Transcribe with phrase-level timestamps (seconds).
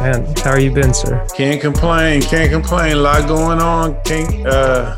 [0.00, 1.26] Man, how are you been, sir?
[1.36, 2.22] Can't complain.
[2.22, 2.92] Can't complain.
[2.92, 4.02] A lot going on.
[4.04, 4.96] Can't uh,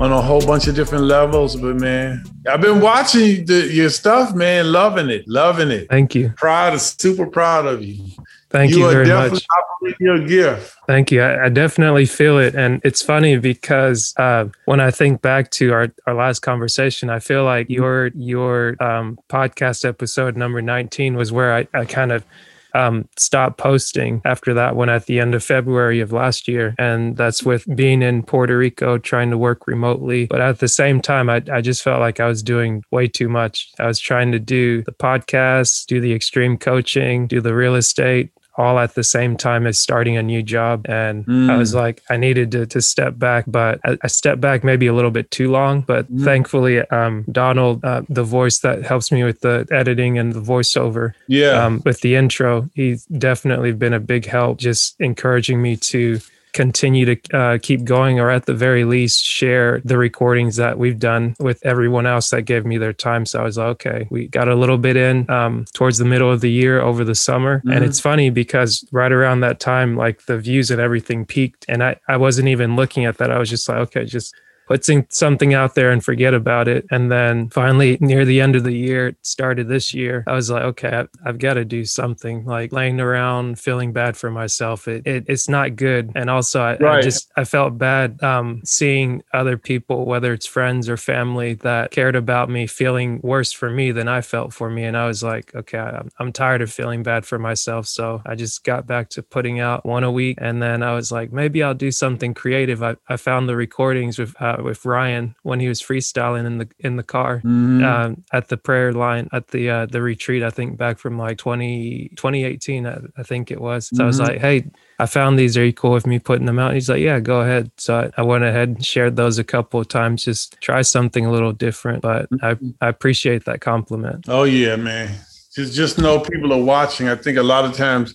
[0.00, 1.54] on a whole bunch of different levels.
[1.54, 4.72] But man, I've been watching the, your stuff, man.
[4.72, 5.28] Loving it.
[5.28, 5.88] Loving it.
[5.88, 6.32] Thank you.
[6.36, 6.80] Proud.
[6.80, 8.10] Super proud of you.
[8.48, 9.40] Thank you, are very definitely
[9.82, 10.00] much.
[10.00, 10.76] your gift.
[10.88, 11.22] Thank you.
[11.22, 12.56] I, I definitely feel it.
[12.56, 17.20] And it's funny because uh, when I think back to our, our last conversation, I
[17.20, 22.24] feel like your your um, podcast episode number 19 was where I, I kind of
[22.74, 26.74] um, stopped posting after that one at the end of February of last year.
[26.78, 30.26] And that's with being in Puerto Rico, trying to work remotely.
[30.26, 33.28] But at the same time, I, I just felt like I was doing way too
[33.28, 33.70] much.
[33.78, 38.32] I was trying to do the podcast, do the extreme coaching, do the real estate,
[38.60, 40.84] all at the same time as starting a new job.
[40.88, 44.62] And I was like, I needed to, to step back, but I, I stepped back
[44.64, 45.80] maybe a little bit too long.
[45.80, 50.40] But thankfully, um, Donald, uh, the voice that helps me with the editing and the
[50.40, 51.64] voiceover, Yeah.
[51.64, 56.20] um, with the intro, he's definitely been a big help, just encouraging me to
[56.52, 60.98] continue to uh, keep going or at the very least share the recordings that we've
[60.98, 63.26] done with everyone else that gave me their time.
[63.26, 66.30] So i was like okay we got a little bit in um, towards the middle
[66.30, 67.62] of the year over the summer.
[67.70, 71.64] And it's funny because right around that time like the views and everything peaked.
[71.68, 73.30] And i, I wasn't even looking at that.
[73.30, 74.34] I was just like okay just
[74.70, 76.86] put some- something out there and forget about it.
[76.92, 80.62] And then finally, near the end of the year, started this year, I was like,
[80.62, 82.44] okay, I've, I've got to do something.
[82.44, 86.12] Like laying around, feeling bad for myself, it, it it's not good.
[86.14, 90.88] And also, I, I just I felt bad um, seeing other people, whether it's friends
[90.88, 94.84] or family, that cared about me, feeling worse for me than I felt for me.
[94.84, 97.88] And I was like, okay, I'm, I'm tired of feeling bad for myself.
[97.88, 100.38] So I just got back to putting out one a week.
[100.40, 102.84] And then I was like, maybe I'll do something creative.
[102.84, 106.68] I, I found the recordings with uh, with Ryan when he was freestyling in the
[106.78, 107.84] in the car Mm-hmm.
[107.84, 110.42] um, at the prayer line at the uh, the retreat.
[110.42, 113.90] I think back from like 20, 2018, I, I think it was.
[113.94, 114.28] So I was Mhm.
[114.28, 115.56] like, hey, I found these.
[115.56, 116.68] Are you cool with me putting them out?
[116.68, 117.70] And He's like, yeah, go ahead.
[117.76, 121.24] So I, I went ahead and shared those a couple of times, just try something
[121.26, 122.02] a little different.
[122.02, 124.26] But I, I appreciate that compliment.
[124.28, 125.14] Oh yeah, man.
[125.54, 127.08] Just just know people are watching.
[127.08, 128.14] I think a lot of times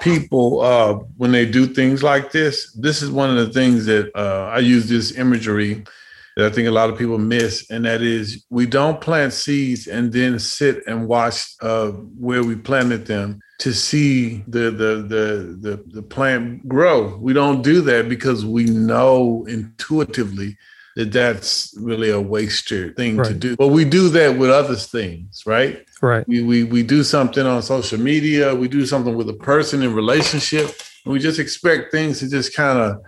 [0.00, 4.10] people uh when they do things like this, this is one of the things that
[4.16, 5.84] uh I use this imagery
[6.36, 9.86] that I think a lot of people miss, and that is we don't plant seeds
[9.86, 15.56] and then sit and watch uh where we planted them to see the the the
[15.60, 17.16] the, the plant grow.
[17.18, 20.56] We don't do that because we know intuitively
[21.00, 23.56] that that's really a wasted thing to do.
[23.56, 25.86] But we do that with other things, right?
[26.02, 26.28] Right.
[26.28, 29.94] We, we we do something on social media, we do something with a person in
[29.94, 30.66] relationship,
[31.04, 33.00] and we just expect things to just kind of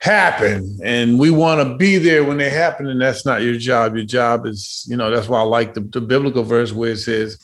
[0.00, 0.78] happen.
[0.82, 3.96] And we want to be there when they happen, and that's not your job.
[3.96, 6.98] Your job is, you know, that's why I like the, the biblical verse where it
[6.98, 7.38] says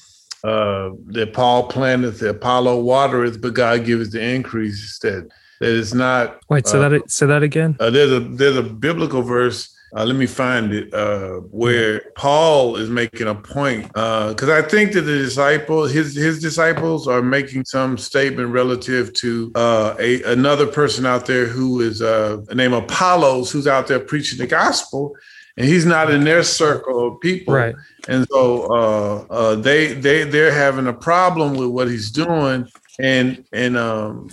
[0.44, 4.98] uh that Paul planteth, the Apollos watereth, but God giveth the increase.
[5.00, 5.28] That
[5.60, 7.76] that is not Wait, say Uh, that say that again.
[7.80, 9.75] uh, there's a there's a biblical verse.
[9.94, 14.92] Uh, let me find it uh, where Paul is making a point because I think
[14.92, 20.66] that the disciple his his disciples are making some statement relative to uh, a another
[20.66, 25.14] person out there who is uh, named Apollos who's out there preaching the gospel
[25.56, 27.74] and he's not in their circle of people Right.
[28.08, 32.68] and so uh, uh, they they they're having a problem with what he's doing,
[33.00, 34.28] and and um,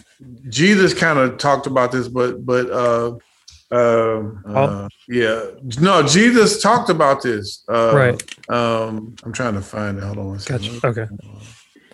[0.50, 2.70] Jesus kind of talked about this, but but
[3.73, 5.45] uh, uh, yeah,
[5.79, 7.63] no, Jesus talked about this.
[7.67, 8.50] Uh, Right.
[8.50, 10.03] Um, I'm trying to find it.
[10.03, 10.81] Hold on one second.
[10.81, 10.88] Gotcha.
[11.01, 11.07] Okay.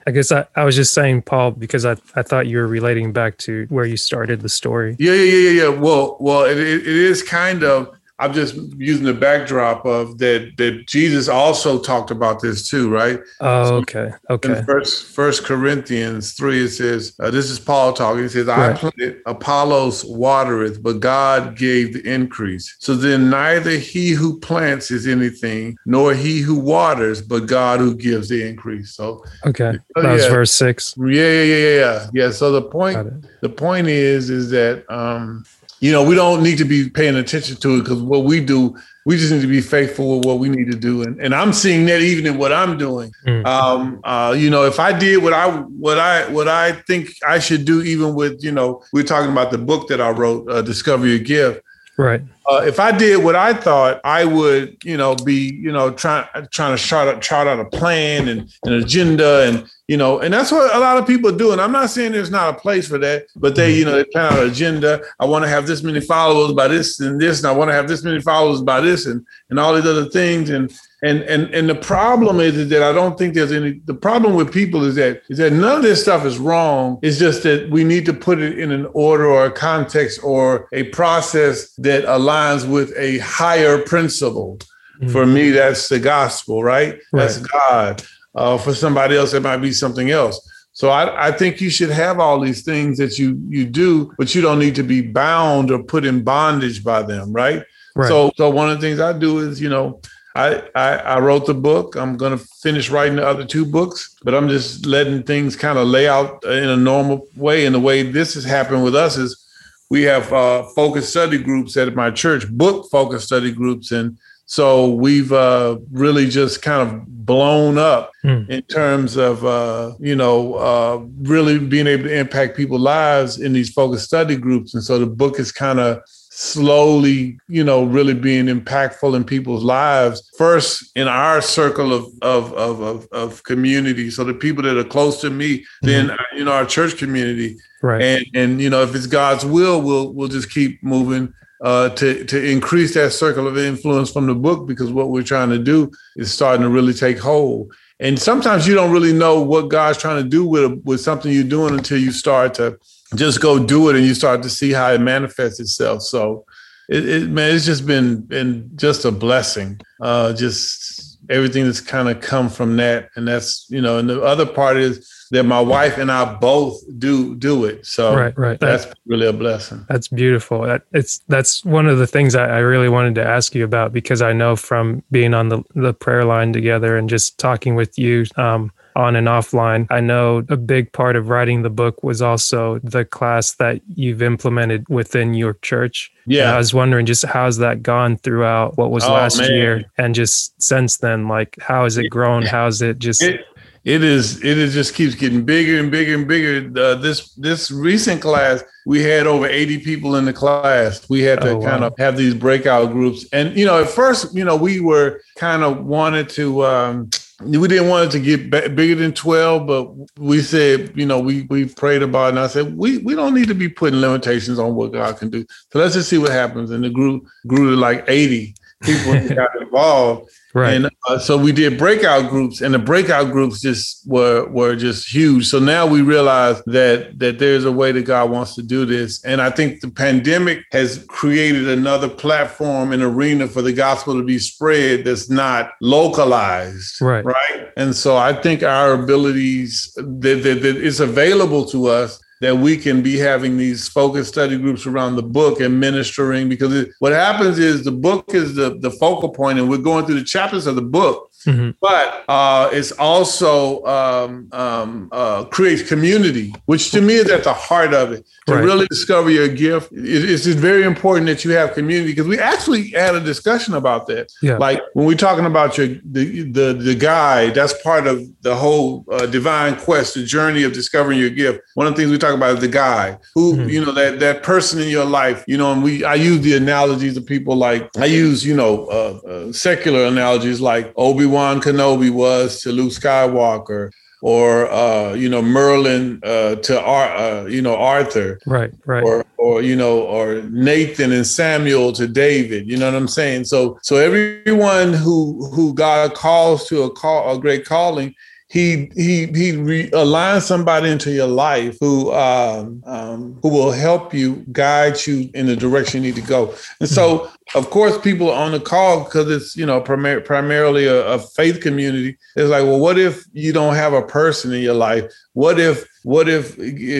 [0.07, 3.13] I guess I, I was just saying, Paul, because I, I thought you were relating
[3.13, 4.95] back to where you started the story.
[4.97, 5.67] Yeah, yeah, yeah, yeah, yeah.
[5.69, 7.96] Well, well, it, it is kind of.
[8.19, 10.51] I'm just using the backdrop of that.
[10.57, 13.19] That Jesus also talked about this too, right?
[13.39, 14.11] Oh, okay.
[14.29, 14.59] Okay.
[14.59, 18.73] In First First Corinthians three, it says, uh, "This is Paul talking." He says, "I
[18.73, 22.75] planted, Apollos watereth, but God gave the increase.
[22.79, 27.95] So then, neither he who plants is anything, nor he who waters, but God who
[27.95, 29.79] gives the increase." So, Okay.
[29.95, 30.29] Oh, That was yeah.
[30.29, 30.93] verse six.
[30.97, 32.09] yeah, yeah, yeah, yeah, yeah.
[32.13, 32.31] yeah.
[32.31, 32.97] So the point
[33.41, 35.45] the point is is that um
[35.79, 38.76] you know we don't need to be paying attention to it because what we do
[39.05, 41.53] we just need to be faithful with what we need to do and, and i'm
[41.53, 43.46] seeing that even in what i'm doing Mm.
[43.46, 47.40] um uh you know if i did what i what i what i think i
[47.40, 50.61] should do even with you know we're talking about the book that i wrote uh,
[50.61, 51.61] discover your gift
[51.97, 52.22] Right.
[52.49, 56.26] Uh, if I did what I thought, I would, you know, be, you know, trying
[56.49, 60.32] trying to chart out, chart out a plan and an agenda, and you know, and
[60.32, 61.52] that's what a lot of people do.
[61.52, 64.03] And I'm not saying there's not a place for that, but they, you know, they
[64.03, 65.02] plan out an agenda.
[65.20, 67.74] I want to have this many followers by this and this, and I want to
[67.74, 70.72] have this many followers by this, and and all these other things, and
[71.02, 73.82] and and and the problem is, is that I don't think there's any.
[73.86, 77.00] The problem with people is that is that none of this stuff is wrong.
[77.02, 80.68] It's just that we need to put it in an order or a context or
[80.72, 84.59] a process that aligns with a higher principle.
[85.02, 85.14] Mm-hmm.
[85.14, 86.94] For me, that's the gospel, right?
[86.94, 87.02] right.
[87.12, 88.03] That's God.
[88.35, 90.40] Uh, for somebody else, it might be something else.
[90.72, 94.34] So I, I, think you should have all these things that you you do, but
[94.35, 97.64] you don't need to be bound or put in bondage by them, right?
[97.96, 98.08] right.
[98.08, 99.99] So so one of the things I do is, you know,
[100.35, 101.96] I, I, I wrote the book.
[101.96, 105.78] I'm going to finish writing the other two books, but I'm just letting things kind
[105.78, 107.66] of lay out in a normal way.
[107.66, 109.46] And the way this has happened with us is
[109.90, 114.17] we have uh, focus study groups at my church, book focus study groups, and
[114.49, 118.49] so we've uh, really just kind of blown up mm.
[118.49, 123.53] in terms of uh, you know uh, really being able to impact people's lives in
[123.53, 124.73] these focus study groups.
[124.73, 129.63] And so the book is kind of slowly, you know, really being impactful in people's
[129.63, 130.28] lives.
[130.35, 134.84] First, in our circle of of of of, of community, so the people that are
[134.84, 135.87] close to me, mm-hmm.
[135.87, 138.02] then you know our church community, right?
[138.02, 141.35] And and you know, if it's God's will, we'll we'll just keep moving.
[141.61, 145.50] Uh, to to increase that circle of influence from the book because what we're trying
[145.50, 147.70] to do is starting to really take hold.
[148.00, 151.44] And sometimes you don't really know what God's trying to do with with something you're
[151.44, 152.79] doing until you start to
[153.16, 156.02] just go do it and you start to see how it manifests itself.
[156.03, 156.46] So
[156.88, 159.82] it, it man, it's just been been just a blessing.
[160.00, 163.09] Uh, just everything that's kind of come from that.
[163.16, 166.81] And that's, you know, and the other part is that my wife and I both
[166.97, 167.85] do do it.
[167.85, 168.59] So right, right.
[168.59, 169.85] that's that, really a blessing.
[169.87, 170.61] That's beautiful.
[170.61, 173.93] That it's that's one of the things I, I, really wanted to ask you about
[173.93, 177.97] because I know from being on the the prayer line together and just talking with
[177.97, 179.87] you, um, on and offline.
[179.90, 184.22] I know a big part of writing the book was also the class that you've
[184.22, 186.11] implemented within your church.
[186.26, 186.43] Yeah.
[186.43, 189.52] And I was wondering just how's that gone throughout what was oh, last man.
[189.52, 192.43] year and just since then, like how has it grown?
[192.46, 193.41] How's it just it,
[193.90, 196.80] it is it is just keeps getting bigger and bigger and bigger.
[196.80, 201.09] Uh, this this recent class, we had over 80 people in the class.
[201.09, 201.88] We had to oh, kind wow.
[201.88, 203.26] of have these breakout groups.
[203.34, 207.09] And you know, at first, you know, we were kind of wanted to um
[207.41, 211.44] we didn't want it to get bigger than 12 but we said you know we
[211.44, 214.59] we prayed about it and i said we we don't need to be putting limitations
[214.59, 217.70] on what god can do so let's just see what happens and the group grew
[217.70, 218.53] to like 80
[218.84, 220.73] people got involved Right.
[220.73, 225.07] And uh, so we did breakout groups, and the breakout groups just were were just
[225.07, 225.47] huge.
[225.47, 229.23] So now we realize that that there's a way that God wants to do this,
[229.23, 234.23] and I think the pandemic has created another platform and arena for the gospel to
[234.23, 236.99] be spread that's not localized.
[236.99, 237.23] Right.
[237.23, 237.69] Right.
[237.78, 242.78] And so I think our abilities that, that, that is available to us that we
[242.78, 247.12] can be having these focus study groups around the book and ministering because it, what
[247.12, 250.66] happens is the book is the, the focal point and we're going through the chapters
[250.66, 251.72] of the book Mm-hmm.
[251.82, 257.53] But uh, it's also um, um, uh, creates community, which to me is at the
[257.53, 258.25] heart of it.
[258.48, 258.63] To right.
[258.63, 262.89] really discover your gift, it's just very important that you have community because we actually
[262.89, 264.31] had a discussion about that.
[264.41, 264.58] Yeah.
[264.58, 269.05] Like when we're talking about your the the, the guide, that's part of the whole
[269.12, 271.62] uh, divine quest, the journey of discovering your gift.
[271.75, 273.69] One of the things we talk about is the guide, who mm-hmm.
[273.69, 275.43] you know that that person in your life.
[275.48, 278.86] You know, and we I use the analogies of people like I use you know
[278.88, 285.29] uh, uh, secular analogies like Obi Wan Kenobi was to Luke Skywalker, or uh, you
[285.29, 290.01] know Merlin uh, to Ar- uh, you know Arthur, right, right, or or you know
[290.01, 292.67] or Nathan and Samuel to David.
[292.67, 293.45] You know what I'm saying?
[293.45, 298.13] So so everyone who who God calls to a call a great calling
[298.50, 304.12] he he he re- aligns somebody into your life who um, um, who will help
[304.12, 306.56] you guide you in the direction you need to go.
[306.79, 310.88] And so, of course, people are on the call because it's you know primar- primarily
[310.88, 312.18] a, a, faith community.
[312.36, 315.06] It's like, well, what if you don't have a person in your life?
[315.34, 316.58] What if what if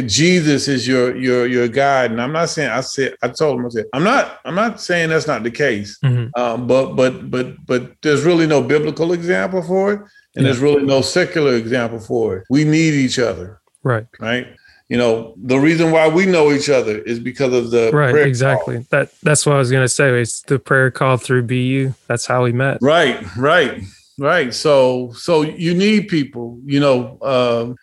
[0.08, 2.12] Jesus is your your your guide?
[2.12, 4.79] And I'm not saying I said I told him I said I'm not I'm not
[4.79, 5.98] saying that's not the case.
[6.06, 6.39] Mm-hmm.
[6.39, 10.01] Um, but but but but there's really no biblical example for it.
[10.39, 10.53] And yeah.
[10.53, 12.46] there's really no secular example for it.
[12.50, 13.60] We need each other.
[13.84, 14.08] Right.
[14.22, 14.48] Right.
[14.88, 18.15] You know, the reason why we know each other is because of the right.
[18.15, 18.77] Exactly.
[18.77, 18.86] Call.
[18.91, 20.17] That that's what I was gonna say.
[20.22, 21.93] It's the prayer call through BU.
[22.08, 22.77] That's how we met.
[22.81, 23.19] Right.
[23.36, 23.84] Right.
[24.17, 24.53] Right.
[24.53, 26.62] So so you need people.
[26.63, 27.17] You know.
[27.22, 27.75] Um,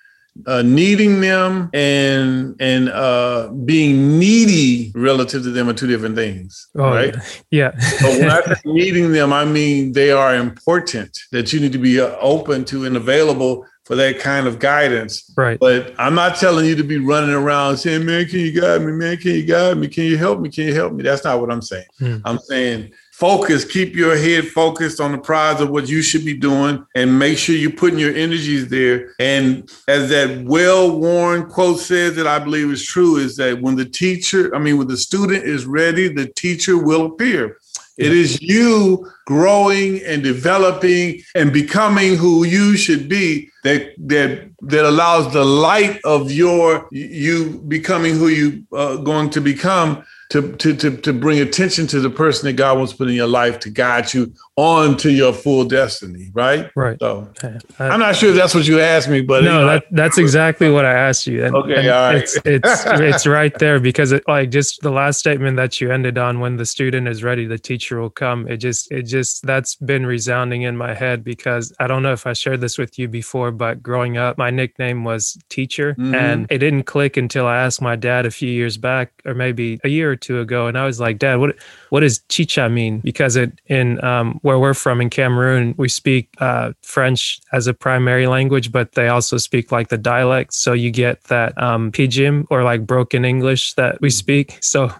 [0.46, 6.68] uh, needing them and and uh, being needy relative to them are two different things,
[6.76, 7.14] Oh, right?
[7.50, 7.70] yeah.
[8.02, 11.18] But when I say needing them, I mean they are important.
[11.32, 15.32] That you need to be uh, open to and available for that kind of guidance.
[15.36, 15.60] right.
[15.60, 18.92] But I'm not telling you to be running around saying, "Man, can you guide me?
[18.92, 19.86] Man, can you guide me?
[19.88, 20.48] Can you help me?
[20.50, 21.86] Can you help me?" That's not what I'm saying.
[21.98, 22.16] Hmm.
[22.24, 26.36] I'm saying focus, keep your head focused on the prize of what you should be
[26.36, 29.14] doing, and make sure you're putting your energies there.
[29.18, 33.86] And as that well-worn quote says, that I believe is true, is that when the
[33.86, 37.56] teacher, I mean, when the student is ready, the teacher will appear.
[37.96, 44.84] It is you growing and developing and becoming who you should be that that that
[44.84, 50.74] allows the light of your you becoming who you uh, going to become to, to
[50.74, 53.60] to to bring attention to the person that God wants to put in your life
[53.60, 56.70] to guide you on to your full destiny, right?
[56.74, 56.98] Right.
[56.98, 59.66] So Uh, I'm not sure if that's what you asked me, but you no, know,
[59.66, 61.44] that, that's exactly what I asked you.
[61.44, 62.16] And, Okay, and all right.
[62.16, 66.18] It's it's it's right there because it like just the last statement that you ended
[66.18, 68.48] on when the student is ready, the teacher will come.
[68.48, 72.26] It just it just that's been resounding in my head because I don't know if
[72.26, 76.14] I shared this with you before, but growing up, my nickname was teacher, Mhm.
[76.16, 79.78] and it didn't click until I asked my dad a few years back, or maybe
[79.84, 81.56] a year or two ago, and I was like, Dad, what
[81.90, 83.00] what does chicha mean?
[83.00, 87.74] Because it in um, where we're from in Cameroon, we speak uh, French as a
[87.74, 90.54] primary language, but they also speak like the dialect.
[90.54, 94.58] So you get that um, pidgin or like broken English that we speak.
[94.60, 94.90] So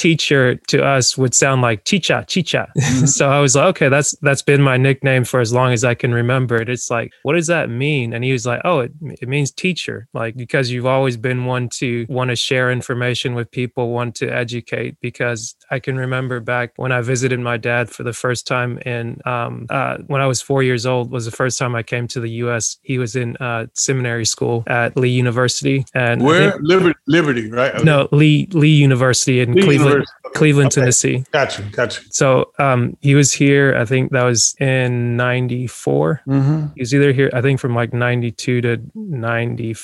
[0.00, 2.64] teacher to us would sound like chicha chicha.
[3.16, 5.94] So i was like okay that's that's been my nickname for as long as i
[5.94, 6.68] can remember it.
[6.74, 8.06] It's like what does that mean?
[8.14, 8.92] And he was like oh it,
[9.22, 9.98] it means teacher.
[10.14, 14.26] Like because you've always been one to want to share information with people want to
[14.44, 18.78] educate because i can remember back when i visited my dad for the first time
[18.94, 22.06] in um, uh, when i was four years old was the first time i came
[22.08, 25.84] to the us he was in uh, seminary school at lee university.
[25.94, 26.52] And where?
[26.52, 27.84] think- Liberty, Liberty, right?
[27.84, 29.89] no lee lee university in Lee cleveland University.
[30.34, 30.80] Cleveland Okay.
[30.80, 32.00] tennessee Gotcha, gotcha.
[32.10, 33.74] so um, he was here.
[33.76, 36.22] I think that was in '94.
[36.26, 36.66] Mm-hmm.
[36.74, 37.30] He was either here.
[37.32, 39.76] I think from like '92 to '90.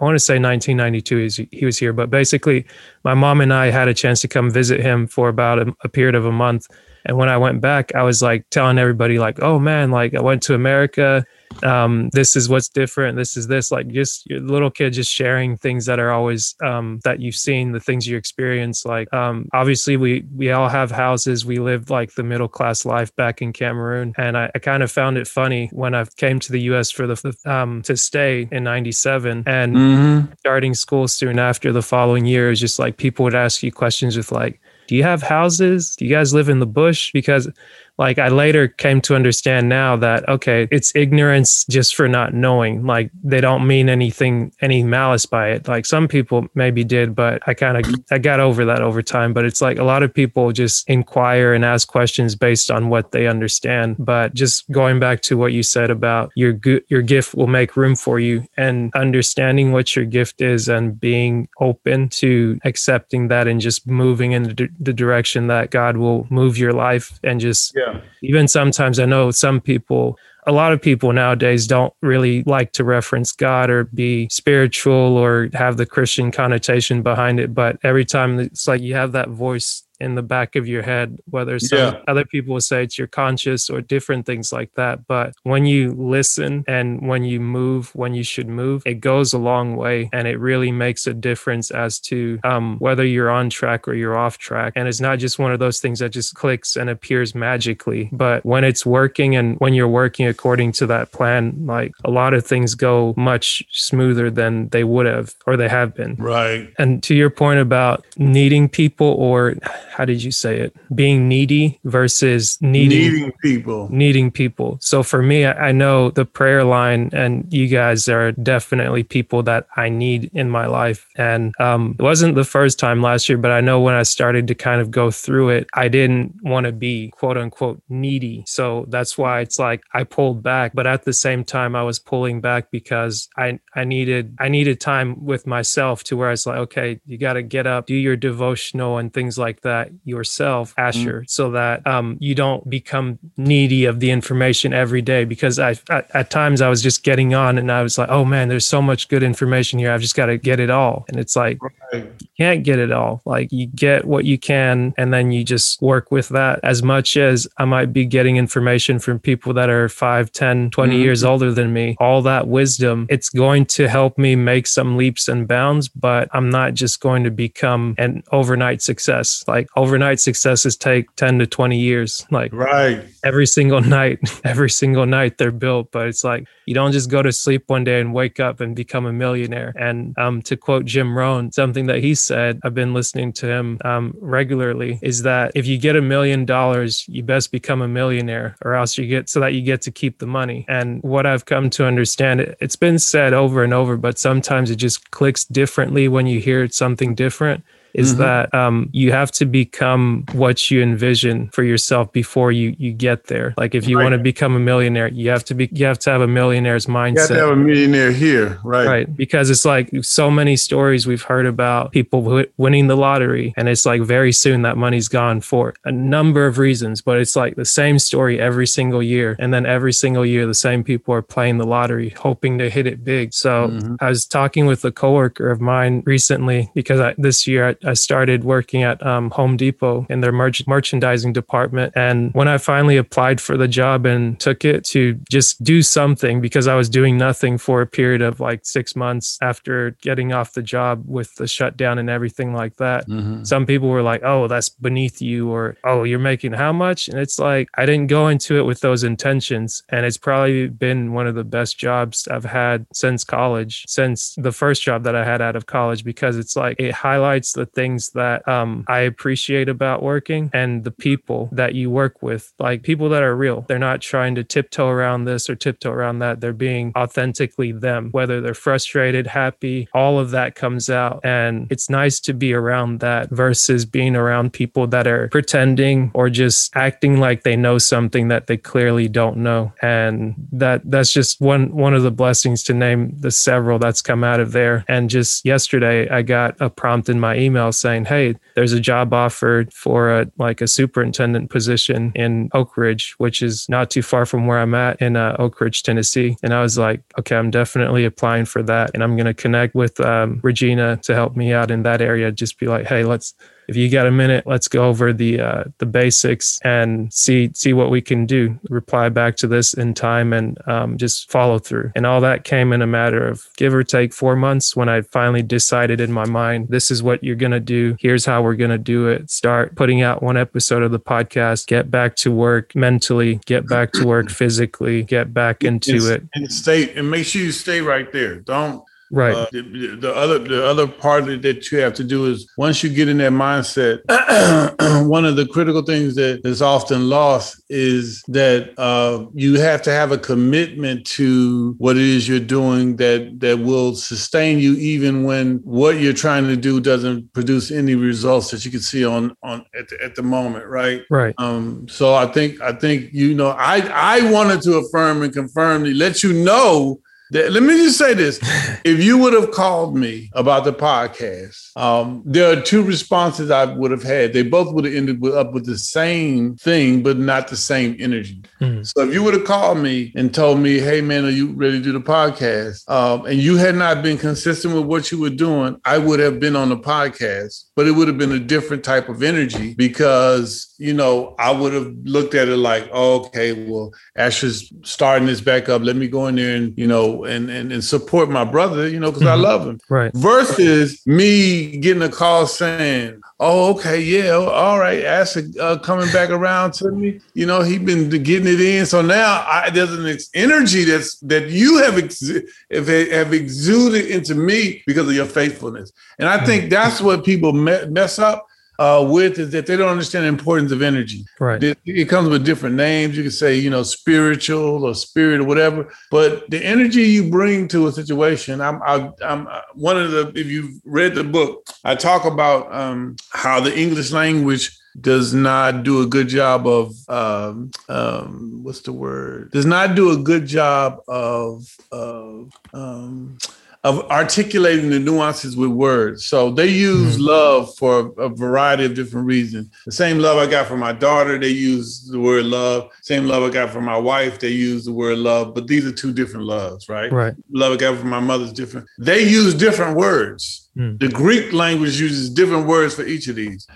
[0.00, 2.66] I want to say 1992 he was here, but basically,
[3.04, 5.88] my mom and I had a chance to come visit him for about a, a
[5.88, 6.66] period of a month.
[7.06, 10.20] And when I went back, I was like telling everybody, like, "Oh man, like I
[10.20, 11.24] went to America.
[11.62, 13.16] Um, this is what's different.
[13.16, 13.70] This is this.
[13.70, 17.72] Like, just your little kid just sharing things that are always um, that you've seen,
[17.72, 18.84] the things you experience.
[18.84, 21.44] Like, um, obviously, we we all have houses.
[21.44, 24.90] We lived like the middle class life back in Cameroon, and I, I kind of
[24.90, 26.90] found it funny when I came to the U.S.
[26.90, 30.32] for the um, to stay in '97 and Mm-hmm.
[30.38, 34.16] starting school soon after the following year is just like people would ask you questions
[34.16, 35.96] with like do you have houses?
[35.96, 37.12] Do you guys live in the bush?
[37.12, 37.50] Because
[37.98, 42.86] like i later came to understand now that okay it's ignorance just for not knowing.
[42.86, 45.68] Like they don't mean anything any malice by it.
[45.68, 49.32] Like some people maybe did but i kind of i got over that over time.
[49.32, 53.12] But it's like a lot of people just inquire and ask questions based on what
[53.12, 53.96] they understand.
[53.98, 56.58] But just going back to what you said about your
[56.88, 61.48] your gift will make room for you and understanding what your gift is and being
[61.60, 66.56] open to accepting that and just moving in the, the direction that God will move
[66.58, 67.83] your life and just Yeah.
[68.22, 72.84] Even sometimes I know some people a lot of people nowadays don't really like to
[72.84, 77.54] reference God or be spiritual or have the Christian connotation behind it.
[77.54, 81.18] But every time it's like you have that voice in the back of your head,
[81.30, 81.98] whether some Yeah.
[82.06, 85.06] other people will say it's your conscious or different things like that.
[85.06, 89.38] But when you listen and when you move when you should move, it goes a
[89.38, 93.88] long way and it really makes a difference as to um, whether you're on track
[93.88, 94.72] or you're off track.
[94.76, 98.44] And it's not just one of those things that just clicks and appears magically, but
[98.44, 102.46] when it's working and when you're working according to that plan, like a lot of
[102.46, 106.14] things go much smoother than they would have or they have been.
[106.16, 106.68] Right.
[106.78, 109.54] And to your point about needing people, or
[109.94, 110.74] how did you say it?
[110.94, 113.88] Being needy versus needing Needing people.
[113.90, 114.76] needing people.
[114.80, 119.66] So for me, I know the prayer line, and you guys are definitely people that
[119.76, 121.06] I need in my life.
[121.16, 124.48] And um, it wasn't the first time last year, but I know when I started
[124.48, 128.42] to kind of go through it, I didn't want to be quote unquote needy.
[128.46, 130.72] So that's why it's like I pulled back.
[130.74, 134.80] But at the same time, I was pulling back because I I needed I needed
[134.80, 137.94] time with myself to where I was like, okay, you got to get up, do
[137.94, 141.30] your devotional and things like that that yourself, Asher, mm.
[141.30, 145.24] so that um, you don't become needy of the information every day.
[145.24, 148.24] Because I, at, at times I was just getting on and I was like, oh
[148.24, 149.92] man, there's so much good information here.
[149.92, 151.04] I've just got to get it all.
[151.08, 151.58] And it's like,
[151.92, 152.04] right.
[152.20, 153.22] you can't get it all.
[153.24, 157.16] Like you get what you can and then you just work with that as much
[157.16, 161.02] as I might be getting information from people that are 5, 10, 20 mm-hmm.
[161.02, 161.96] years older than me.
[162.00, 166.50] All that wisdom, it's going to help me make some leaps and bounds, but I'm
[166.50, 169.44] not just going to become an overnight success.
[169.46, 172.26] Like overnight successes take 10 to 20 years.
[172.30, 173.04] Like right.
[173.24, 177.22] every single night, every single night they're built, but it's like you don't just go
[177.22, 179.72] to sleep one day and wake up and become a millionaire.
[179.78, 183.78] And um, to quote Jim Rohn, something that he said, I've been listening to him
[183.84, 188.56] um, regularly, is that if you get a million dollars, you best become a millionaire
[188.64, 190.64] or else you get so that you get to keep the money.
[190.68, 194.70] And what I've come to understand, it, it's been said over and over, but sometimes
[194.70, 197.64] it just clicks differently when you hear something different
[197.94, 198.22] is mm-hmm.
[198.22, 203.28] that um, you have to become what you envision for yourself before you you get
[203.28, 203.54] there.
[203.56, 204.04] Like if you right.
[204.04, 206.86] want to become a millionaire, you have to be you have to have a millionaire's
[206.86, 207.14] mindset.
[207.14, 208.86] You have to have a millionaire here, right?
[208.86, 213.54] Right, because it's like so many stories we've heard about people w- winning the lottery,
[213.56, 217.00] and it's like very soon that money's gone for a number of reasons.
[217.00, 220.54] But it's like the same story every single year, and then every single year the
[220.54, 223.32] same people are playing the lottery, hoping to hit it big.
[223.32, 223.94] So mm-hmm.
[224.00, 227.94] I was talking with a coworker of mine recently because I, this year I, I
[227.94, 231.92] started working at um, Home Depot in their merch- merchandising department.
[231.96, 236.40] And when I finally applied for the job and took it to just do something
[236.40, 240.52] because I was doing nothing for a period of like six months after getting off
[240.52, 243.08] the job with the shutdown and everything like that.
[243.08, 243.44] Mm-hmm.
[243.44, 247.08] Some people were like, oh, that's beneath you, or oh, you're making how much?
[247.08, 249.82] And it's like, I didn't go into it with those intentions.
[249.88, 254.52] And it's probably been one of the best jobs I've had since college, since the
[254.52, 258.10] first job that I had out of college, because it's like it highlights the things
[258.10, 263.08] that um, I appreciate about working and the people that you work with, like people
[263.10, 263.64] that are real.
[263.68, 266.40] They're not trying to tiptoe around this or tiptoe around that.
[266.40, 271.20] They're being authentically them, whether they're frustrated, happy, all of that comes out.
[271.24, 276.30] And it's nice to be around that versus being around people that are pretending or
[276.30, 279.72] just acting like they know something that they clearly don't know.
[279.82, 284.24] And that that's just one one of the blessings to name the several that's come
[284.24, 284.84] out of there.
[284.88, 289.12] And just yesterday I got a prompt in my email saying, "Hey, there's a job
[289.12, 294.26] offered for a like a superintendent position in Oak Ridge, which is not too far
[294.26, 297.50] from where I'm at in uh, Oak Ridge, Tennessee." And I was like, "Okay, I'm
[297.50, 301.52] definitely applying for that, and I'm going to connect with um, Regina to help me
[301.52, 302.32] out in that area.
[302.32, 303.34] Just be like, hey, let's
[303.68, 307.72] if you got a minute, let's go over the uh, the basics and see see
[307.72, 308.58] what we can do.
[308.68, 311.92] Reply back to this in time and um, just follow through.
[311.94, 315.02] And all that came in a matter of give or take four months when I
[315.02, 317.96] finally decided in my mind, this is what you're gonna do.
[318.00, 319.30] Here's how we're gonna do it.
[319.30, 321.66] Start putting out one episode of the podcast.
[321.66, 323.40] Get back to work mentally.
[323.46, 325.02] Get back to work physically.
[325.02, 326.22] Get back into and, it.
[326.34, 328.36] And stay and make sure you stay right there.
[328.36, 329.34] Don't Right.
[329.34, 332.90] Uh, the, the, other the other part that you have to do is once you
[332.90, 334.00] get in that mindset,
[335.08, 339.90] one of the critical things that is often lost is that uh, you have to
[339.90, 345.24] have a commitment to what it is you're doing that that will sustain you even
[345.24, 349.36] when what you're trying to do doesn't produce any results that you can see on
[349.42, 351.02] on at the, at the moment, right?
[351.10, 351.34] Right.
[351.38, 355.84] Um, so I think I think you know I I wanted to affirm and confirm
[355.84, 357.00] let you know
[357.34, 358.38] let me just say this.
[358.84, 363.64] if you would have called me about the podcast, um, there are two responses I
[363.64, 364.32] would have had.
[364.32, 367.96] They both would have ended with, up with the same thing, but not the same
[367.98, 368.42] energy.
[368.64, 368.86] Mm.
[368.86, 371.78] So if you would have called me and told me, hey, man, are you ready
[371.78, 372.88] to do the podcast?
[372.90, 376.40] Um, and you had not been consistent with what you were doing, I would have
[376.40, 380.74] been on the podcast, but it would have been a different type of energy because,
[380.78, 385.40] you know, I would have looked at it like, oh, okay, well, Asher's starting this
[385.40, 385.82] back up.
[385.82, 389.00] Let me go in there and, you know, and and, and support my brother, you
[389.00, 389.44] know, because mm-hmm.
[389.44, 389.80] I love him.
[389.88, 390.12] Right.
[390.14, 396.30] Versus me getting a call saying, "Oh, okay, yeah, all right, Asher uh, coming back
[396.30, 400.06] around to me." You know, he's been getting it in, so now I, there's an
[400.06, 402.32] ex- energy that's that you have ex-
[402.70, 406.70] have, have exuded into me because of your faithfulness, and I think mm-hmm.
[406.70, 408.46] that's what people me- mess up
[408.78, 411.24] uh, with is that they don't understand the importance of energy.
[411.38, 411.62] Right.
[411.62, 413.16] It, it, comes with different names.
[413.16, 415.92] You can say, you know, spiritual or spirit or whatever.
[416.10, 420.32] But the energy you bring to a situation, I'm, I, I'm uh, one of the.
[420.34, 425.82] If you've read the book, I talk about um, how the English language does not
[425.82, 429.50] do a good job of um, um, what's the word?
[429.50, 433.38] Does not do a good job of of um,
[433.84, 436.24] of articulating the nuances with words.
[436.24, 437.26] So they use mm-hmm.
[437.26, 439.68] love for a variety of different reasons.
[439.84, 442.90] The same love I got for my daughter, they use the word love.
[443.02, 445.54] Same love I got for my wife, they use the word love.
[445.54, 447.12] But these are two different loves, right?
[447.12, 447.34] Right.
[447.52, 448.88] Love I got from my mother's different.
[448.98, 450.70] They use different words.
[450.78, 450.98] Mm.
[450.98, 453.66] The Greek language uses different words for each of these.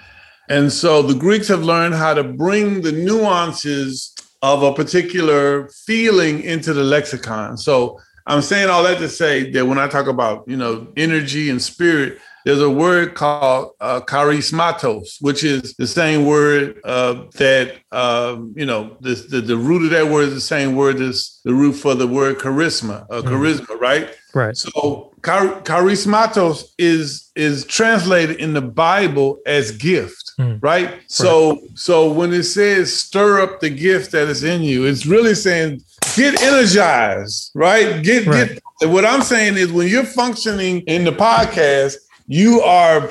[0.49, 6.43] And so the Greeks have learned how to bring the nuances of a particular feeling
[6.43, 7.59] into the lexicon.
[7.59, 11.49] So I'm saying all that to say that when I talk about, you know, energy
[11.49, 17.77] and spirit, there's a word called uh, charismatos, which is the same word uh, that,
[17.91, 21.41] um, you know, the, the, the, root of that word is the same word as
[21.45, 23.81] the root for the word charisma, uh, charisma, mm.
[23.81, 24.15] right?
[24.35, 24.57] Right.
[24.57, 30.59] So char- charismatos is is translated in the Bible as gift, mm.
[30.63, 31.01] right?
[31.07, 31.61] So right.
[31.75, 35.83] so when it says stir up the gift that is in you, it's really saying
[36.17, 38.03] get energized, right?
[38.03, 38.61] Get right.
[38.81, 38.89] get.
[38.91, 43.11] What I'm saying is when you're functioning in the podcast, you are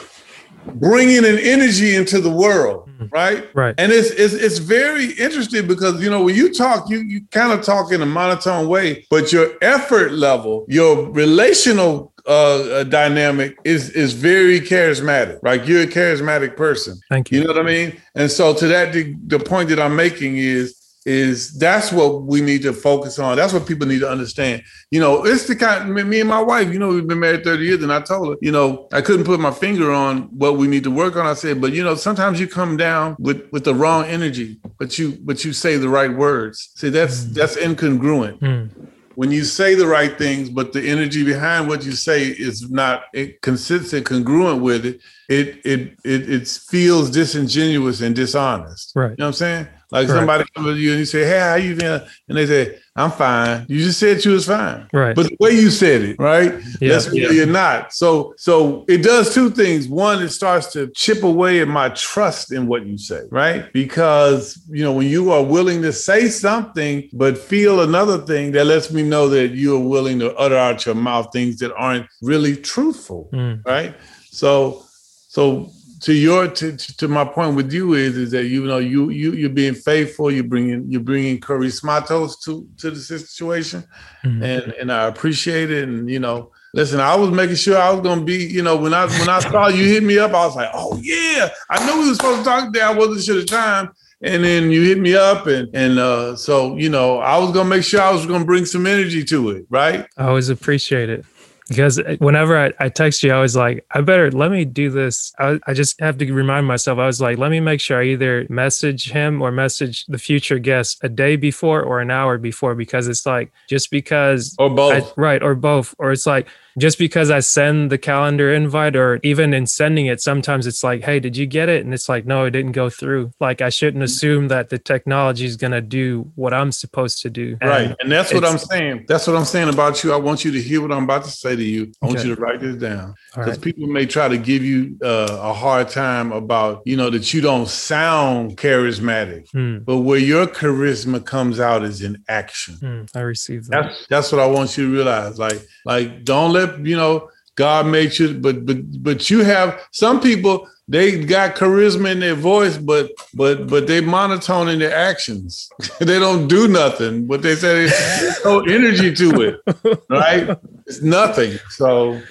[0.75, 3.09] bringing an energy into the world mm.
[3.13, 6.99] right right and it's, it's it's very interesting because you know when you talk you
[6.99, 12.83] you kind of talk in a monotone way but your effort level your relational uh,
[12.83, 15.39] dynamic is is very charismatic.
[15.43, 16.99] Like you're a charismatic person.
[17.09, 17.39] Thank you.
[17.39, 18.01] You know what I mean?
[18.15, 20.76] And so to that, the, the point that I'm making is
[21.07, 23.37] is that's what we need to focus on.
[23.37, 24.61] That's what people need to understand.
[24.91, 27.63] You know, it's the kind me and my wife, you know, we've been married 30
[27.63, 30.67] years, and I told her, you know, I couldn't put my finger on what we
[30.67, 31.25] need to work on.
[31.25, 34.99] I said, but you know, sometimes you come down with with the wrong energy, but
[34.99, 36.71] you but you say the right words.
[36.75, 37.33] See, that's mm.
[37.33, 38.39] that's incongruent.
[38.39, 38.69] Mm.
[39.15, 43.05] When you say the right things, but the energy behind what you say is not
[43.41, 48.91] consistent, congruent with it, it it it, it feels disingenuous and dishonest.
[48.93, 49.11] Right.
[49.11, 49.67] You know what I'm saying?
[49.89, 50.19] Like Correct.
[50.19, 53.09] somebody comes to you and you say, "Hey, how you feeling?" And they say, "I'm
[53.09, 55.15] fine." You just said you was fine, right?
[55.15, 56.53] But the way you said it, right?
[56.81, 57.29] Yeah, That's yeah.
[57.29, 57.93] you're not.
[57.93, 59.87] So, so it does two things.
[59.87, 63.71] One, it starts to chip away at my trust in what you say, right?
[63.71, 68.65] Because you know when you are willing to say something but feel another thing, that
[68.65, 72.07] lets me know that you are willing to utter out your mouth things that aren't
[72.21, 73.65] really truthful, mm.
[73.65, 73.95] right?
[74.31, 74.83] So,
[75.29, 79.09] so to your to, to my point with you is is that you know you
[79.09, 83.83] you you're being faithful you're bringing you're bringing charismatos to to the situation.
[84.23, 84.43] Mm-hmm.
[84.43, 85.87] and and I appreciate it.
[85.87, 88.93] And you know listen I was making sure I was gonna be you know when
[88.93, 92.01] I when I saw you hit me up I was like oh yeah I knew
[92.01, 92.81] we were supposed to talk today.
[92.81, 93.91] I wasn't sure the time.
[94.19, 97.69] And then you hit me up and and uh, so you know I was gonna
[97.69, 100.07] make sure I was gonna bring some energy to it right?
[100.17, 101.25] I always appreciate it
[101.67, 105.33] because whenever I, I text you, I was like, I better let me do this.
[105.39, 106.99] I, I just have to remind myself.
[106.99, 110.59] I was like, let me make sure I either message him or message the future
[110.59, 115.11] guest a day before or an hour before because it's like just because or both,
[115.17, 119.19] I, right, or both, or it's like just because I send the calendar invite or
[119.23, 121.83] even in sending it, sometimes it's like, hey, did you get it?
[121.83, 123.31] And it's like, no, it didn't go through.
[123.39, 124.05] Like I shouldn't mm.
[124.05, 127.57] assume that the technology is going to do what I'm supposed to do.
[127.61, 127.95] And right.
[127.99, 129.05] And that's what I'm saying.
[129.07, 130.13] That's what I'm saying about you.
[130.13, 131.91] I want you to hear what I'm about to say to you.
[132.01, 132.27] I want okay.
[132.27, 133.61] you to write this down because right.
[133.61, 137.41] people may try to give you uh, a hard time about, you know, that you
[137.41, 139.79] don't sound charismatic, hmm.
[139.79, 142.75] but where your charisma comes out is in action.
[142.75, 143.03] Hmm.
[143.15, 143.81] I receive that.
[143.83, 145.39] That's, that's what I want you to realize.
[145.39, 150.19] Like, like don't let you know, God made you, but but but you have some
[150.21, 155.69] people they got charisma in their voice, but but but they monotone in their actions.
[155.99, 160.57] they don't do nothing, but they say there's no energy to it, right?
[160.85, 161.57] It's nothing.
[161.71, 162.21] So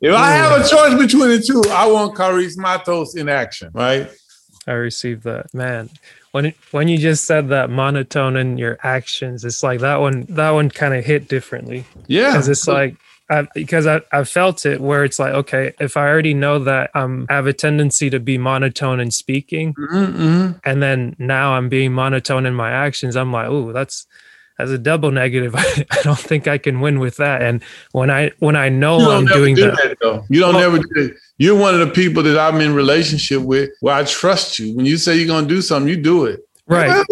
[0.00, 4.08] if I have a choice between the two, I want charismatos in action, right?
[4.66, 5.90] I received that, man.
[6.30, 10.26] When when you just said that monotone in your actions, it's like that one.
[10.28, 11.84] That one kind of hit differently.
[12.06, 12.96] Yeah, because it's like
[13.28, 16.90] I, because I, I felt it where it's like, okay, if I already know that
[16.94, 20.58] I'm, I have a tendency to be monotone in speaking, mm-hmm.
[20.64, 24.06] and then now I'm being monotone in my actions, I'm like, oh, that's
[24.58, 25.54] as a double negative.
[25.56, 27.42] I, don't think I can win with that.
[27.42, 27.62] And
[27.92, 31.06] when I when I know I'm doing do that, that you don't well, never do
[31.06, 31.16] it.
[31.38, 34.74] You're one of the people that I'm in relationship with where I trust you.
[34.74, 36.45] When you say you're gonna do something, you do it.
[36.68, 37.06] Right.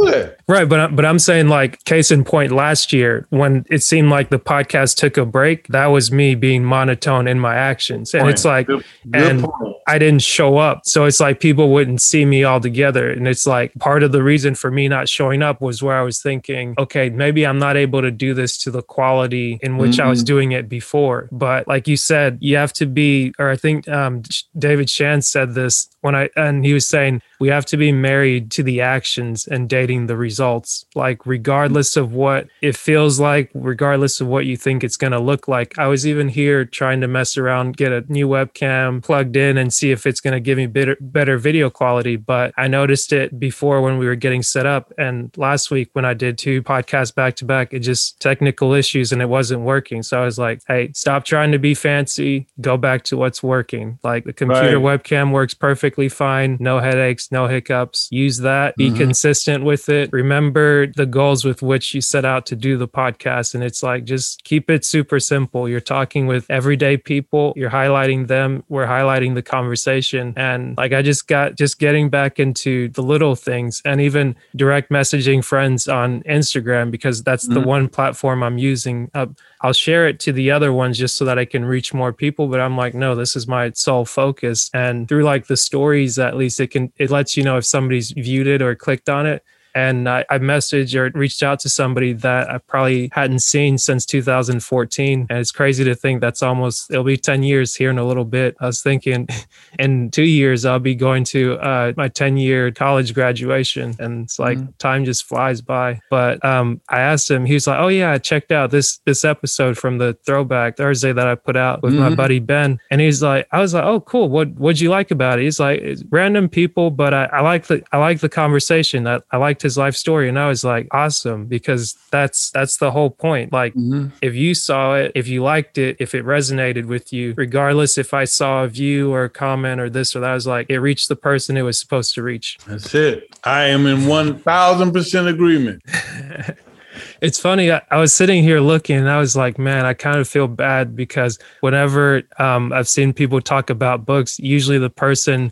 [0.49, 0.69] Right.
[0.69, 4.39] But, but I'm saying, like, case in point, last year, when it seemed like the
[4.39, 8.15] podcast took a break, that was me being monotone in my actions.
[8.15, 8.35] And point.
[8.35, 9.77] it's like, good, good and point.
[9.87, 10.83] I didn't show up.
[10.85, 13.11] So it's like people wouldn't see me all together.
[13.11, 16.03] And it's like part of the reason for me not showing up was where I
[16.03, 19.93] was thinking, okay, maybe I'm not able to do this to the quality in which
[19.93, 20.07] mm-hmm.
[20.07, 21.29] I was doing it before.
[21.31, 24.23] But like you said, you have to be, or I think um,
[24.59, 28.51] David Shan said this when I, and he was saying, we have to be married
[28.53, 30.87] to the actions and dating the results.
[30.95, 35.21] Like, regardless of what it feels like, regardless of what you think it's going to
[35.21, 35.79] look like.
[35.79, 39.73] I was even here trying to mess around, get a new webcam plugged in and
[39.73, 42.17] see if it's going to give me better, better video quality.
[42.17, 44.93] But I noticed it before when we were getting set up.
[44.99, 49.13] And last week when I did two podcasts back to back, it just technical issues
[49.13, 50.03] and it wasn't working.
[50.03, 52.47] So I was like, hey, stop trying to be fancy.
[52.61, 53.99] Go back to what's working.
[54.03, 55.03] Like the computer right.
[55.03, 56.57] webcam works perfectly fine.
[56.61, 58.09] No headaches, no hiccups.
[58.11, 58.77] Use that.
[58.77, 58.97] Be mm-hmm.
[58.97, 59.34] consistent
[59.65, 60.11] with it.
[60.13, 63.55] Remember the goals with which you set out to do the podcast.
[63.55, 65.69] And it's like, just keep it super simple.
[65.69, 67.53] You're talking with everyday people.
[67.57, 68.65] You're highlighting them.
[68.69, 70.35] We're highlighting the conversation.
[70.37, 74.91] And like, I just got just getting back into the little things and even direct
[74.91, 77.55] messaging friends on Instagram because that's mm-hmm.
[77.55, 79.11] the one platform I'm using.
[79.15, 79.27] Uh,
[79.65, 82.49] I'll share it to the other ones just so that I can reach more people.
[82.49, 84.71] But I'm like, no, this is my sole focus.
[84.75, 88.11] And through like the stories, at least it can, it lets you know if somebody's
[88.11, 89.43] viewed it or clicked on it
[89.75, 94.07] and I, I messaged or reached out to somebody that I probably hadn't seen since
[94.07, 95.27] 2014.
[95.29, 98.25] And it's crazy to think that's almost, it'll be 10 years here in a little
[98.25, 98.57] bit.
[98.61, 99.27] I was thinking
[99.79, 103.97] in two years, I'll be going to uh, my 10 year college graduation.
[103.99, 104.71] And it's like mm-hmm.
[104.79, 106.01] time just flies by.
[106.09, 109.25] But um, I asked him, he was like, oh, yeah, I checked out this, this
[109.25, 112.03] episode from the throwback Thursday that I put out with mm-hmm.
[112.11, 112.79] my buddy Ben.
[112.91, 114.29] And he's like, I was like, oh, cool.
[114.29, 115.43] What, what'd you like about it?
[115.43, 119.39] He's like, random people, but I, I like the, I like the conversation that I
[119.39, 123.53] liked his life story and i was like awesome because that's that's the whole point.
[123.53, 124.09] Like mm-hmm.
[124.23, 128.15] if you saw it if you liked it if it resonated with you regardless if
[128.15, 130.79] i saw a view or a comment or this or that I was like it
[130.79, 132.59] reached the person it was supposed to reach.
[132.67, 133.29] That's it.
[133.45, 135.83] I am in 1000% agreement
[137.25, 137.73] it's funny.
[137.73, 140.47] I, I, was sitting here looking and I was like, man, I kind of feel
[140.47, 145.51] bad because whenever um, I've seen people talk about books, usually the person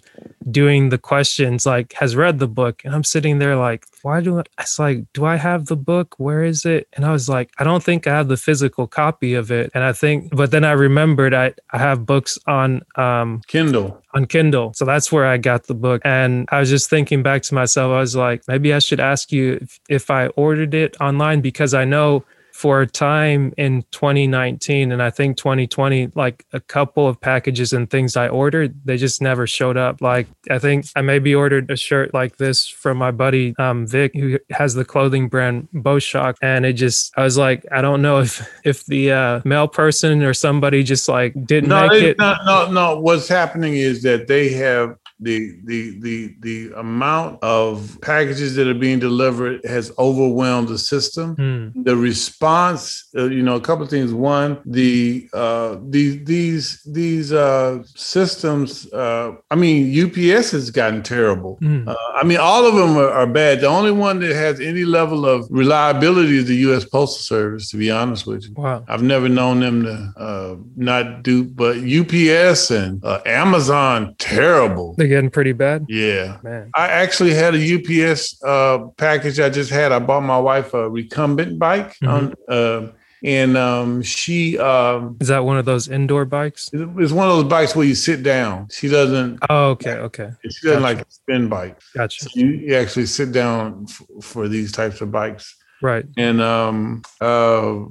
[0.51, 2.83] doing the questions like has read the book.
[2.85, 6.15] And I'm sitting there like, why do I, it's like, do I have the book?
[6.19, 6.89] Where is it?
[6.95, 9.71] And I was like, I don't think I have the physical copy of it.
[9.75, 14.03] And I think, but then I remembered I, I have books on um, Kindle.
[14.15, 14.73] On Kindle.
[14.75, 16.03] So that's where I got the book.
[16.05, 19.33] And I was just thinking back to myself, I was like, maybe I should ask
[19.33, 24.93] you if, if I ordered it online because I know for a time in 2019
[24.93, 29.23] and I think 2020, like a couple of packages and things I ordered, they just
[29.23, 30.01] never showed up.
[30.01, 34.15] Like I think I maybe ordered a shirt like this from my buddy um, Vic,
[34.15, 38.21] who has the clothing brand Bowshock, and it just I was like, I don't know
[38.21, 42.19] if if the uh, mail person or somebody just like didn't no, make it.
[42.19, 43.01] Not, no, no.
[43.01, 48.75] What's happening is that they have the the the the amount of packages that are
[48.75, 51.37] being delivered has overwhelmed the system.
[51.37, 51.85] Mm.
[51.85, 54.13] The response, uh, you know, a couple of things.
[54.13, 58.93] One, the uh, these these these uh, systems.
[58.93, 61.59] Uh, I mean, UPS has gotten terrible.
[61.63, 61.89] Mm.
[61.89, 63.61] Uh, I mean, all of them are, are, bad.
[63.61, 66.85] The only one that has any level of reliability is the U.S.
[66.85, 67.71] Postal Service.
[67.71, 71.45] To be honest with you, wow, I've never known them to uh, not do.
[71.45, 74.95] But UPS and Amazon, terrible.
[74.99, 75.87] They getting pretty bad?
[75.89, 76.39] Yeah.
[76.43, 76.71] Man.
[76.75, 79.93] I actually had a UPS uh, package I just had.
[79.93, 82.09] I bought my wife a recumbent bike mm-hmm.
[82.09, 82.93] on uh,
[83.25, 86.71] and um, she um, is that one of those indoor bikes?
[86.73, 88.69] It's one of those bikes where you sit down.
[88.71, 89.39] She doesn't.
[89.49, 90.31] Oh, okay, okay.
[90.43, 90.97] She doesn't gotcha.
[90.97, 91.79] like a spin bike.
[91.97, 92.25] Gotcha.
[92.25, 96.05] So you, you, actually sit down f- for these types of bikes, right?
[96.17, 97.85] And um, uh,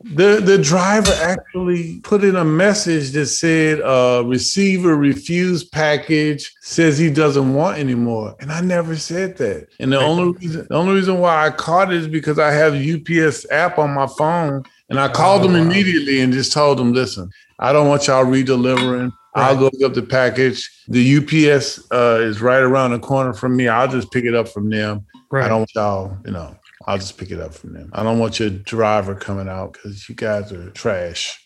[0.00, 6.96] the the driver actually put in a message that said uh, receiver refused package says
[6.96, 10.94] he doesn't want anymore and i never said that and the only reason the only
[10.94, 15.00] reason why i caught it is because i have ups app on my phone and
[15.00, 19.12] i called oh, them immediately and just told them listen i don't want y'all redelivering
[19.36, 19.50] Right.
[19.50, 20.68] I'll go pick up the package.
[20.88, 23.68] The UPS uh, is right around the corner from me.
[23.68, 25.04] I'll just pick it up from them.
[25.30, 25.44] Right.
[25.44, 26.56] I don't want y'all, you know.
[26.88, 27.90] I'll just pick it up from them.
[27.92, 31.38] I don't want your driver coming out because you guys are trash.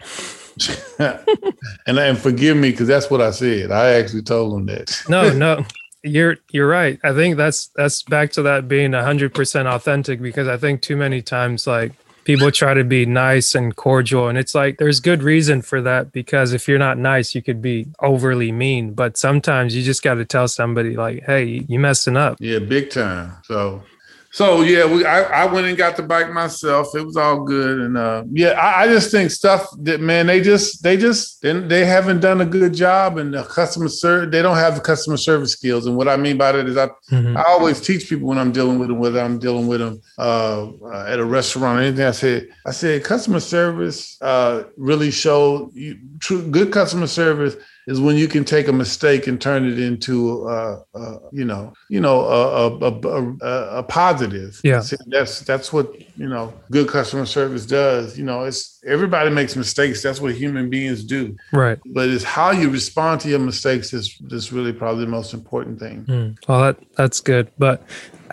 [1.01, 3.73] and and forgive me because that's what I said.
[3.73, 5.03] I actually told them that.
[5.09, 5.67] no, no,
[6.05, 7.01] you're you're right.
[7.03, 10.97] I think that's that's back to that being hundred percent authentic because I think too
[10.97, 11.91] many times like
[12.23, 16.13] people try to be nice and cordial and it's like there's good reason for that
[16.13, 20.15] because if you're not nice you could be overly mean but sometimes you just got
[20.15, 23.83] to tell somebody like hey you messing up yeah big time so
[24.33, 26.97] so yeah, we I, I went and got the bike myself.
[26.97, 30.41] It was all good, and uh, yeah, I, I, just think stuff that man they
[30.41, 34.41] just they just they, they haven't done a good job, and the customer service they
[34.41, 35.85] don't have the customer service skills.
[35.85, 37.37] And what I mean by that is I mm-hmm.
[37.37, 40.71] I always teach people when I'm dealing with them, whether I'm dealing with them uh,
[40.83, 42.07] uh, at a restaurant or anything.
[42.07, 47.55] I said I said customer service uh, really showed you true good customer service
[47.87, 51.73] is when you can take a mistake and turn it into, uh, uh, you know,
[51.89, 54.61] you know, a, a, a, a, a positive.
[54.63, 54.81] Yeah.
[54.81, 56.53] See, that's that's what you know.
[56.71, 58.17] Good customer service does.
[58.17, 60.03] You know, it's everybody makes mistakes.
[60.03, 61.37] That's what human beings do.
[61.53, 61.79] Right.
[61.87, 65.79] But it's how you respond to your mistakes is is really probably the most important
[65.79, 66.05] thing.
[66.05, 66.39] Mm.
[66.49, 67.51] Well, that that's good.
[67.59, 67.83] But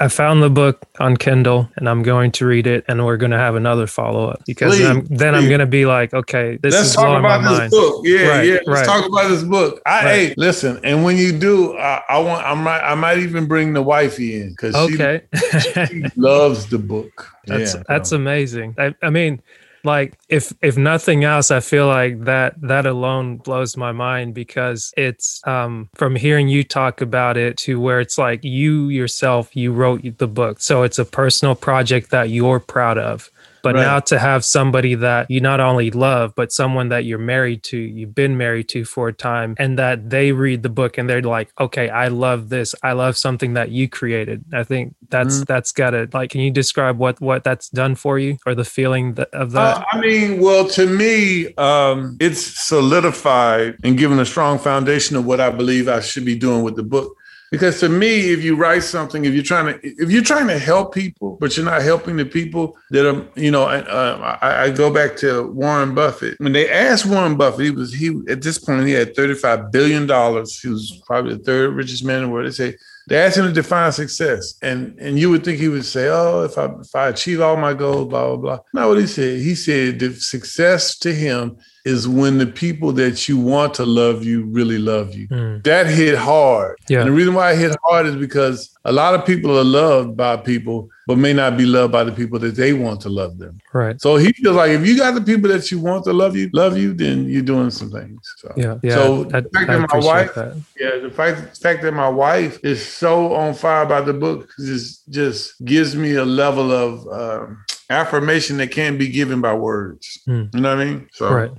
[0.01, 3.31] I found the book on Kindle and I'm going to read it and we're going
[3.31, 6.13] to have another follow up because Please, then I'm, then I'm going to be like,
[6.13, 7.71] okay, this Let's is talk about this mind.
[7.71, 8.01] book.
[8.05, 8.53] Yeah, Right, yeah.
[8.65, 8.85] Let's right.
[8.85, 9.81] talk about this book.
[9.85, 10.05] I Right.
[10.29, 13.73] hey, listen, and when you do, I, I want I might I might even bring
[13.73, 15.21] the wifey in because Okay.
[15.59, 17.27] she, she loves the book.
[17.45, 18.75] that's Yeah, that's amazing.
[18.77, 19.41] I, I mean,
[19.83, 24.93] like if if nothing else, I feel like that that alone blows my mind because
[24.97, 29.71] it's um from hearing you talk about it to where it's like you yourself you
[29.71, 33.29] wrote the book, so it's a personal project that you're proud of.
[33.62, 33.82] But Right.
[33.82, 37.78] now to have somebody that you not only love, but someone that you're married to,
[37.78, 41.22] you've been married to for a time, and that they read the book and they're
[41.22, 42.74] like, okay, I love this.
[42.84, 44.43] I love something that you created.
[44.54, 45.45] I think that's Mhm.
[45.48, 46.30] that's gotta like.
[46.32, 49.78] Can you describe what what that's done for you or the feeling that, of that?
[49.78, 55.26] Uh, I mean, well, to me, um, it's solidified and given a strong foundation of
[55.26, 57.15] what I believe I should be doing with the book.
[57.51, 60.59] Because to me, if you write something, if you're trying to, if you're trying to
[60.59, 64.71] help people, but you're not helping the people that are, you know, uh, I, I
[64.71, 66.39] go back to Warren Buffett.
[66.39, 70.05] When they asked Warren Buffett, he was he at this point he had 35 billion
[70.05, 70.59] dollars.
[70.59, 72.47] He was probably the third richest man in the world.
[72.47, 75.85] They say they asked him to define success, and and you would think he would
[75.85, 78.99] say, "Oh, if I if I achieve all my goals, blah blah blah." Not what
[78.99, 79.39] he said.
[79.39, 81.57] He said the success to him
[81.93, 85.28] is when the people that you want to love you really love you.
[85.30, 86.78] Mm, That hit hard.
[86.88, 86.99] Yeah.
[87.02, 90.15] And the reason why it hit hard is because a lot of people are loved
[90.15, 93.38] by people, but may not be loved by the people that they want to love
[93.43, 93.54] them.
[93.73, 93.99] right.
[94.02, 96.49] So he feels like if you got the people that you want to love you,
[96.54, 98.19] love you, then you're doing some things.
[98.38, 98.47] So.
[98.56, 98.75] Yeah.
[98.84, 98.95] Yeah.
[98.95, 100.52] So I, the fact I that my wife, that.
[100.80, 104.49] yeah, the fact, the fact that my wife is so on fire about the book
[104.60, 110.19] just just gives me a level of um, affirmation that can't be given by words.
[110.25, 110.45] Hmm.
[110.54, 111.10] You know what I mean?
[111.13, 111.52] So Right.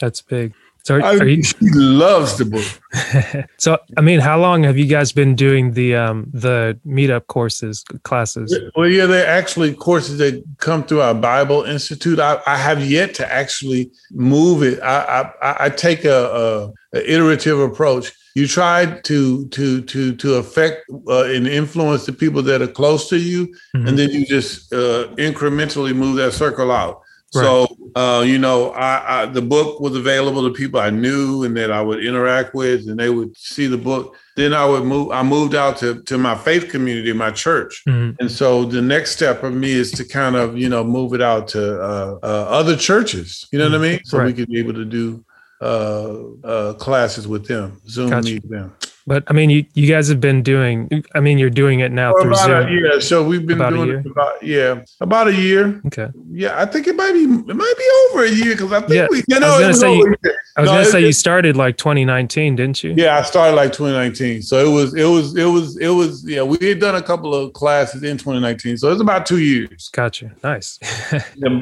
[0.00, 0.54] That's big.
[0.84, 3.46] So are, I, are you, she loves the book.
[3.58, 7.82] so I mean, how long have you guys been doing the um the meetup courses
[8.02, 8.54] classes?
[8.76, 12.20] Well, yeah, they're actually courses that come through our Bible Institute.
[12.20, 14.78] I, I have yet to actually move it.
[14.82, 18.12] I I, I take a, a, a iterative approach.
[18.34, 23.08] You try to to to to affect uh, and influence the people that are close
[23.08, 23.88] to you, Mhm.
[23.88, 27.00] and then you just uh, incrementally move that circle out.
[27.42, 27.66] So,
[27.96, 31.70] uh, you know, I, I, the book was available to people I knew and that
[31.72, 34.16] I would interact with, and they would see the book.
[34.36, 35.10] Then I would move.
[35.10, 38.16] I moved out to to my faith community, my church, Mhm.
[38.20, 41.22] and so the next step for me is to kind of, you know, move it
[41.22, 42.26] out to uh, uh,
[42.60, 43.46] other churches.
[43.52, 44.00] You know what I mean?
[44.04, 44.36] So we Right.
[44.36, 45.24] could be able to do
[45.60, 48.32] uh, uh, classes with them, Zoom Gotcha.
[48.32, 48.72] meet them.
[49.06, 51.04] But I mean, you you guys have been doing.
[51.14, 52.68] I mean, you're doing it now For through about Zoom.
[52.68, 53.00] a year.
[53.02, 55.78] So we've been About doing it about yeah, about a year.
[55.88, 56.08] Okay.
[56.30, 58.92] Yeah, I think it might be it might be over a year because I think
[58.94, 60.14] Yeah, we you I was gonna was say you-
[60.56, 62.94] I was No, gonna say you started like 2019, didn't you?
[62.96, 64.40] Yeah, I started like 2019.
[64.42, 67.34] So it was it was it was it was yeah, we had done a couple
[67.34, 68.78] of classes in 2019.
[68.78, 69.90] So it's about two years.
[69.92, 70.30] Gotcha.
[70.42, 70.78] Nice.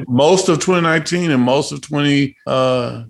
[0.07, 2.37] Most of 2019 and most of 2020.
[2.47, 3.03] uh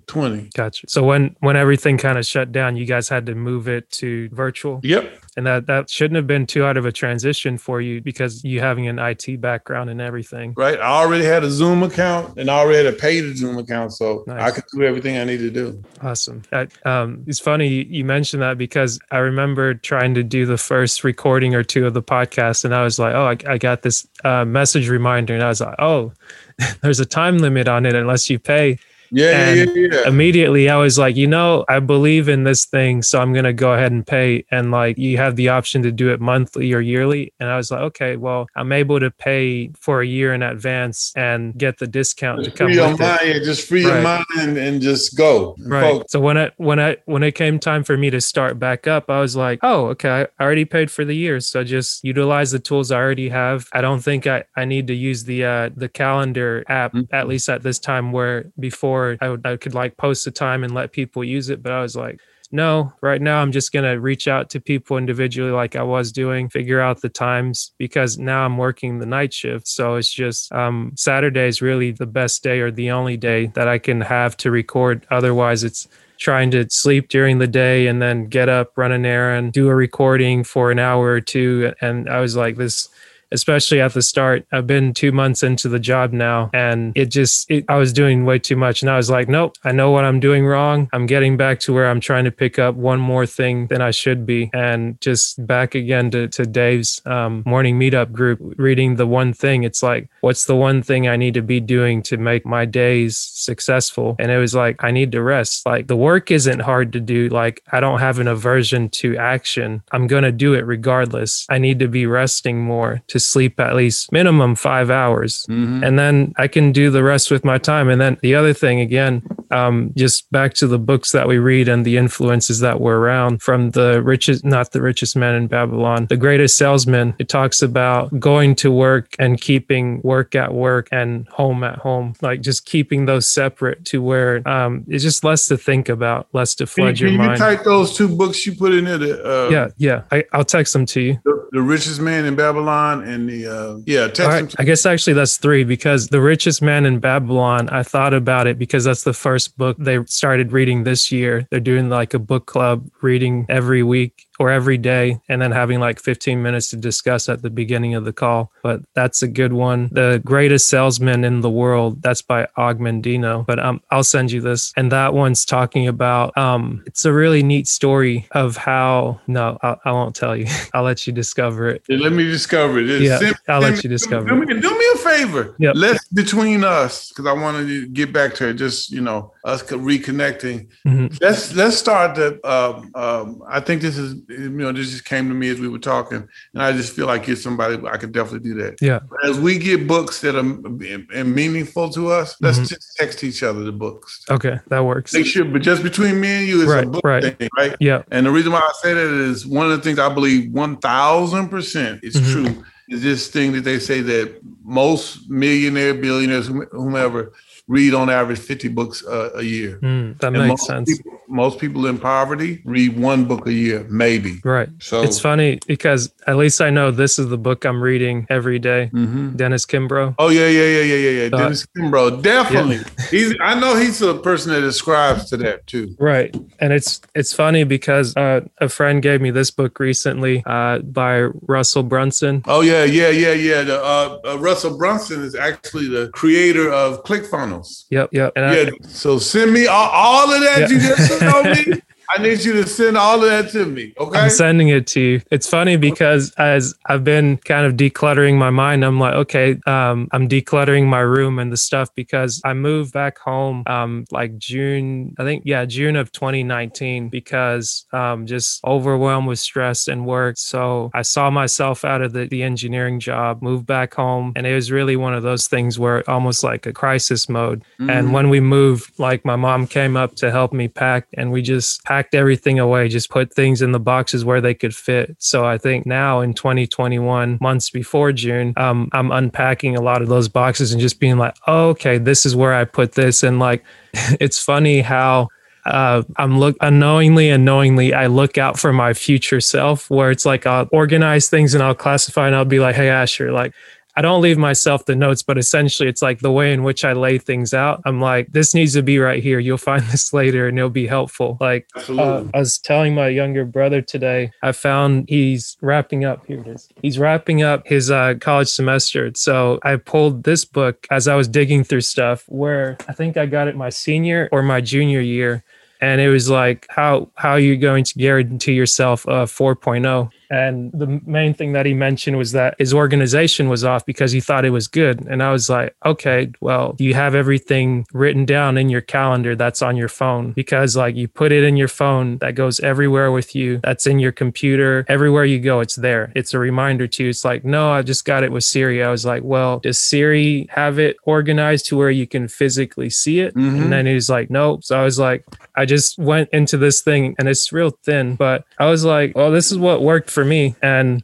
[0.54, 0.86] gotcha.
[0.88, 4.23] So when when everything kind of shut down, you guys had to move it to
[4.32, 5.12] virtual, Yep.
[5.36, 8.60] and that that shouldn't have been too out of a transition for you because you
[8.60, 10.54] having an IT background and everything.
[10.56, 10.78] Right.
[10.78, 13.92] I already had a Zoom account and I already had a paid Zoom account.
[13.92, 14.42] So Nice.
[14.42, 15.82] I could do everything I need to do.
[16.02, 16.42] Awesome.
[16.52, 20.58] I, um, it's funny you- you mentioned that because I remember trying to do the
[20.58, 23.82] first recording or two of the podcast, and I was like, "Oh, I, I got
[23.82, 26.12] this uh, message reminder," and I was like, "Oh,
[26.82, 28.78] there's a time limit on it unless you pay."
[29.14, 30.08] Yeah, yeah, yeah, yeah.
[30.08, 33.72] Immediately, I was like, "You know, I believe in this thing, so I'm gonna go
[33.72, 37.32] ahead and pay." And like, you have the option to do it monthly or yearly,
[37.40, 41.12] and I was like, "Okay, well, I'm able to pay for a year in advance
[41.16, 44.24] and get the discount to come free your it." mind, yeah, just free your mind
[44.38, 45.54] and, and just go.
[45.58, 46.06] And right focus.
[46.12, 49.08] so when it when i when it came time for me to start back up
[49.10, 52.58] i was like oh okay i already paid for the year so just utilize the
[52.58, 55.88] tools i already have i don't think i i need to use the uh the
[55.88, 57.06] calendar app Mhm.
[57.12, 60.64] at least at this time where before i would i could like post the time
[60.64, 62.20] and let people use it but i was like
[62.54, 66.12] no, right now I'm just going to reach out to people individually like I was
[66.12, 69.66] doing, figure out the times because now I'm working the night shift.
[69.66, 73.66] So it's just um, Saturday is really the best day or the only day that
[73.66, 75.04] I can have to record.
[75.10, 75.88] Otherwise, it's
[76.18, 79.74] trying to sleep during the day and then get up, run an errand, do a
[79.74, 81.72] recording for an hour or two.
[81.80, 82.88] And I was like, this
[83.34, 84.46] especially at the start.
[84.52, 88.24] I've been two months into the job now, and it just it, I was doing
[88.24, 90.88] way too much, and I was like, nope, I know what I'm doing wrong.
[90.92, 93.90] I'm getting back to where I'm trying to pick up one more thing than I
[93.90, 99.06] should be, and just back again to to Dave's um, morning meetup group, reading the
[99.06, 99.64] one thing.
[99.64, 103.18] It's like, what's the one thing I need to be doing to make my days
[103.18, 104.16] successful?
[104.18, 105.66] And it was like, I need to rest.
[105.66, 107.28] Like the work isn't hard to do.
[107.28, 109.82] Like I don't have an aversion to action.
[109.92, 111.46] I'm gonna do it regardless.
[111.50, 115.46] I need to be resting more to sleep at least minimum five hours.
[115.48, 115.86] Mhm.
[115.86, 117.88] And then I can do the rest with my time.
[117.88, 119.22] And then the other thing, again,
[119.54, 123.40] um, just back to the books that we read and the influences that were around
[123.42, 127.14] from the richest, not the richest man in Babylon, the greatest salesman.
[127.18, 132.14] It talks about going to work and keeping work at work and home at home,
[132.20, 136.54] like just keeping those separate to where um, it's just less to think about, less
[136.56, 137.38] to Can, flood can your you mind.
[137.38, 138.98] type those two books you put in there?
[138.98, 140.02] The, uh, yeah, yeah.
[140.10, 141.20] I, I'll text them to you.
[141.24, 144.06] the, the richest man in Babylon and the uh, yeah.
[144.08, 144.54] Text All them right.
[144.58, 148.58] I guess actually that's three because The Richest Man in Babylon, I thought about it
[148.58, 151.46] because that's the first book they started reading this year.
[151.50, 155.80] They're doing like a book club reading every week or every day and then having
[155.80, 158.50] like 15 minutes to discuss at the beginning of the call.
[158.62, 159.88] But that's a good one.
[159.92, 163.46] The Greatest Salesman in the World, that's by Og Mandino.
[163.46, 164.72] But um, I'll send you this.
[164.76, 169.76] And that one's talking about, um, it's a really neat story of how, no, I,
[169.84, 170.46] I won't tell you.
[170.74, 171.82] I'll let you discover it.
[171.88, 173.00] Yeah, let me discover it.
[173.02, 175.54] Yeah, send- I'll let you me- discover Do me, do me a favor.
[175.58, 175.74] Yep.
[175.76, 178.54] Let's between us because I wanted to get back to it.
[178.54, 180.68] Just you know, us co- reconnecting.
[180.86, 181.16] Mhm.
[181.20, 182.40] Let's let's start the.
[182.48, 185.68] Um, um, I think this is you know this just came to me as we
[185.68, 188.80] were talking, and I just feel like it's somebody I could definitely do that.
[188.80, 189.00] Yeah.
[189.24, 192.68] As we get books that are and meaningful to us, let's Mhm.
[192.68, 194.22] just text each other the books.
[194.30, 194.58] Okay.
[194.68, 195.12] That works.
[195.12, 197.38] Make sure, but just between me and you, it's a Right, book right.
[197.38, 197.76] thing, right?
[197.80, 198.02] Yeah.
[198.10, 202.00] And the reason why I say that is one of the things I believe 1000%
[202.02, 202.32] is Mhm.
[202.32, 207.32] true is this thing that they say that most millionaire, billionaires, whomever,
[207.66, 209.78] read on average 50 books uh, a year.
[209.82, 210.96] Mm, that And makes most sense.
[210.98, 214.40] People, most people in poverty read one book a year, maybe.
[214.44, 214.68] Right.
[214.80, 218.58] So It's funny because at least I know this is the book I'm reading every
[218.58, 218.90] day.
[218.92, 219.36] Mhm.
[219.36, 220.14] Dennis Kimbro.
[220.18, 221.26] Oh yeah, yeah, yeah, yeah, yeah, yeah.
[221.32, 222.80] Uh, Dennis Kimbro, definitely.
[223.10, 223.34] He's.
[223.40, 225.94] I know he's the person that ascribes to that too.
[225.98, 226.34] Right.
[226.60, 231.22] And it's it's funny because uh, a friend gave me this book recently uh, by
[231.48, 232.42] Russell Brunson.
[232.46, 233.62] Oh yeah, yeah, yeah, yeah.
[233.62, 237.53] The, uh, uh, Russell Brunson is actually the creator of ClickFunnels.
[237.90, 238.08] Yep.
[238.12, 238.32] Yep.
[238.36, 240.68] And I, so send me all, all of that Yeah.
[240.68, 241.80] you just told me.
[242.10, 243.94] I need you to send all of that to me.
[243.98, 244.18] Okay.
[244.18, 245.22] I'm sending it to you.
[245.30, 250.08] It's funny because as I've been kind of decluttering my mind, I'm like, okay, um,
[250.12, 255.14] I'm decluttering my room and the stuff because I moved back home um, like June,
[255.18, 260.36] I think, yeah, June of 2019 because um, just overwhelmed with stress and work.
[260.36, 264.54] So I saw myself out of the, the engineering job, moved back home, and it
[264.54, 267.64] was really one of those things where almost like a crisis mode.
[267.78, 271.42] And when we moved, like my mom came up to help me pack, and we
[271.42, 275.16] just packed everything away, just put things in the boxes where they could fit.
[275.18, 280.08] So I think now in 2021, months before June, um, I'm unpacking a lot of
[280.08, 283.22] those boxes and just being like, oh, okay, this is where I put this.
[283.22, 283.64] And like,
[284.20, 285.28] it's funny how
[285.66, 290.26] uh, I'm look unknowingly and knowingly I look out for my future self where it's
[290.26, 293.54] like I'll organize things and I'll classify and I'll be like, hey Asher, like
[293.96, 296.92] I don't leave myself the notes, but essentially it's like the way in which I
[296.92, 297.80] lay things out.
[297.84, 299.38] I'm like, this needs to be right here.
[299.38, 301.36] You'll find this later and it'll be helpful.
[301.40, 306.26] Like uh, I was telling my younger brother today, I found he's wrapping up.
[306.26, 306.68] Here it is.
[306.82, 309.12] He's wrapping up his uh, college semester.
[309.14, 313.26] So I pulled this book as I was digging through stuff where I think I
[313.26, 315.44] got it my senior or my junior year.
[315.80, 320.10] And it was like, how how are you going to guarantee yourself a 4.0?
[320.34, 324.20] And the main thing that he mentioned was that his organization was off because he
[324.20, 325.06] thought it was good.
[325.06, 329.62] And I was like, okay, well, you have everything written down in your calendar that's
[329.62, 330.32] on your phone?
[330.32, 333.98] Because like you put it in your phone that goes everywhere with you, that's in
[334.00, 336.10] your computer, everywhere you go, it's there.
[336.16, 337.10] It's a reminder to you.
[337.10, 338.82] It's like, no, I just got it with Siri.
[338.82, 343.20] I was like, well, does Siri have it organized to where you can physically see
[343.20, 343.34] it?
[343.36, 343.62] Mhm.
[343.62, 344.64] And then he was like, nope.
[344.64, 345.24] So I was like,
[345.54, 349.30] I just went into this thing and it's real thin, but I was like, well,
[349.30, 350.56] this is what worked for me.
[350.62, 351.02] And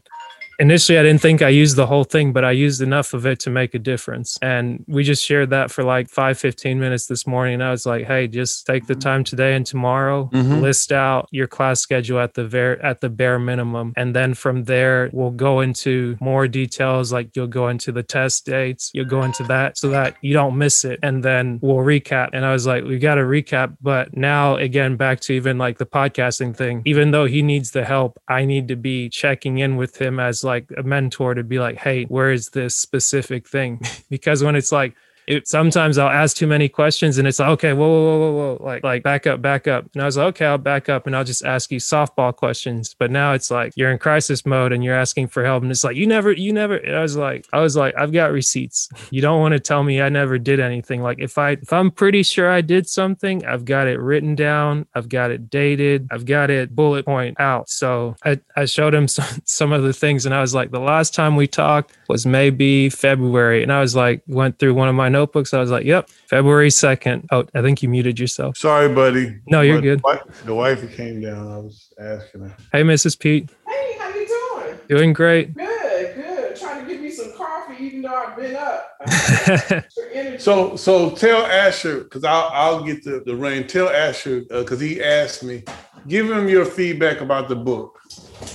[0.60, 3.40] initially I didn't think I used the whole thing, but I used enough of it
[3.40, 4.38] to make a difference.
[4.42, 7.54] And we just shared that for like five, 15 minutes this morning.
[7.54, 10.60] And I was like, hey, just take the time today and tomorrow, Mhm.
[10.60, 13.92] list out your class schedule at the ver- at the bare minimum.
[13.96, 17.12] And then from there, we'll go into more details.
[17.12, 20.56] Like you'll go into the test dates, you'll go into that so that you don't
[20.58, 20.98] miss it.
[21.02, 22.28] And then we'll recap.
[22.34, 23.76] And I was like, we got to recap.
[23.80, 27.84] But now again, back to even like the podcasting thing, even though he needs the
[27.84, 31.58] help, I need to be checking in with him as like a mentor to be
[31.58, 33.80] like, hey, where is this specific thing?
[34.10, 34.94] because when it's like
[35.30, 38.32] it, sometimes I'll ask too many questions and it's like, okay, whoa, whoa, whoa, whoa,
[38.32, 39.86] whoa, like, like back up, back up.
[39.94, 42.96] And I was like, okay, I'll back up and I'll just ask you softball questions.
[42.98, 45.62] But now it's like you're in crisis mode and you're asking for help.
[45.62, 48.12] And it's like, you never, you never, and I was like, I was like, I've
[48.12, 48.88] got receipts.
[49.12, 51.02] You don't want to tell me I never did anything.
[51.02, 54.86] Like if I, if I'm pretty sure I did something, I've got it written down.
[54.94, 56.06] I've got it dated.
[56.12, 57.68] I've got it bullet point out.
[57.68, 60.80] So I, I showed him some, some of the things and I was like, the
[60.80, 63.62] last time we talked was maybe February.
[63.62, 65.54] And I was like, went through one of my notebooks.
[65.54, 67.26] I was like, yep, February 2nd.
[67.30, 68.56] Oh, I think you muted yourself.
[68.56, 69.38] Sorry, buddy.
[69.46, 69.98] No, you're But good.
[70.00, 71.48] The wife, the wife came down.
[71.50, 72.56] I was asking her.
[72.72, 73.18] Hey, Mrs.
[73.18, 73.50] Pete.
[73.68, 74.78] Hey, how you doing?
[74.88, 75.54] Doing great.
[75.56, 76.56] Good, good.
[76.56, 79.84] Trying to give me some coffee, even though I've been up.
[80.38, 83.66] So, so tell Asher because I'll I'll get the the rain.
[83.66, 85.62] Tell Asher uh, because he asked me.
[86.08, 88.00] Give him your feedback about the book.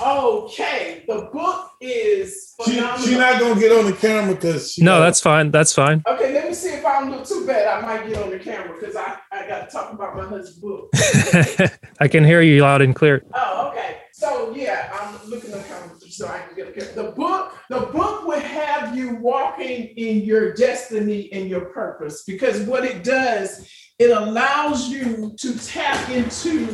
[0.02, 3.08] okay, the book is She, phenomenal.
[3.08, 5.52] she not gonna get on the camera because no, got- that's fine.
[5.52, 6.04] That's fine.
[6.08, 7.68] okay, let me see if I don't look too bad.
[7.68, 10.52] I might get on the camera because I, I got to talk about my husband's
[10.60, 10.90] book.
[12.00, 13.24] I can hear you loud and clear.
[13.34, 13.98] Oh, okay.
[14.14, 17.54] So yeah, I'm looking at the camera so I can get the book.
[17.70, 23.04] The book will have you walking in your destiny and your purpose because what it
[23.04, 26.68] does, it allows you to tap into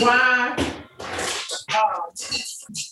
[0.00, 0.56] why.
[1.74, 1.98] uh,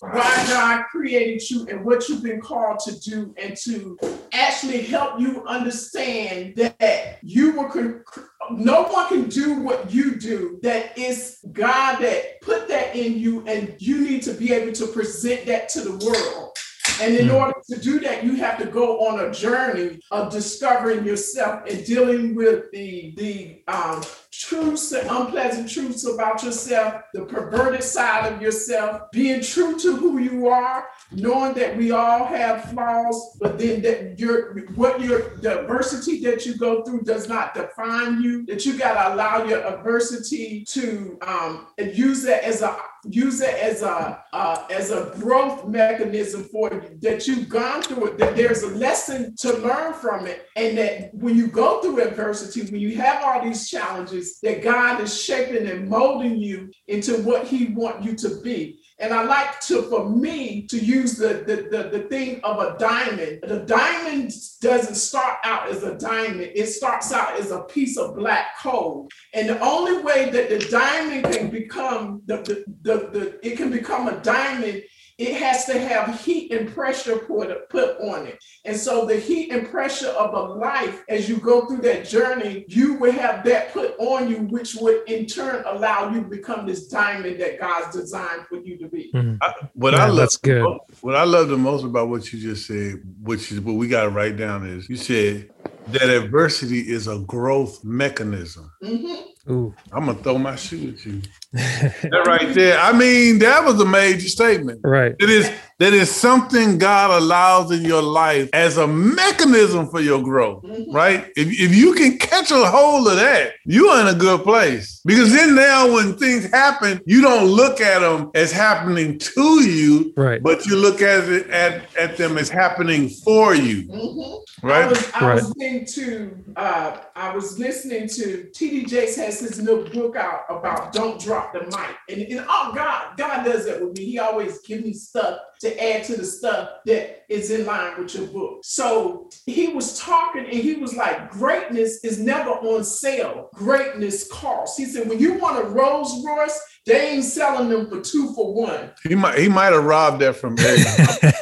[0.01, 3.99] why God created you and what you've been called to do, and to
[4.33, 8.05] actually help you understand that you were
[8.51, 10.59] no one can do what you do.
[10.63, 14.87] That is God that put that in you, and you need to be able to
[14.89, 16.57] present that to the world.
[17.01, 17.35] And in Mm.
[17.41, 21.85] order to do that, you have to go on a journey of discovering yourself and
[21.85, 24.03] dealing with the the um,
[24.33, 30.19] truths and unpleasant truths about yourself, the perverted side of yourself, being true to who
[30.19, 35.61] you are, knowing that we all have flaws, but then that your what your the
[35.61, 38.47] adversity that you go through does not define you.
[38.47, 43.83] That you gotta allow your adversity to um, use it as a use it as
[43.83, 48.63] a uh, as a growth mechanism for you that you've gone through it that there's
[48.63, 52.97] a lesson to learn from it and that when you go through adversity when you
[52.97, 58.07] have all these challenges that god is shaping and molding you into what he wants
[58.07, 62.05] you to be and I like to, for me, to use the, the, the, the
[62.09, 63.41] thing of a diamond.
[63.43, 68.15] The diamond doesn't start out as a diamond, it starts out as a piece of
[68.15, 69.09] black coal.
[69.33, 73.71] And the only way that the diamond can become the, the, the, the it can
[73.71, 74.83] become a diamond,
[75.21, 78.43] it has to have heat and pressure put, put on it.
[78.65, 82.65] And so the heat and pressure of a life, as you go through that journey,
[82.69, 86.67] you will have that put on you, which would in turn allow you to become
[86.67, 89.11] this diamond that God's designed for you to be.
[89.43, 90.79] I, what I love, that's good.
[91.03, 94.05] What I love the most about what you just said, which is what we got
[94.05, 95.51] to write down, is you said
[95.89, 98.71] that adversity is a growth mechanism.
[98.83, 99.25] Mhm.
[99.49, 99.75] Ooh.
[99.93, 101.23] I'm gonna throw my shoe at you.
[101.53, 102.79] That right there.
[102.79, 104.81] I mean, that was a major statement.
[104.85, 105.15] right.
[105.19, 110.23] It is that is something God allows in your life as a mechanism for your
[110.23, 110.93] growth, Mhm.
[110.93, 111.27] right?
[111.37, 115.01] If, if you can catch a hold of that, you're in a good place.
[115.07, 120.13] Because then now when things happen, you don't look at them as happening to you,
[120.19, 120.43] Right.
[120.43, 124.41] but you look at it at, at them as happening for you, Mhm.
[124.63, 124.89] I right?
[124.91, 125.35] was, I Right.
[125.37, 130.43] was listening to uh, I was listening to TD Jakes has his new book out
[130.49, 131.97] about don't drop the mic.
[132.09, 134.05] And, and oh God, God does that with me.
[134.05, 138.15] He always gives me stuff to add to the stuff that is in line with
[138.15, 138.61] your book.
[138.65, 143.51] So he was talking and he was like, greatness is never on sale.
[143.55, 144.77] Greatness costs.
[144.77, 148.55] He said, when you want a Rolls Royce, they ain't selling them for two for
[148.55, 148.91] one.
[149.05, 150.81] He might he might have robbed that from Eric.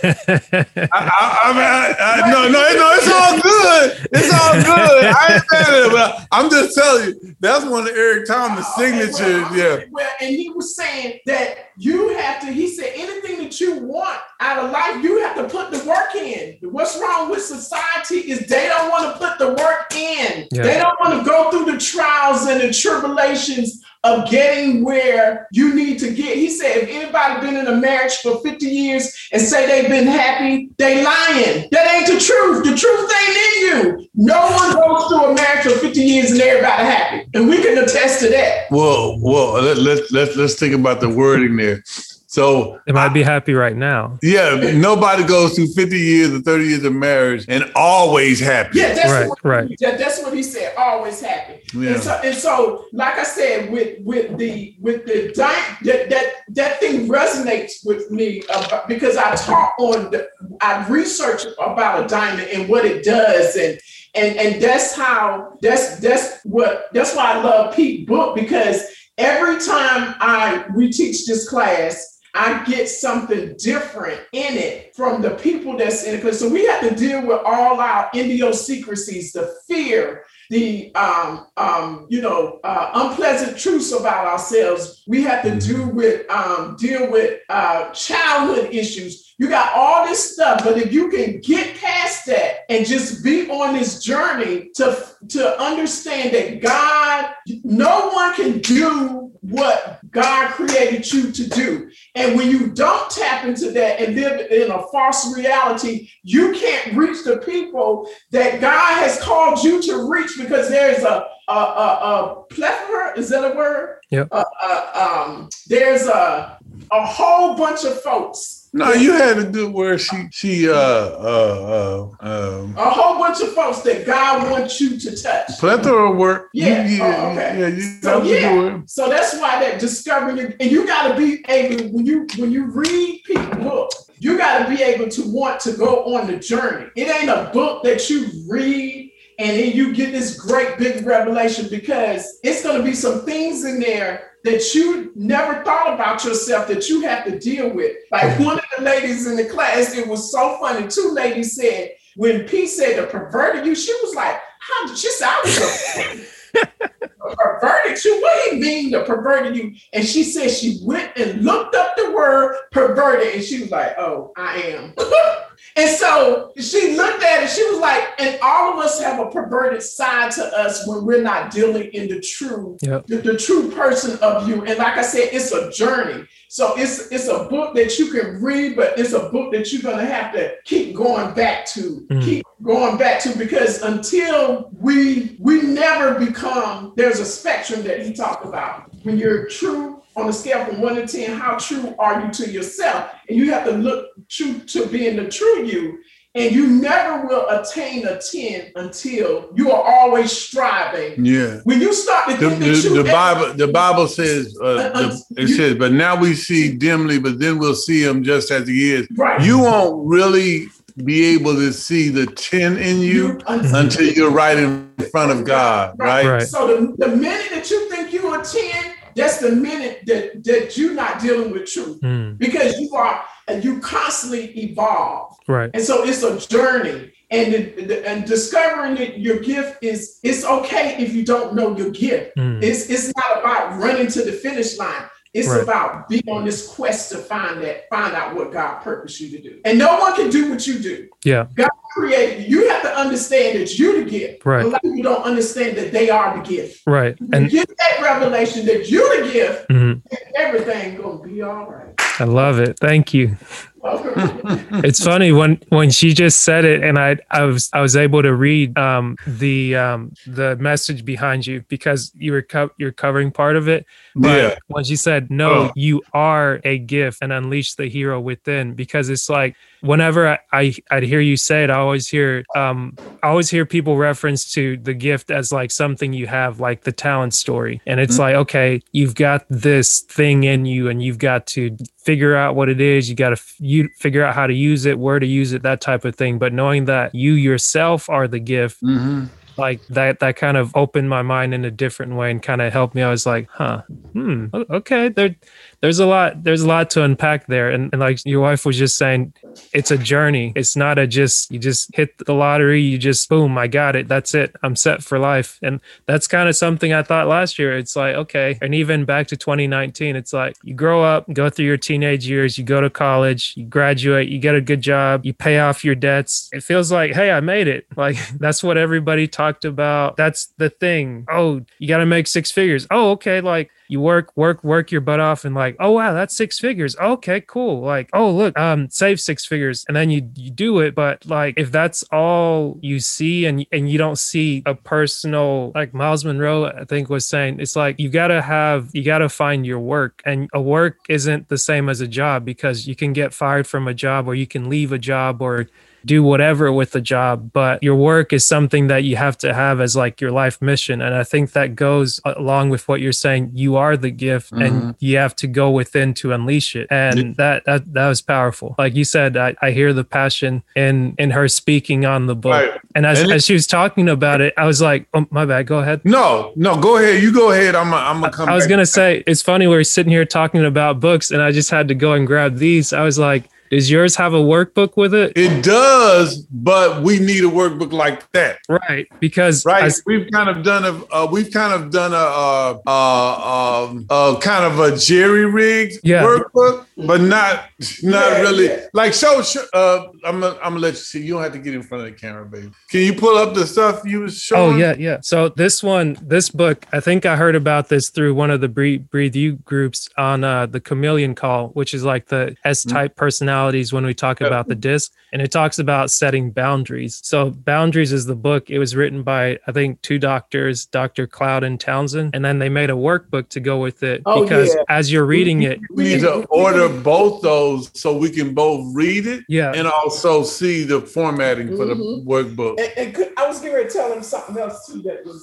[0.03, 4.09] I, I, I mean, I, I, no, no, no, it's all good.
[4.13, 5.05] It's all good.
[5.07, 8.67] I ain't mad at it, but I'm just telling you, that's one of Eric Thomas'
[8.77, 9.19] Oh, signatures.
[9.21, 9.85] well, Yeah.
[9.91, 14.19] Well, and he was saying that you have to, he said, anything that you want
[14.41, 16.59] out of life, you have to put the work in.
[16.71, 20.49] What's wrong with society is they don't want to put the work in.
[20.53, 20.63] Yeah.
[20.63, 25.75] They don't want to go through the trials and the tribulations of getting where you
[25.75, 26.37] need to get.
[26.37, 30.07] He said, if anybody been in a marriage for 50 years and say they've been
[30.07, 31.69] happy, they lying.
[31.73, 32.65] That ain't the truth.
[32.65, 34.09] The truth ain't in you.
[34.15, 37.29] No one goes through a marriage for 50 years and everybody happy.
[37.35, 38.71] And we can attest to that.
[38.71, 41.83] Well, well, let, let, let's let's think about the wording there.
[42.31, 44.19] So They might be happy right now.
[44.23, 48.81] yeah, nobody goes through 50 years or 30 years of marriage and always happy.
[48.81, 49.69] Yeah, that's Right, what right.
[49.81, 50.75] that- that's what he said.
[50.77, 51.63] Always happy.
[51.73, 51.95] Yeah.
[51.95, 56.27] And so and so, like I said, with with the with the di- that that
[56.51, 60.29] that thing resonates with me about, because I talk on the
[60.61, 63.79] I research about a diamond and what it does and
[64.15, 68.83] and and that's how that's that's what that's why I love Pete book because
[69.17, 72.17] every time I we teach this class.
[72.35, 76.19] I get something different in it from the people that's in it.
[76.19, 82.07] Because so we have to deal with all our idiosyncrasies, the fear, the um, um,
[82.09, 85.03] you know uh, unpleasant truths about ourselves.
[85.07, 89.35] We have to do with um, deal with uh, childhood issues.
[89.39, 93.49] You got all this stuff, but if you can get past that and just be
[93.51, 101.11] on this journey to to understand that God, no one can do what God created
[101.13, 101.91] you to do.
[102.15, 106.97] And when you don't tap into that and live in a false reality, you can't
[106.97, 111.57] reach the people that God has called you to reach because there's a a, a,
[111.57, 114.01] a plethora, is that a word?
[114.11, 114.29] Yep.
[114.31, 116.59] Uh, uh, um, there's a
[116.91, 118.58] a whole bunch of folks.
[118.73, 119.99] No, you had a good word.
[120.01, 124.99] She she uh uh uh um A whole bunch of folks that God wants you
[124.99, 125.59] to touch.
[125.59, 126.49] plethora of work.
[126.53, 127.59] Yeah, You- oh, okay.
[127.61, 130.87] yeah, you, So that was a yeah, so that's why that discovering your- and you
[130.87, 134.83] got to be able when you when you read people's book, you got to be
[134.83, 136.91] able to want to go on the journey.
[136.97, 139.08] It ain't a book that you read
[139.39, 143.65] and then you get this great big revelation because it's going to be some things
[143.65, 147.97] in there that you never thought about yourself that you have to deal with.
[148.11, 150.89] Like one of the ladies in the class, it was so funny.
[150.89, 155.11] Two ladies said when Pete said the perverted you, she was like, "How?" did She
[155.11, 158.21] said, "I was a perverted you?
[158.21, 159.75] What do you mean the perverted you?
[159.93, 163.95] And she said she went and looked up the word perverted, and she was like,
[163.99, 164.95] "Oh, I am."
[165.77, 167.51] and so she looked at it.
[167.51, 171.23] She was like, "And all of us have a perverted side to us when we're
[171.23, 173.07] not dealing in the true, Yep.
[173.07, 176.25] the, the true person of you." And like I said, it's a journey.
[176.49, 179.83] So it's it's a book that you can read, but it's a book that you're
[179.83, 182.25] gonna have to keep going back to, Mm.
[182.25, 188.13] keep going back to, because until we we never become, there's a spectrum that he
[188.15, 188.85] talked about.
[189.03, 192.51] When you're true on a scale from one to ten, how true are you to
[192.51, 193.11] yourself?
[193.29, 195.99] And you have to look true to being the true you.
[196.35, 201.25] And you never will attain a 10 until you are always striving.
[201.25, 201.61] Yeah.
[201.65, 204.91] When you start to The, think that the, you the Bible the Bible says uh,
[204.91, 208.69] the, it says, but now we see dimly, but then we'll see him just as
[208.69, 209.09] he is.
[209.17, 209.41] right.
[209.41, 210.69] You won't really
[211.05, 215.95] be able to see the 10 in you until you're right in front of God,
[215.99, 216.27] right?
[216.27, 216.43] Right.
[216.43, 220.45] So the, the minute that you think you are a 10, that's the minute that,
[220.45, 225.37] that you're not dealing with truth Mm, because you are and you constantly evolve.
[225.49, 225.71] right.
[225.75, 227.13] And so it's a journey.
[227.31, 232.35] And, and discovering that your gift is it's okay if you don't know your gift.
[232.39, 235.05] Mm, It's it's not about running to the finish line.
[235.35, 235.63] It's Right.
[235.63, 239.43] about being on this quest to find that, find out what God purposed you to
[239.43, 239.61] do.
[239.65, 241.09] And no one can do what you do.
[241.25, 241.47] yeah.
[241.55, 242.61] God created you.
[242.63, 244.45] You have to understand that you're the gift.
[244.47, 244.65] Right.
[244.65, 246.83] A lot of people don't understand that they are the gift.
[246.87, 247.17] Right.
[247.33, 250.03] And get that revelation that you're the gift, mhm,
[250.37, 251.95] everything gonna be all right.
[252.21, 252.79] I love it.
[252.79, 253.37] Thank you.
[254.85, 258.23] It's funny when when she just said it and i i was i was able
[258.23, 263.31] to read um the um the message behind you because you were co- you're covering
[263.31, 264.55] part of it but Yeah.
[264.69, 265.73] when she said no Oh.
[265.75, 270.75] you are a gift and unleash the hero within because it's like whenever I, I
[270.91, 274.77] i'd hear you say it i always hear um i always hear people reference to
[274.79, 278.83] the gift as like something you have like the talent story and it's like okay
[278.93, 283.09] you've got this thing in you and you've got to figure out what it is
[283.09, 283.37] you got to
[283.69, 286.39] you figure out how to use it where to use it that type of thing.
[286.39, 289.25] But knowing that you yourself are the gift hmm
[289.57, 292.73] like that that kind of opened my mind in a different way and kind of
[292.73, 293.03] helped me.
[293.03, 293.83] I was like huh
[294.15, 295.37] hmm okay there
[295.81, 297.71] there's a lot there's a lot to unpack there.
[297.71, 299.33] And, and like your wife was just saying
[299.73, 300.53] it's a journey.
[300.57, 304.09] It's not a just you just hit the lottery you just boom i got it.
[304.09, 304.55] That's it.
[304.63, 305.59] I'm set for life.
[305.63, 307.77] And that's kind of something i thought last year.
[307.77, 308.59] It's like okay.
[308.61, 312.59] And even back to 2019 it's like you grow up go through your teenage years
[312.59, 315.95] you go to college you graduate you get a good job you pay off your
[315.95, 316.49] debts.
[316.53, 317.87] It feels like hey i made it.
[317.99, 320.17] Like that's what everybody talked about.
[320.17, 321.27] That's the thing.
[321.29, 322.87] Oh you got to make six figures.
[322.93, 323.41] Oh okay.
[323.41, 326.97] Like you work work work your butt off and like oh wow, that's six figures.
[326.97, 327.81] Okay, cool.
[327.81, 330.95] Like, oh look, um, save six figures, and then you you do it.
[330.95, 335.95] But like, if that's all you see, and and you don't see a personal, like
[335.95, 339.81] Myles Munroe, I think was saying, it's like you gotta have, you gotta find your
[339.81, 343.67] work, and a work isn't the same as a job because you can get fired
[343.67, 345.67] from a job, or you can leave a job, or
[346.05, 349.81] do whatever with the job but your work is something that you have to have
[349.81, 353.51] as like your life mission and i think that goes along with what you're saying
[353.55, 354.65] you are the gift Mhm.
[354.67, 358.75] and you have to go within to unleash it and that, that that was powerful
[358.79, 362.53] like you said i, I hear the passion in in her speaking on the book
[362.53, 362.81] Right.
[362.95, 365.45] and as, And it- as she was talking about it i was like oh my
[365.45, 367.23] bad go ahead No, no, go ahead.
[367.23, 367.75] You go ahead.
[367.75, 368.49] I'm I'm gonna come.
[368.49, 371.71] I was gonna say it's funny we're sitting here talking about books, and I just
[371.71, 372.93] had to go and grab these.
[372.93, 377.45] I was like, "Does yours have a workbook with it?" It does, but we need
[377.45, 378.59] a workbook like that.
[378.69, 382.17] Right, because Right, as- we've kind of done a uh, we've kind of done a
[382.17, 386.23] uh, uh, um, uh, kind of a jerry rigged Yeah.
[386.25, 387.65] workbook, but not
[388.03, 388.87] not Yeah, really yeah.
[388.93, 389.43] like show.
[389.43, 391.23] show uh, I'm gonna, I'm gonna let you see.
[391.23, 392.71] You don't have to get in front of the camera, baby.
[392.91, 394.75] Can you pull up the stuff you was showing?
[394.75, 395.19] oh yeah, yeah.
[395.23, 398.69] So this one, this book, I think I heard about this through one of the
[398.69, 403.17] Breathe, Breathe You groups on uh, the Chameleon Call, which is like the S type
[403.59, 407.21] personalities when we talk about the DISC, and it talks about setting boundaries.
[407.25, 408.71] So boundaries is the book.
[408.71, 411.27] It was written by I think two doctors, Dr.
[411.27, 414.75] Cloud and Townsend, and then they made a workbook to go with it Oh, because
[414.75, 414.83] yeah.
[414.89, 419.27] as you're reading it, We need to order both those so we can both read
[419.27, 422.25] it yeah, and also see the formatting for the Mhm.
[422.25, 422.79] workbook.
[422.81, 425.43] And, and could, I was getting ready to tell him something else too that was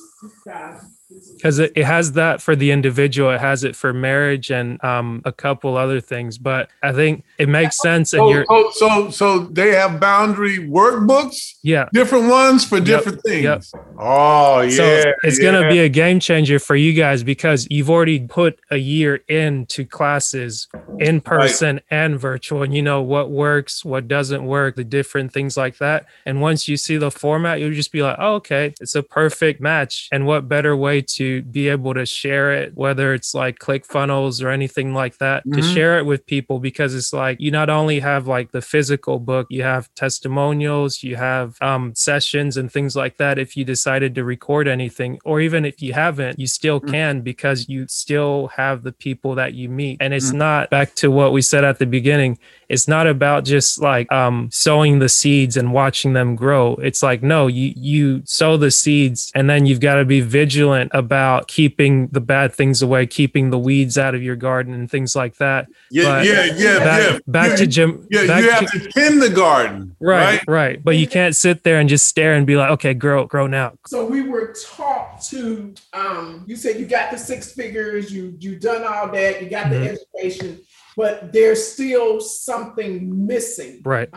[0.49, 0.79] uh,
[1.37, 5.21] because it, it has that for the individual it has it for marriage and um,
[5.25, 9.09] a couple other things but i think it makes sense and So, you're so, so,
[9.09, 11.89] so they have boundary workbooks, yeah.
[11.93, 13.43] Different ones for Yep, different things.
[13.43, 13.63] yep.
[13.97, 17.89] Oh yeah, so it's going to be a game changer for you guys because you've
[17.89, 20.67] already put a year into classes
[20.99, 25.57] in person and virtual and you know what works what doesn't work the different things
[25.57, 26.05] like that.
[26.25, 29.59] And once you see the format you'll just be like oh, okay it's a perfect
[29.61, 30.07] match.
[30.11, 34.49] And what better way to be able to share it whether it's like ClickFunnels or
[34.49, 35.73] anything like that to Mhm.
[35.73, 39.47] share it with people because it's like you not only have like the physical book
[39.49, 44.23] you have testimonials you have um, sessions and things like that if you decided to
[44.23, 46.91] record anything or even if you haven't you still Mm.
[46.91, 50.35] can because you still have the people that you meet and it's Mm.
[50.37, 52.37] not back to what we said at the beginning
[52.69, 57.21] it's not about just like um sowing the seeds and watching them grow it's like
[57.23, 62.07] no you you sow the seeds and then you've got to be vigilant about keeping
[62.07, 65.67] the bad things away keeping the weeds out of your garden and things like that
[65.91, 67.19] yeah, but yeah, yeah, back, yeah.
[67.27, 68.27] back yeah, to jim yeah.
[68.27, 70.47] back you to- have to tend the garden, right, right?
[70.47, 73.47] right but you can't sit there and just stare and be like okay grow grow
[73.47, 75.73] now So we were taught to.
[75.93, 78.11] Um, you said you got the six figures.
[78.11, 79.41] You you done all that.
[79.41, 79.69] You got Mhm.
[79.69, 80.59] the education,
[80.95, 83.81] but there's still something missing.
[83.83, 84.09] right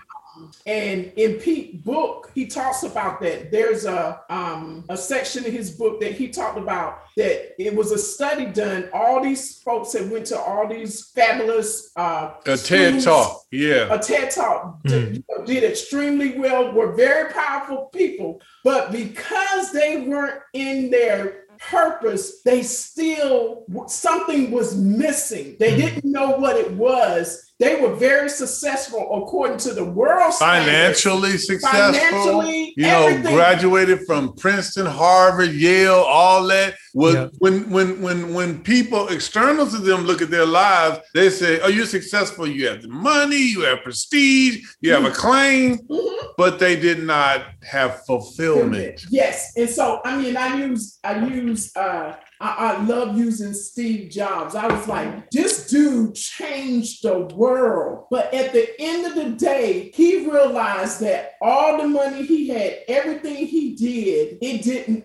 [0.66, 3.50] And in Pete book, he talks about that.
[3.50, 7.90] There's a um, a section in his book that he talked about that it was
[7.90, 8.88] a study done.
[8.92, 13.92] All these folks that went to all these fabulous uh, A TED talk, yeah.
[13.92, 14.90] a TED talk Mm.
[14.90, 22.42] did, did extremely well, were very powerful people, but because they weren't in their purpose,
[22.42, 25.56] they still something was missing.
[25.58, 25.76] They Mm.
[25.76, 27.47] didn't know what it was.
[27.60, 31.02] They were very successful according to the world standards.
[31.02, 31.92] Financially successful.
[31.92, 33.34] Financially, you know, everything.
[33.34, 36.74] graduated from Princeton, Harvard, Yale, all that.
[36.94, 37.28] Was Yeah.
[37.38, 41.68] when when when when people external to them look at their lives, they say, "Oh,
[41.68, 42.46] you're successful.
[42.46, 46.16] You have the money, you have prestige, you have a claim," Mhm.
[46.36, 49.04] but they did not have fulfillment.
[49.10, 54.10] Yes, and so I mean, I use I use uh I, I love using Steve
[54.10, 54.54] Jobs.
[54.54, 58.06] I was like, this dude changed the world.
[58.10, 62.78] But at the end of the day, he realized that all the money he had,
[62.88, 65.04] everything he did, it didn't.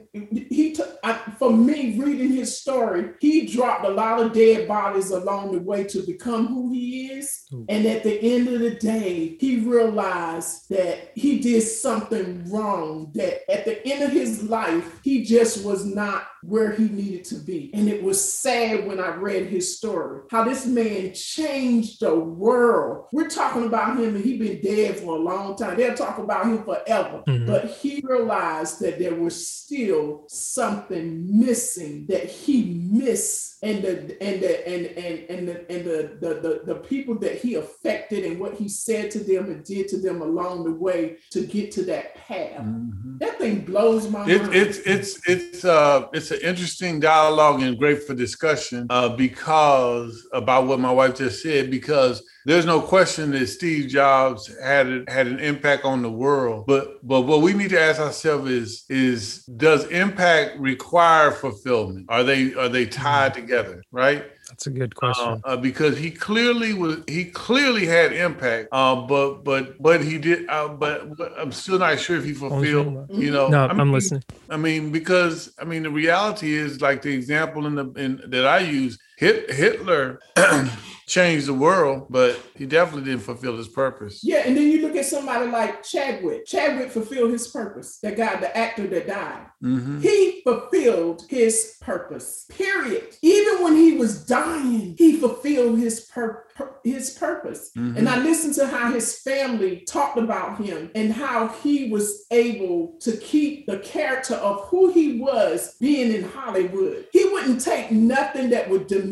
[0.50, 5.12] He took I, for me reading his story, he dropped a lot of dead bodies
[5.12, 7.43] along the way to become who he is.
[7.70, 13.12] And at the end of the day, he realized that he did something wrong.
[13.16, 17.36] That at the end of his life, he just was not where he needed to
[17.36, 17.72] be.
[17.74, 23.06] And it was sad when I read his story, how this man changed the world.
[23.14, 25.78] We're talking about him and he's been dead for a long time.
[25.78, 27.24] They'll talk about him forever.
[27.28, 27.48] Mhm.
[27.48, 33.52] But he realized that there was still something missing that he missed.
[33.64, 37.36] And the and the and and and the and the, the, the, the people that
[37.44, 41.18] he affected and what he said to them and did to them along the way
[41.32, 42.62] to get to that path.
[42.62, 43.20] Mhm.
[43.20, 44.56] That thing blows my It, mind.
[44.56, 50.66] it's it's it's uh it's an interesting dialogue and great for discussion uh, because about
[50.68, 51.70] what my wife just said.
[51.70, 56.66] Because there's no question that Steve Jobs had had an impact on the world.
[56.66, 62.06] But but what we need to ask ourselves is is does impact require fulfillment?
[62.10, 63.84] Are they are they tied together?
[63.92, 64.24] Right.
[64.54, 65.42] That's a good question.
[65.44, 70.20] Uh, uh, because he clearly was he clearly had impact, uh, but but but he
[70.20, 70.48] did.
[70.48, 73.08] Uh, but, but I'm still not sure if he fulfilled.
[73.10, 74.24] You know, no, I I'm mean, listening.
[74.52, 78.46] I mean, because I mean, the reality is like the example in the in that
[78.46, 79.00] I use.
[79.18, 80.20] Hit, Hitler
[81.08, 84.22] changed the world, but he definitely didn't fulfill his purpose.
[84.24, 86.46] Yeah, and then you look at somebody like Chadwick.
[86.46, 88.00] Chadwick fulfilled his purpose.
[88.02, 90.02] That guy, the actor that died, Mhm.
[90.02, 92.46] he fulfilled his purpose.
[92.50, 93.16] Period.
[93.22, 97.72] Even when he was dying, he fulfilled his pur- pur- his purpose.
[97.78, 97.98] Mhm.
[97.98, 102.96] And I listened to how his family talked about him and how he was able
[103.02, 107.06] to keep the character of who he was being in Hollywood.
[107.12, 109.03] He wouldn't take nothing that would diminish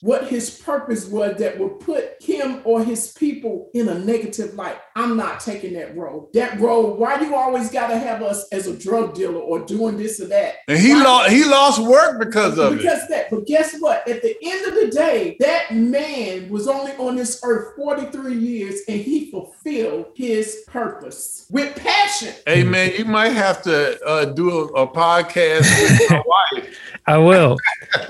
[0.00, 4.78] what his purpose was that would put him or his people in a negative light.
[4.96, 6.30] I'm not taking that role.
[6.34, 9.96] That role, why you always got to have us as a drug dealer or doing
[9.96, 10.56] this or that?
[10.68, 12.76] And he Why- lost he lost work because of it.
[12.78, 14.06] because that, but guess what?
[14.08, 18.80] At the end of the day, that man was only on this earth 43 years
[18.88, 22.32] and he fulfilled his purpose with passion.
[22.46, 26.22] Hey man, you might have to uh, do a, a podcast with my
[26.54, 26.78] wife.
[27.06, 27.56] I will.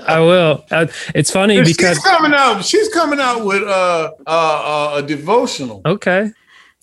[0.07, 0.63] I will.
[0.71, 2.63] Uh, it's funny because she's coming out.
[2.63, 5.81] She's coming out with uh, uh, uh, a devotional.
[5.85, 6.31] okay.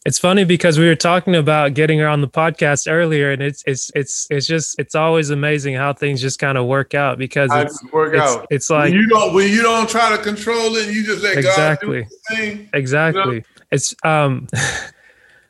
[0.05, 3.62] It's funny because we were talking about getting her on the podcast earlier, and it's
[3.66, 7.50] it's it's it's just it's always amazing how things just kind of work out because
[7.55, 8.46] it's it work it's, out.
[8.50, 11.38] it's When like you don't when you don't try to control it, you just let
[11.38, 12.03] Exactly.
[12.03, 12.68] God do thing.
[12.72, 14.48] exactly it's um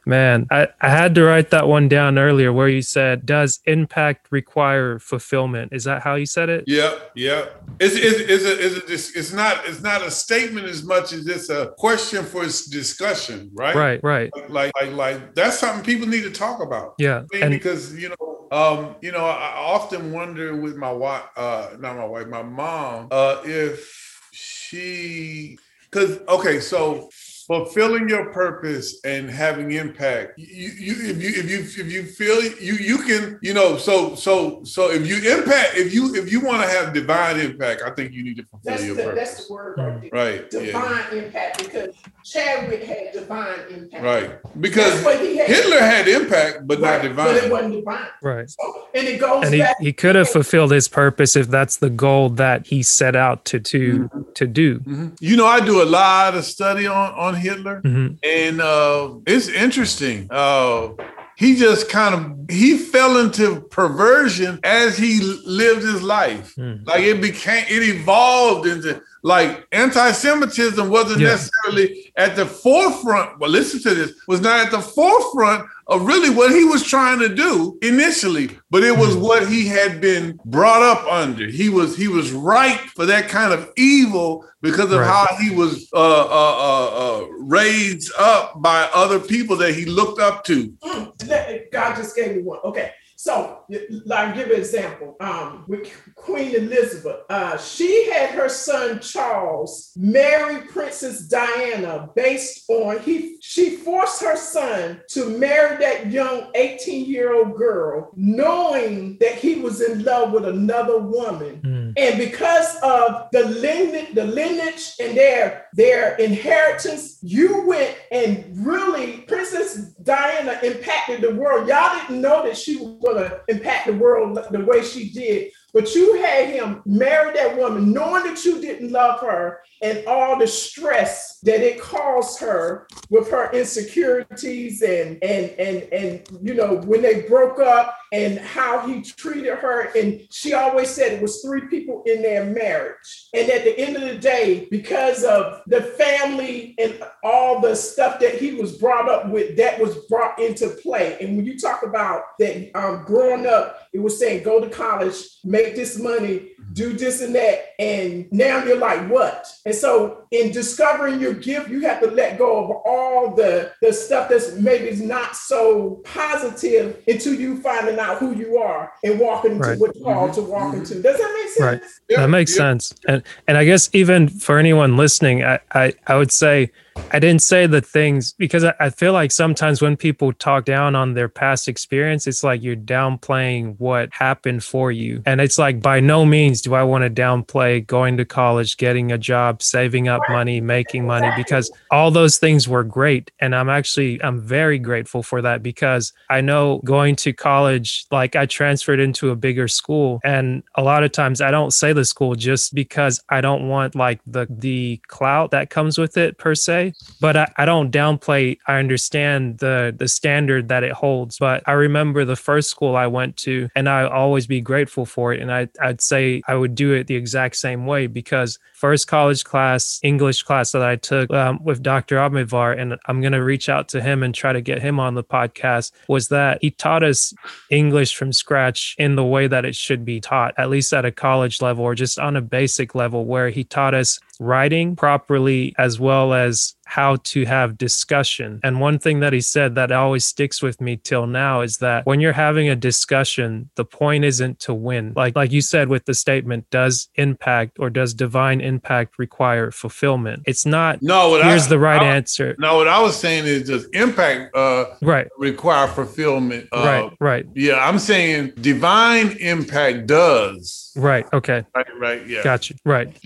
[0.06, 4.28] man I, I had to write that one down earlier where you said does impact
[4.30, 7.62] require fulfillment is that how you said it Yep, yep.
[7.80, 11.12] It's it's it's a, it's, a, it's it's not it's not a statement as much
[11.12, 13.74] as it's a question for its discussion, right?
[13.74, 16.94] right right Like like like that's something people need to talk about.
[16.98, 20.92] yeah I mean, because you know, um, you know, I I often wonder with my
[20.92, 25.58] wife, uh, not my wife, my mom, uh, if she,
[25.90, 27.10] because okay, so
[27.46, 32.42] fulfilling your purpose and having impact, you, you if you if you if you feel
[32.42, 36.40] you you can you know so so so if you impact if you if you
[36.40, 39.28] want to have divine impact, I think you need to fulfill That's your the, purpose.
[39.28, 40.10] that's the word right there.
[40.12, 40.52] Right.
[40.52, 40.60] Yeah.
[40.60, 41.94] Divine impact because
[42.24, 44.02] Chadwick had divine impact.
[44.04, 44.30] Right.
[44.60, 45.48] Because had.
[45.48, 47.26] Hitler had impact, but Right, not divine.
[47.26, 48.06] But it wasn't divine.
[48.22, 49.76] right So, and it goes and he, back.
[49.80, 53.60] he could have fulfilled his purpose if that's the goal that he set out to
[53.60, 55.16] to to do Mhm.
[55.20, 58.18] You know, I do a lot of study on on Hitler, Mhm.
[58.22, 60.28] and uh, it's interesting.
[60.30, 60.88] Uh,
[61.36, 62.20] he just kind of
[62.54, 66.54] he fell into perversion as he lived his life.
[66.56, 66.86] Mm.
[66.86, 71.28] Like it became, it evolved into like anti-Semitism wasn't Yeah.
[71.28, 73.38] necessarily at the forefront.
[73.38, 77.18] Well, listen to this was not at the forefront of really what he was trying
[77.20, 81.46] to do initially, but it was what he had been brought up under.
[81.46, 85.06] He was he was ripe for that kind of evil because of Right.
[85.08, 86.86] how he was uh, uh, uh,
[87.22, 90.68] uh, raised up by other people that he looked up to.
[90.84, 92.58] Mm, God just gave me one.
[92.64, 92.90] Okay.
[93.22, 93.62] So,
[94.04, 95.14] like, give an example.
[95.20, 102.98] Um, with Queen Elizabeth, uh, she had her son Charles marry Princess Diana based on
[102.98, 103.36] he.
[103.40, 109.54] She forced her son to marry that young 18 year old girl, knowing that he
[109.54, 111.60] was in love with another woman.
[111.64, 111.81] Mm.
[111.96, 119.18] And because of the lineage, the lineage and their their inheritance, you went and really
[119.22, 121.68] Princess Diana impacted the world.
[121.68, 125.94] Y'all didn't know that she was gonna impact the world the way she did, but
[125.94, 130.46] you had him marry that woman, knowing that you didn't love her and all the
[130.46, 137.02] stress that it caused her with her insecurities and and and and you know when
[137.02, 139.90] they broke up and how he treated her.
[139.96, 143.28] And she always said it was three people in their marriage.
[143.32, 148.20] And at the end of the day because of the family and all the stuff
[148.20, 151.16] that he was brought up with that was brought into play.
[151.20, 155.16] And when you talk about that um, growing up it was saying go to college
[155.44, 157.74] make this money do this and that.
[157.78, 159.46] And now you're like what?
[159.64, 163.92] And so in discovering your gift you have to let go of all the the
[163.92, 169.18] stuff that's maybe is not so positive until you finding out who you are and
[169.18, 169.78] walking into Right.
[169.78, 170.44] what you're called mm-hmm.
[170.44, 170.78] to walk mm-hmm.
[170.78, 171.90] into does that make sense Right.
[172.08, 172.56] Yeah, that makes yeah.
[172.56, 176.70] sense and and i guess even for anyone listening I, I i would say
[177.10, 180.94] I didn't say the things because I, I feel like sometimes when people talk down
[180.94, 185.22] on their past experience, it's like you're downplaying what happened for you.
[185.26, 189.12] And it's like, by no means do I want to downplay going to college, getting
[189.12, 193.30] a job, saving up money, making money, because all those things were great.
[193.40, 198.36] And I'm actually, I'm very grateful for that because I know going to college, like
[198.36, 200.20] I transferred into a bigger school.
[200.24, 203.94] And a lot of times I don't say the school just because I don't want
[203.94, 208.58] like the, the clout that comes with it per se but I, I don't downplay
[208.66, 213.06] i understand the the standard that it holds but i remember the first school i
[213.06, 216.74] went to and i always be grateful for it and I, i'd say i would
[216.74, 221.30] do it the exact same way because first college class english class that i took
[221.30, 224.82] um, with dr Abmidvar, and i'm to reach out to him and try to get
[224.82, 227.32] him on the podcast was that he taught us
[227.70, 231.12] english from scratch in the way that it should be taught at least at a
[231.12, 235.98] college level or just on a basic level where he taught us writing properly as
[236.00, 238.60] well as how to have discussion.
[238.62, 242.04] And one thing that he said that always sticks with me till now is that
[242.04, 245.12] when you're having a discussion, the point isn't to win.
[245.16, 250.42] Like like you said with the statement, does impact or does divine impact require fulfillment?
[250.46, 252.56] It's not No, what here's I, the right I- answer.
[252.58, 256.68] No, what I was saying is does impact uh, Right, require fulfillment?
[256.72, 260.92] Uh, right, right, Yeah, I'm saying divine impact does.
[260.96, 261.26] right.
[261.32, 261.64] Okay.
[261.74, 262.42] Right, right, yeah.
[262.42, 262.74] Gotcha.
[262.84, 263.16] Right.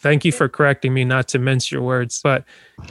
[0.00, 2.44] Thank you for correcting me, not to mince your words, but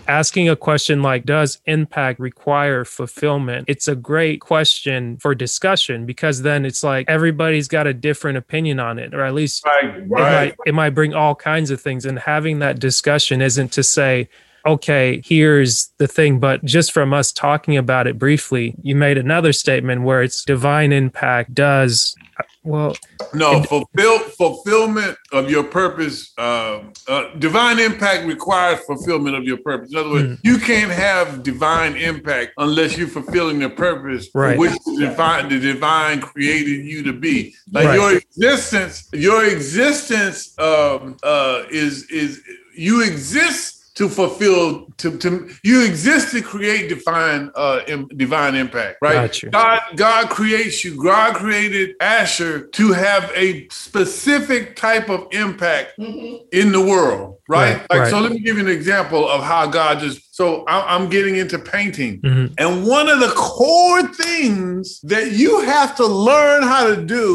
[0.07, 3.66] asking a question like, does impact require fulfillment?
[3.68, 8.80] It's a great question for discussion because then it's like everybody's got a different opinion
[8.80, 12.05] on it, or at least Right, it, might, it might bring all kinds of things.
[12.05, 14.30] And having that discussion isn't to say,
[14.66, 16.39] okay, here's the thing.
[16.39, 20.91] But just from us talking about it briefly, you made another statement where it's divine
[20.91, 22.16] impact does,
[22.64, 22.95] well,
[23.34, 26.32] No, fulfill fulfillment of your purpose.
[26.38, 29.91] Uh, uh, divine impact requires fulfillment of your purpose.
[29.91, 30.34] In other words, Hmm.
[30.43, 34.55] you can't have divine impact unless you're fulfilling the purpose Right.
[34.55, 37.55] for which the divine, the divine created you to be.
[37.72, 37.95] Like Right.
[37.95, 42.41] your existence, your existence um, uh, is is
[42.76, 48.97] you exist to fulfill to, to you exist to create divine uh im- divine impact
[49.01, 49.49] right Got you.
[49.49, 56.71] god god creates you god created asher to have a specific type of impact in
[56.71, 58.09] the world right, Right, like right.
[58.09, 61.59] so let me give you an example of how god just so i'm getting into
[61.59, 62.53] painting Mhm.
[62.61, 67.27] and one of the core things that you have to learn how to do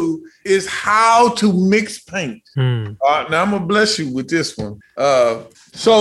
[0.43, 4.75] is how to mix paint hmm, uh, now I'm gonna bless you with this one.
[4.97, 5.33] Uh,
[5.73, 5.93] so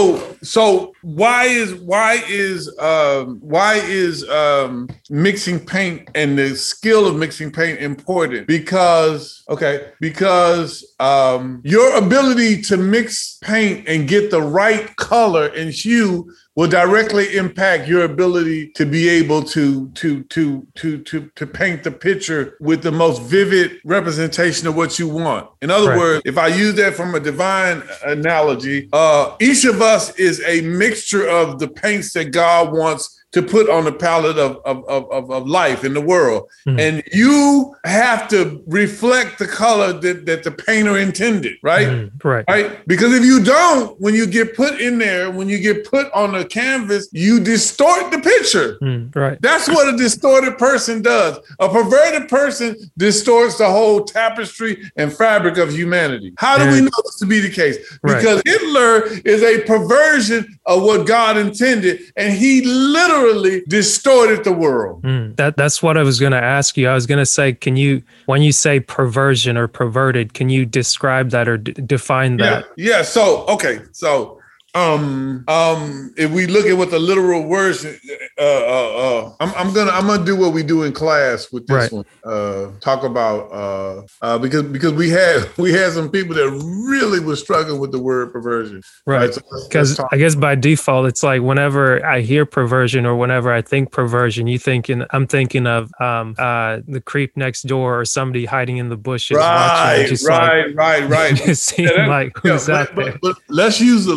[0.42, 3.74] so why is why is um, why
[4.05, 8.46] is um, mixing paint and the skill of mixing paint important?
[8.46, 15.70] Because okay, because um, your ability to mix paint and get the right color and
[15.72, 21.46] hue will directly impact your ability to be able to to to to to to
[21.46, 25.48] paint the picture with the most vivid representation of what you want.
[25.62, 25.98] In other Right.
[25.98, 30.61] words, if I use that from a divine analogy, uh, each of us is a
[30.62, 35.28] mixture of the paints that God wants to put on the palette of, of, of,
[35.28, 36.49] of, life in the world.
[36.68, 36.78] Mhm.
[36.78, 41.89] And you have to reflect the color that, that the painter intended, right?
[41.89, 42.45] hmm, right.
[42.49, 42.87] Right?
[42.87, 46.32] Because if you don't, when you get put in there, when you get put on
[46.32, 48.76] the canvas, you distort the picture.
[48.80, 49.37] hmm, right.
[49.43, 51.37] That's what a distorted person does.
[51.59, 56.32] A perverted person distorts the whole tapestry and fabric of humanity.
[56.39, 57.78] How do we know this to be the case?
[58.05, 58.16] Right.
[58.16, 63.24] Because Hitler is a perversion of what God intended, and he literally
[63.68, 65.03] distorted the world.
[65.03, 66.89] Mm, that that's what I was going to ask you.
[66.89, 70.66] I was going to say, can you, when you say perversion or perverted, can you
[70.66, 72.64] describe that or d- define Yeah, that?
[72.77, 73.03] yeah.
[73.03, 74.41] So okay, so
[74.75, 79.72] um um if we look at what the literal words uh uh uh I'm, I'm
[79.75, 81.93] gonna i'm gonna do what we do in class with this Right.
[81.93, 86.49] one uh talk about uh uh because because we had we had some people that
[86.89, 89.33] really was struggling with the word perversion Right.
[89.33, 93.14] so let's- let's Because I guess by default, it's like whenever I hear perversion or
[93.16, 98.01] whenever I think perversion, you thinking I'm thinking of um, uh, the creep next door
[98.01, 99.37] or somebody hiding in the bushes.
[99.37, 100.01] watching.
[100.01, 103.05] right just right right right Like, it seemed Yeah, like Yeah, who's but- out but-
[103.05, 103.18] there.
[103.22, 104.14] but let's use the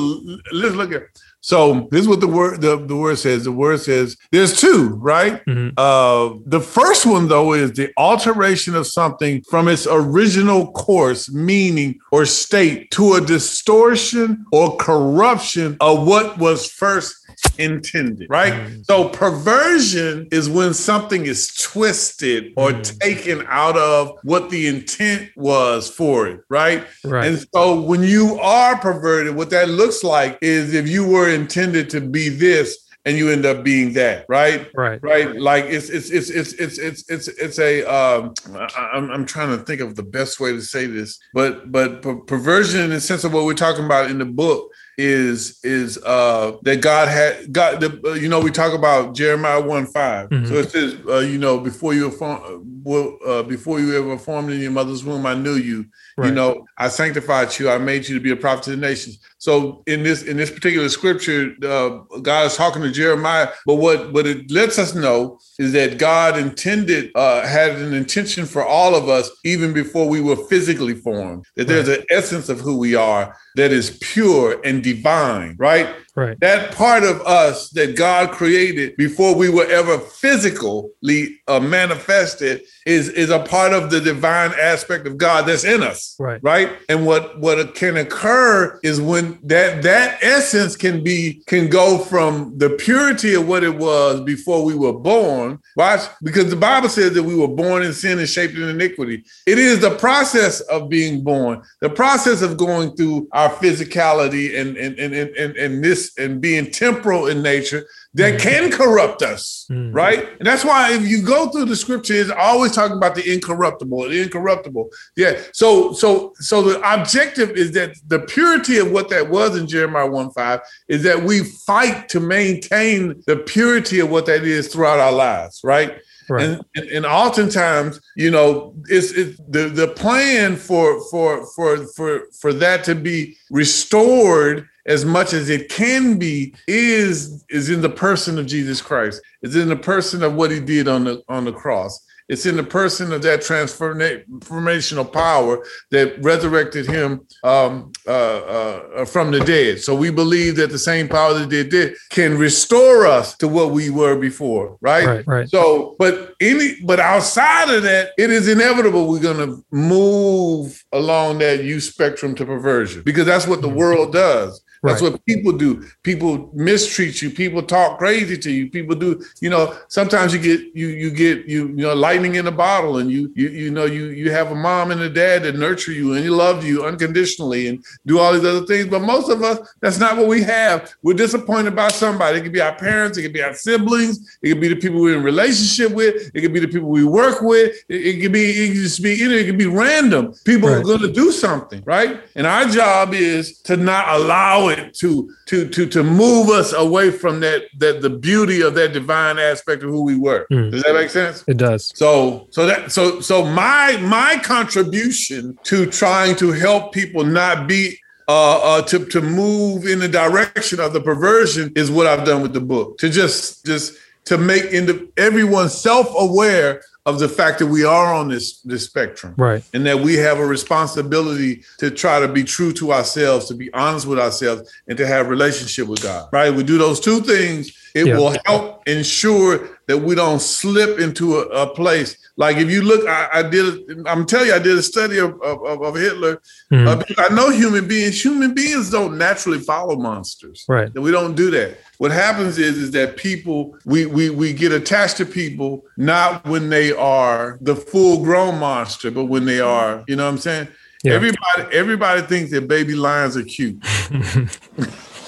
[0.52, 1.04] let's look at
[1.42, 4.90] so this is what the word the, the word says the word says there's two
[4.96, 5.74] right Mhm.
[5.78, 12.00] uh the first one though is the alteration of something from its original course meaning
[12.12, 17.16] or state to a distortion or corruption of what was first
[17.58, 18.86] intended right Mm.
[18.86, 23.00] so perversion is when something is twisted or Mm.
[23.00, 27.26] taken out of what the intent was for it right Right.
[27.28, 31.90] and so when you are perverted, what that looks like is if you were intended
[31.92, 34.68] to be this and you end up being that, right?
[34.76, 35.00] Right.
[35.02, 35.34] Right.
[35.40, 39.58] Like it's it's it's it's it's it's it's it's a um I, I'm I'm trying
[39.58, 43.00] to think of the best way to say this, but but per- perversion in the
[43.00, 47.54] sense of what we're talking about in the book is is uh that God had
[47.54, 50.48] God the uh, you know we talk about Jeremiah 1 5 Mhm.
[50.48, 54.18] so it says uh, you know before you were form, well, uh, before you ever
[54.18, 55.86] formed in your mother's womb I knew you
[56.26, 57.70] you know I sanctified you.
[57.70, 59.20] I made you to be a prophet to the nations.
[59.38, 61.90] So in this in this particular scripture uh,
[62.22, 66.38] God is talking to Jeremiah but what what it lets us know is that God
[66.38, 71.46] intended uh had an intention for all of us even before we were physically formed
[71.56, 75.88] that there's an essence of who we are that is pure and divine right
[76.18, 76.40] Right.
[76.40, 83.10] that part of us that God created before we were ever physically uh, manifested is
[83.10, 86.16] is a part of the divine aspect of God that's in us.
[86.18, 86.42] Right.
[86.42, 86.72] Right.
[86.90, 92.58] And what what can occur is when that that essence can be can go from
[92.58, 95.60] the purity of what it was before we were born.
[95.76, 99.24] Watch, because the Bible says that we were born in sin and shaped in iniquity.
[99.46, 104.76] It is the process of being born, the process of going through our physicality and
[104.78, 109.66] and and and, and, and this and being temporal in nature that can corrupt us,
[109.70, 109.94] Mm.
[109.94, 110.28] right?
[110.40, 114.22] And that's why if you go through the scriptures, always talking about the incorruptible, the
[114.22, 114.90] incorruptible.
[115.16, 115.40] Yeah.
[115.54, 120.10] So so so the objective is that the purity of what that was in Jeremiah
[120.10, 125.00] 1 5 is that we fight to maintain the purity of what that is throughout
[125.00, 126.00] our lives, right?
[126.30, 126.44] Right.
[126.44, 132.24] And, and and oftentimes, you know, it's, it's the the plan for for for for
[132.42, 137.90] for that to be restored as much as it can be is is in the
[137.90, 139.22] person of Jesus Christ.
[139.42, 142.04] It's in the person of what he did on the on the cross.
[142.30, 149.32] It's in the person of that transformational power that resurrected him um, uh, uh, from
[149.32, 149.80] the dead.
[149.80, 153.72] So we believe that the same power that did did can restore us to what
[153.72, 155.06] we were before, right?
[155.06, 155.28] Right.
[155.28, 155.50] Right.
[155.50, 161.38] So, but any, but outside of that, it is inevitable we're going to move along
[161.38, 164.62] that U spectrum to perversion because that's what the world does.
[164.88, 165.12] That's Right.
[165.12, 165.86] what people do.
[166.04, 167.30] People mistreat you.
[167.30, 168.70] People talk crazy to you.
[168.70, 169.22] People do.
[169.42, 172.98] You know, sometimes you get you you get you you know lightning in a bottle,
[172.98, 175.92] and you you you know you you have a mom and a dad that nurture
[175.92, 178.88] you and you love you unconditionally and do all these other things.
[178.88, 180.94] But most of us, that's not what we have.
[181.04, 182.40] We're disappointed by somebody.
[182.40, 183.18] It could be our parents.
[183.18, 184.38] It could be our siblings.
[184.42, 186.32] It could be the people we're in relationship with.
[186.34, 187.76] It could be the people we work with.
[187.90, 190.34] It, it could be it could just be you know, it could be random.
[190.46, 192.22] People are going to do something, right?
[192.36, 197.12] And our job is to not allow it to to to to move us away
[197.12, 200.48] from that that the beauty of that divine aspect of who we were.
[200.52, 200.72] Mm.
[200.72, 201.44] Does that make sense?
[201.48, 201.92] It does.
[201.96, 208.00] So so that so so my my contribution to trying to help people not be
[208.28, 212.42] uh, uh, to to move in the direction of the perversion is what I've done
[212.42, 212.98] with the book.
[213.00, 218.14] To just just to make into everyone self aware of the fact that we are
[218.14, 219.64] on this this spectrum Right.
[219.74, 223.72] and that we have a responsibility to try to be true to ourselves, to be
[223.74, 226.28] honest with ourselves, and to have relationship with God.
[226.34, 226.54] Right?
[226.54, 227.72] We do those two things.
[227.96, 228.18] It Yeah.
[228.18, 232.18] will help ensure that we don't slip into a, a place.
[232.36, 234.06] Like if you look, I, I did.
[234.06, 236.42] I'm telling you, I did a study of of, of- Hitler.
[236.72, 236.88] Mhm.
[236.88, 238.24] Uh, I know human beings.
[238.24, 240.66] Human beings don't naturally follow monsters.
[240.68, 240.94] Right.
[240.94, 241.78] That we don't do that.
[241.98, 246.70] What happens is is that people we we we get attached to people not when
[246.70, 250.68] they are the full grown monster, but when they are, you know what I'm saying?
[251.04, 251.14] Yeah.
[251.14, 253.78] Everybody everybody thinks that baby lions are cute.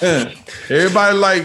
[0.70, 1.44] everybody like,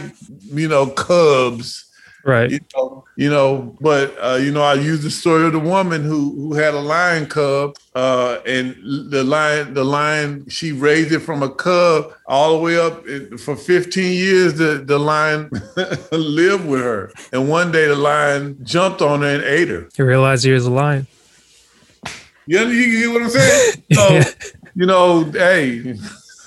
[0.53, 1.85] you know, cubs
[2.26, 2.49] Right.
[2.49, 6.03] you know, you know, but uh, you know, I use the story of the woman
[6.03, 8.76] who who had a lion cub, uh, and
[9.11, 13.05] the lion, the lion, she raised it from a cub all the way up
[13.39, 14.55] for 15 years.
[14.55, 15.51] The the lion
[16.11, 19.88] lived with her, and one day the lion jumped on her and ate her.
[19.95, 21.05] You realize he was a lion.
[22.47, 23.84] You, you, you get what I'm saying?
[23.93, 24.23] So, Yeah.
[24.76, 25.95] you know, hey.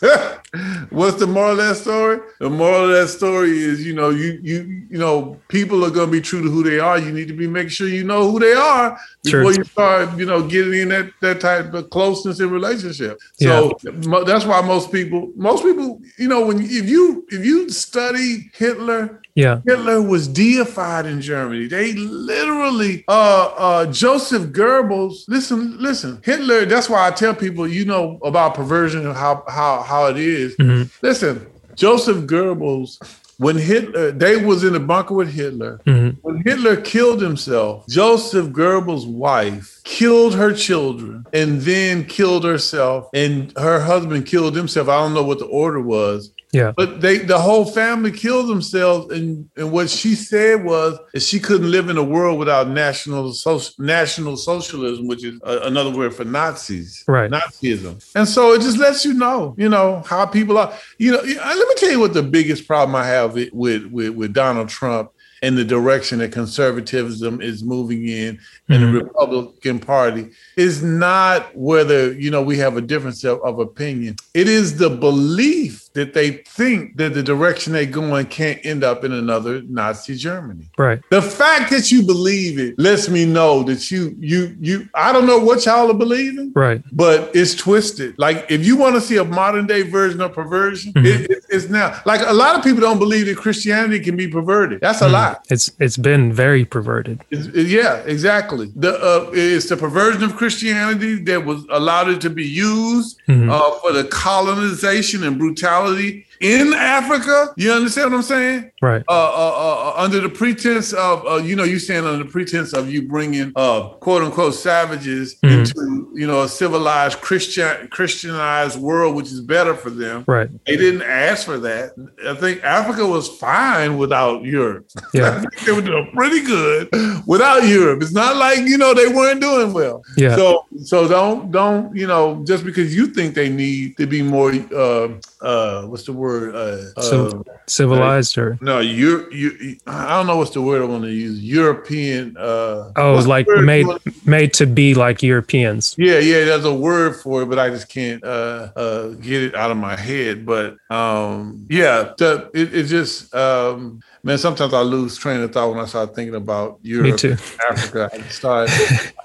[0.90, 2.20] What's the moral of that story?
[2.40, 4.58] The moral of that story is, you know, you you
[4.90, 6.98] you know, people are gonna be true to who they are.
[6.98, 9.40] You need to be making sure you know who they are Sure.
[9.42, 13.18] before you start, you know, getting in that that type of closeness in relationship.
[13.34, 13.76] So
[14.06, 18.50] mo- that's why most people, most people, you know, when if you if you study
[18.54, 19.60] Hitler, Yeah.
[19.66, 21.66] Hitler was deified in Germany.
[21.68, 25.24] They literally, uh, uh, Joseph Goebbels.
[25.28, 26.20] Listen, listen.
[26.24, 26.64] Hitler.
[26.64, 30.37] That's why I tell people, you know, about perversion and how how how it is.
[30.58, 30.88] Mhm.
[31.02, 32.98] Listen, Joseph Goebbels.
[33.40, 35.78] When Hitler, they was in the bunker with Hitler.
[35.86, 36.16] Mhm.
[36.22, 43.52] When Hitler killed himself, Joseph Goebbels' wife killed her children and then killed herself and
[43.56, 44.88] her husband killed himself.
[44.88, 46.32] I don't know what the order was.
[46.52, 46.72] Yeah.
[46.74, 51.38] But they the whole family killed themselves and and what she said was that she
[51.38, 56.14] couldn't live in a world without national social national socialism, which is a, another word
[56.14, 57.04] for Nazis.
[57.06, 57.30] Right.
[57.30, 58.02] Nazism.
[58.14, 61.68] And so it just lets you know, you know, how people are, you know, let
[61.68, 65.10] me tell you what the biggest problem I have with with, with, Donald Trump
[65.42, 68.92] and the direction that conservatism is moving in and Mhm.
[68.92, 74.16] the Republican Party is not whether you know we have a difference of, of opinion.
[74.34, 79.04] It is the belief that they think that the direction they're going can't end up
[79.04, 80.66] in another Nazi Germany.
[80.78, 81.00] Right.
[81.10, 85.26] The fact that you believe it lets me know that you you you I don't
[85.26, 86.80] know what y'all are believing, Right.
[86.92, 88.14] but it's twisted.
[88.18, 91.04] Like if you want to see a modern day version of perversion, Mhm.
[91.06, 91.88] it, it- it's now.
[92.04, 94.80] Like a lot of people don't believe that Christianity can be perverted.
[94.82, 95.12] That's a Mhm.
[95.18, 95.36] lie.
[95.54, 97.16] It's it's been very perverted.
[97.30, 98.66] Yeah, exactly.
[98.76, 103.48] The uh, it's the perversion of Christianity that was allowed it to be used Mhm.
[103.50, 107.52] uh, for the colonization and brutality reality in Africa.
[107.56, 108.70] You understand what I'm saying?
[108.80, 109.02] Right.
[109.08, 112.72] Uh, uh, uh, under the pretense of, uh, you know, you saying under the pretense
[112.72, 115.58] of you bringing uh, quote unquote savages Mhm.
[115.58, 120.24] into, you know, a civilized Christian Christianized world, which is better for them.
[120.26, 120.48] Right.
[120.66, 121.92] They didn't ask for that.
[122.26, 124.86] I think Africa was fine without Europe.
[125.12, 125.42] Yeah.
[125.66, 126.88] they were doing pretty good
[127.26, 128.02] without Europe.
[128.02, 130.02] It's not like you know they weren't doing well.
[130.16, 130.36] Yeah.
[130.36, 134.52] So so don't don't you know just because you think they need to be more
[134.74, 135.08] uh
[135.40, 140.38] uh what's the word uh, So- uh Civilized or no you you I don't know
[140.40, 144.00] what's the word I want to use European uh oh, what's the like made for-
[144.24, 145.94] made to be like Europeans.
[145.98, 149.54] yeah yeah there's a word for it but I just can't uh uh get it
[149.54, 154.80] out of my head but um yeah the, it, it just um man sometimes I
[154.80, 157.36] lose train of thought when I start thinking about Europe Me too.
[157.68, 158.70] Africa I start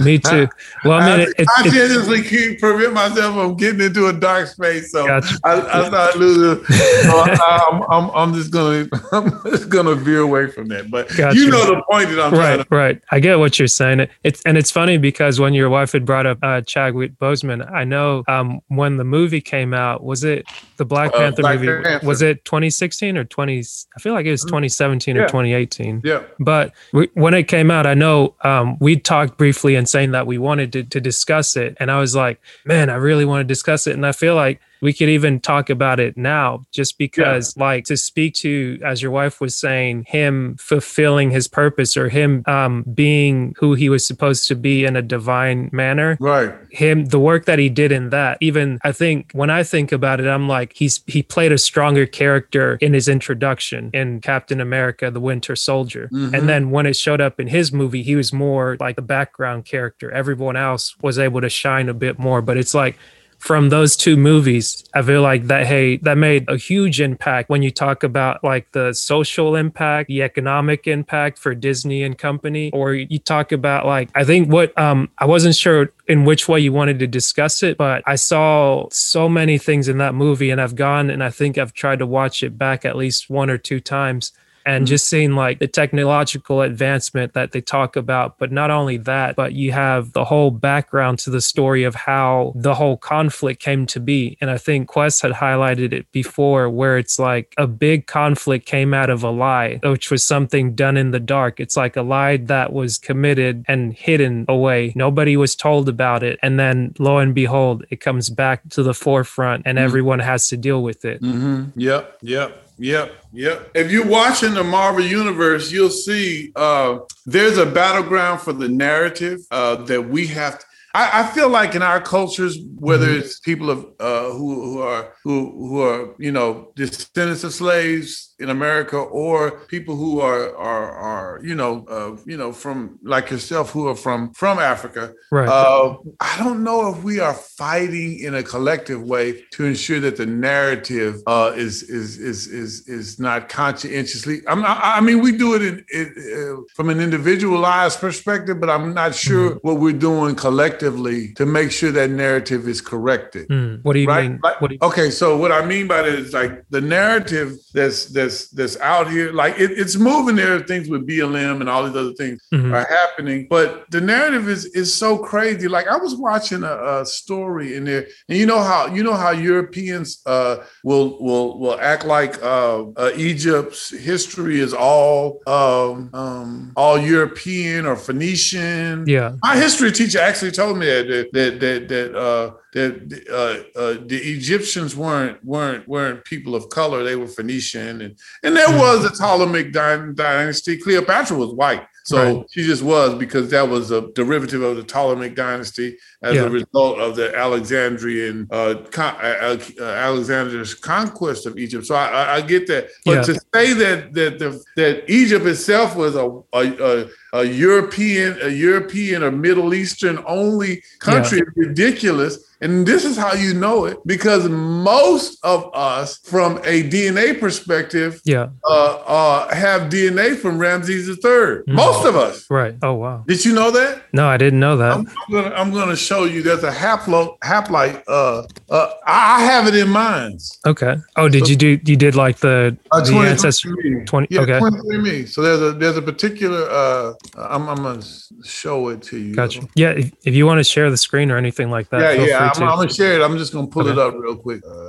[0.00, 0.48] Me too.
[0.84, 4.90] Well, I mean, I it, consciously keep prevent myself from getting into a dark space.
[4.92, 5.38] So Gotcha.
[5.44, 6.64] I, I start losing.
[6.64, 10.90] So I, am I'm, I'm just gonna I'm just gonna veer away from that.
[10.90, 11.36] But Gotcha.
[11.36, 12.74] you know the point that I'm trying right, to.
[12.74, 13.02] right.
[13.10, 14.00] I get what you're saying.
[14.00, 17.70] It, it's and it's funny because when your wife had brought up uh, Chadwick Boseman,
[17.72, 20.46] I know um, when the movie came out, was it
[20.76, 21.82] the Black Uh, Panther Black movie?
[21.82, 22.06] Panther.
[22.06, 23.58] Was it 2016 or 20?
[23.96, 25.26] I feel like it was 2017 or Yeah.
[25.26, 26.02] 2018.
[26.04, 30.12] Yeah, But we, when it came out, I know um, we talked briefly and saying
[30.12, 31.76] that we wanted to, to discuss it.
[31.80, 33.94] And I was like, man, I really want to discuss it.
[33.94, 37.96] And I feel like we could even talk about it now just because, like, to
[37.96, 43.54] speak to, as your wife was saying, him fulfilling his purpose or him um, being
[43.58, 46.52] who he was supposed to be in a divine manner right.
[46.70, 50.18] him the work that he did in that even i think when i think about
[50.20, 55.10] it i'm like he's he played a stronger character in his introduction in captain america
[55.10, 56.34] the winter soldier Mhm.
[56.36, 59.64] and then when it showed up in his movie he was more like the background
[59.64, 62.98] character everyone else was able to shine a bit more but it's like
[63.42, 67.60] from those two movies i feel like that hey that made a huge impact when
[67.60, 72.94] you talk about like the social impact the economic impact for disney and company or
[72.94, 76.72] you talk about like i think what um i wasn't sure in which way you
[76.72, 80.76] wanted to discuss it but i saw so many things in that movie and i've
[80.76, 83.80] gone and i think i've tried to watch it back at least one or two
[83.80, 84.30] times
[84.66, 89.36] and just seeing like the technological advancement that they talk about but not only that
[89.36, 93.86] but you have the whole background to the story of how the whole conflict came
[93.86, 98.06] to be and i think quest had highlighted it before where it's like a big
[98.06, 101.96] conflict came out of a lie which was something done in the dark it's like
[101.96, 106.94] a lie that was committed and hidden away nobody was told about it and then
[106.98, 109.82] lo and behold it comes back to the forefront and Mhm.
[109.82, 111.78] everyone has to deal with it Mm-hmm.
[111.80, 112.18] Yep.
[112.22, 112.58] Yep.
[112.82, 113.14] Yep.
[113.32, 113.70] Yep.
[113.76, 119.38] If you're watching the Marvel Universe, you'll see uh, there's a battleground for the narrative
[119.52, 120.66] uh, that we have to.
[120.94, 123.18] I, I feel like in our cultures, whether Mhm.
[123.20, 125.34] it's people of uh, who who are who
[125.68, 129.38] who are you know descendants of slaves in America, or
[129.68, 133.94] people who are are are you know uh, you know from like yourself who are
[133.96, 139.00] from from Africa, right uh, I don't know if we are fighting in a collective
[139.02, 144.42] way to ensure that the narrative uh, is is is is is not conscientiously.
[144.46, 146.06] I'm not, I mean, we do it in, in,
[146.36, 151.46] uh, from an individualized perspective, but I'm not sure what we're doing collectively collectively to
[151.46, 153.46] make sure that narrative is corrected.
[153.48, 153.76] Hmm.
[153.82, 154.30] What do you Right?
[154.30, 154.40] mean?
[154.42, 158.06] Like- do you, Okay, so what I mean by that is like the narrative that's
[158.06, 160.36] that's that's out here, like it, it's moving.
[160.36, 162.72] There things with BLM and all these other things Mhm.
[162.74, 165.68] are happening, but the narrative is is so crazy.
[165.68, 169.14] Like I was watching a, a story in there, and you know how you know
[169.14, 176.10] how Europeans uh, will will will act like uh, uh, Egypt's history is all um,
[176.14, 179.04] um, all European or Phoenician.
[179.06, 179.32] yeah.
[179.42, 184.16] My history teacher actually told me that that that that, uh that uh, uh, the
[184.16, 188.78] Egyptians weren't weren't weren't people of color; they were Phoenician, and and there Hmm.
[188.78, 190.78] was a Ptolemaic dynasty.
[190.78, 192.46] Cleopatra was white, so Right.
[192.50, 196.42] she just was because that was a derivative of the Ptolemaic dynasty as Yeah.
[196.44, 201.86] a result of the Alexandrian uh, con- uh, uh, Alexander's conquest of Egypt.
[201.86, 203.22] So I, I, I get that, but Yeah.
[203.22, 208.48] to say that that the, that Egypt itself was a a, a a European, a
[208.68, 212.32] European or Middle Eastern only country is ridiculous.
[212.60, 218.20] And this is how you know it because most of us, from a DNA perspective,
[218.24, 218.48] Yeah.
[218.64, 221.16] uh, uh, have DNA from Ramses III.
[221.24, 221.62] Mhm.
[221.84, 222.44] Most of us.
[222.50, 222.76] Right.
[222.82, 223.24] Oh wow.
[223.26, 223.92] Did you know that?
[224.12, 224.92] No, I didn't know that.
[224.92, 226.42] I'm, I'm gonna I'm gonna show you.
[226.42, 228.02] There's a haplo haplite.
[228.06, 230.40] Uh, uh, I, have it in mind.
[230.66, 230.96] Okay.
[231.16, 231.78] Oh, did you do?
[231.84, 233.70] You did like the Uh, the 23 ancestor?
[233.70, 234.04] me.
[234.04, 234.58] 20 Yeah, okay.
[234.58, 236.68] 23 So there's a there's a particular.
[236.70, 238.02] Uh, I'm I'm gonna
[238.44, 239.34] show it to you.
[239.34, 239.62] Gotcha.
[239.74, 239.90] Yeah.
[239.90, 242.38] If, if you want to share the screen or anything like that, Yeah, yeah.
[242.48, 242.64] I'm, to.
[242.64, 243.22] I'm gonna share it.
[243.22, 244.62] I'm just gonna pull it up real quick.
[244.66, 244.81] Uh,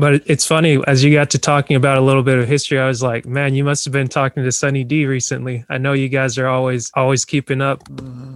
[0.00, 2.78] But it's funny as you got to talking about a little bit of history.
[2.78, 5.62] I was like, man, you must have been talking to Sunny D recently.
[5.68, 7.82] I know you guys are always always keeping up.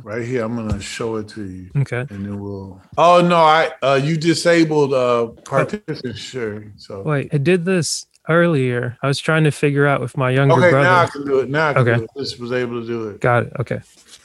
[0.04, 2.00] right here, I'm gonna show it to you, Okay.
[2.10, 2.82] and then we'll.
[2.98, 6.74] Oh no, I uh, you disabled uh participant sharing.
[6.76, 8.98] So Wait, I did this earlier.
[9.02, 10.88] I was trying to figure out with my younger okay, brother.
[10.88, 11.48] now I can do it.
[11.48, 11.96] Now I can Okay.
[11.98, 12.10] do it.
[12.14, 13.20] This was able to do it.
[13.22, 13.52] Got it.
[13.60, 13.80] Okay.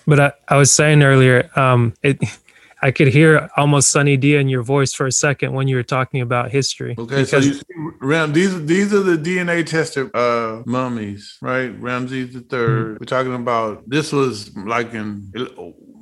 [0.06, 2.18] But I, I was saying earlier, um, it,
[2.82, 5.84] I could hear almost Sunny D in your voice for a second when you were
[5.84, 6.96] talking about history.
[6.98, 7.64] Okay, so you see,
[8.00, 11.70] Ram, these these are the DNA tested uh, mummies, right?
[11.82, 15.30] Ramses the 3rd We're talking about this was like in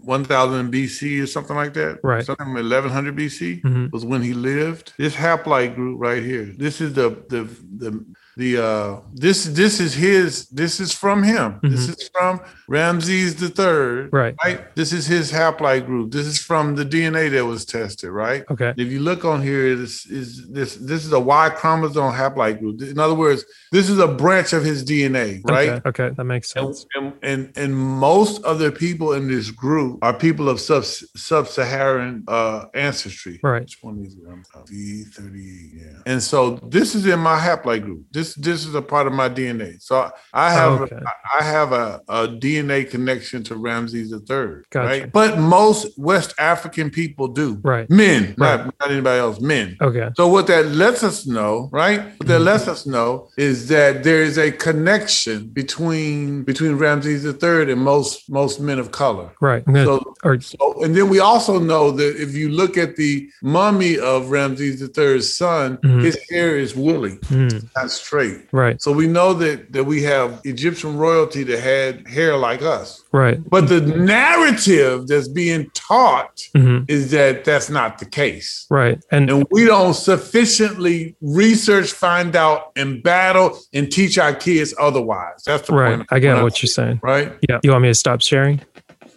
[0.04, 2.26] 1000 BC or something like that, Right.
[2.26, 3.92] Something 1100 BC Mhm.
[3.92, 4.94] was when he lived.
[4.98, 6.54] This haplite group right here.
[6.58, 7.44] This is the the
[7.78, 8.06] the
[8.38, 11.60] the uh this this is his this is from him.
[11.64, 14.14] This is from Ramses the third.
[14.14, 14.36] Right.
[14.44, 14.76] Right.
[14.76, 16.12] This is his haplite group.
[16.12, 18.12] This is from the DNA that was tested.
[18.12, 18.44] Right.
[18.52, 18.74] Okay.
[18.78, 22.82] If you look on here, this is this this is a Y chromosome haplite group.
[22.82, 25.70] In other words, this is a branch of his DNA, right?
[25.70, 25.90] Okay.
[25.90, 26.16] Okay.
[26.16, 26.86] That makes sense.
[26.94, 32.24] and, and and most of the people in this group are people of sub sub-Saharan
[32.28, 33.40] uh, ancestry.
[33.42, 33.62] Right.
[33.62, 34.22] Which one is it?
[34.30, 35.72] I'm V thirty.
[35.74, 36.02] Yeah.
[36.06, 38.06] And so this is in my haplite group.
[38.12, 39.82] This this is a part of my DNA.
[39.82, 41.00] So I have Okay.
[41.40, 44.66] I have a, a DNA connection to Ramses the third.
[44.72, 44.88] Gotcha.
[44.88, 45.12] Right.
[45.12, 47.60] But most West African people do.
[47.64, 47.90] Right.
[47.90, 48.66] Men, Right.
[48.66, 49.40] not, not anybody else.
[49.40, 49.78] Men.
[49.82, 50.10] Okay.
[50.16, 52.00] So what that lets us know, right?
[52.00, 52.28] What Mm-hmm.
[52.30, 57.82] that lets us know is that there is a connection between between Ramses III and
[57.82, 59.30] most most men of color.
[59.42, 59.64] Right.
[59.66, 63.30] Gonna, So, or so and then we also know that if you look at the
[63.42, 66.04] mummy of Ramses III's son, Mhm.
[66.04, 68.48] his hair is woolly, hmm, not straight.
[68.52, 68.82] right.
[68.82, 73.04] So we know that that we have Egyptian royalty that had hair like us.
[73.12, 73.38] Right.
[73.50, 79.00] But the narrative that's being taught hmm is that that's not the case Right.
[79.12, 85.44] And and we don't sufficiently research, find out, and battle and teach our kids otherwise.
[85.46, 85.98] That's the right.
[85.98, 86.08] point.
[86.12, 87.00] I get what you're saying.
[87.04, 87.34] Right?
[87.48, 87.60] Yeah.
[87.64, 88.62] You want me to stop sharing?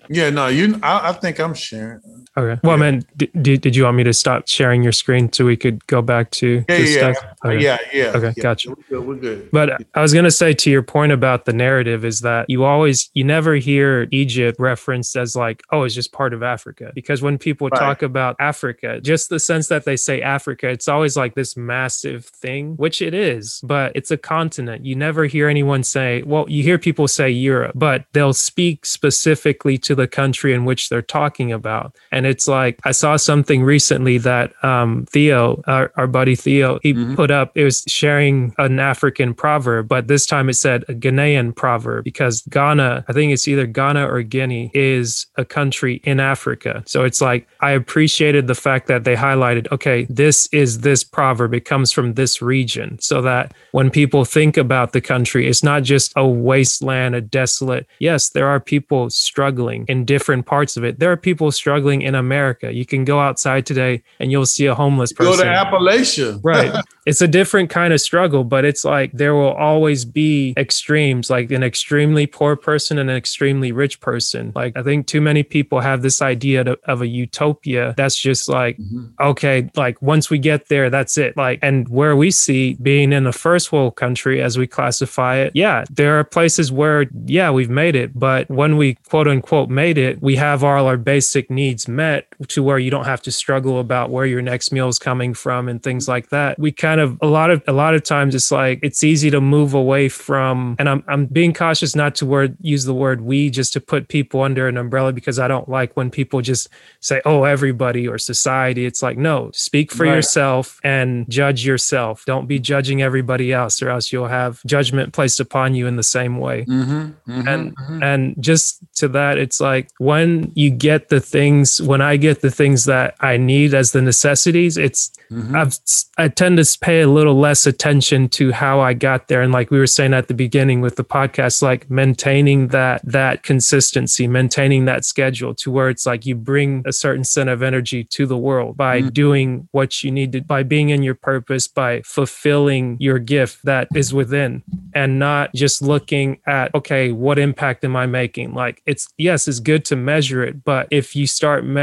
[0.08, 0.30] Yeah.
[0.30, 0.48] No.
[0.48, 0.78] You.
[0.82, 2.00] I, I think I'm sharing.
[2.36, 2.60] Okay.
[2.62, 5.56] Well, man, did, did, did you want me to stop sharing your screen so we
[5.56, 6.76] could go back to Yeah.
[6.76, 7.12] this Yeah.
[7.12, 7.26] stuff?
[7.44, 7.62] Okay.
[7.64, 7.78] Yeah.
[7.92, 8.12] Yeah.
[8.14, 8.42] Okay, yeah.
[8.42, 8.70] gotcha.
[8.70, 9.06] We're good.
[9.06, 9.50] We're good.
[9.50, 12.64] But I was going to say to your point about the narrative is that you
[12.64, 16.92] always, you never hear Egypt referenced as like, oh, it's just part of Africa.
[16.94, 17.80] Because when people Right.
[17.80, 22.24] talk about Africa, just the sense that they say Africa, it's always like this massive
[22.26, 24.84] thing, which it is, but it's a continent.
[24.86, 29.76] You never hear anyone say, well, you hear people say Europe, but they'll speak specifically
[29.78, 31.96] to the country in which they're talking about.
[32.12, 36.94] And it's like, I saw something recently that um, Theo, our, our buddy Theo, he
[36.94, 37.16] Mhm.
[37.16, 41.54] put up, it was sharing an African proverb, but this time it said a Ghanaian
[41.54, 46.82] proverb because Ghana, I think it's either Ghana or Guinea, is a country in Africa.
[46.86, 51.54] So it's like, I appreciated the fact that they highlighted, okay, this is this proverb,
[51.54, 55.82] it comes from this region, so that when people think about the country, it's not
[55.82, 57.86] just a wasteland, a desolate.
[57.98, 60.98] Yes, there are people struggling in different parts of it.
[60.98, 62.72] There are people struggling in America.
[62.72, 65.32] You can go outside today and you'll see a homeless person.
[65.32, 66.40] Go to Appalachia.
[66.44, 66.72] right.
[67.06, 71.50] It's a different kind of struggle, but it's like there will always be extremes, like
[71.50, 74.52] an extremely poor person and an extremely rich person.
[74.54, 78.48] Like I think too many people have this idea to, of a utopia that's just
[78.48, 79.12] like, Mhm.
[79.20, 81.36] okay, like once we get there, that's it.
[81.36, 85.52] Like, and where we see being in a first world country as we classify it,
[85.54, 88.10] yeah, there are places where, yeah, we've made it.
[88.18, 91.99] But when we quote unquote made it, we have all our basic needs met
[92.48, 95.68] to where you don't have to struggle about where your next meal is coming from
[95.68, 96.58] and things like that.
[96.58, 99.40] We kind of, a lot of, a lot of times it's like, it's easy to
[99.40, 103.50] move away from, and I'm, I'm being cautious not to word, use the word we
[103.50, 106.68] just to put people under an umbrella because I don't like when people just
[107.00, 108.86] say, oh, everybody or society.
[108.86, 110.16] It's like, no, speak for Right.
[110.16, 112.24] yourself and judge yourself.
[112.26, 116.02] Don't be judging everybody else, or else you'll have judgment placed upon you in the
[116.02, 116.64] same way.
[116.66, 118.02] Mhm, mhm, And mhm.
[118.02, 122.50] and just to that, it's like when you get the things, when I get the
[122.60, 125.54] things that I need as the necessities, it's Mhm.
[125.60, 125.74] I've
[126.18, 129.42] I tend to pay a little less attention to how I got there.
[129.42, 133.42] And like we were saying at the beginning with the podcast, like maintaining that that
[133.42, 138.02] consistency, maintaining that schedule to where it's like you bring a certain set of energy
[138.16, 139.12] to the world by Mm.
[139.22, 143.88] doing what you need to by being in your purpose, by fulfilling your gift that
[143.94, 144.62] is within
[144.94, 148.48] and not just looking at okay, what impact am I making?
[148.62, 151.79] Like it's yes, it's good to measure it, but if you start measuring,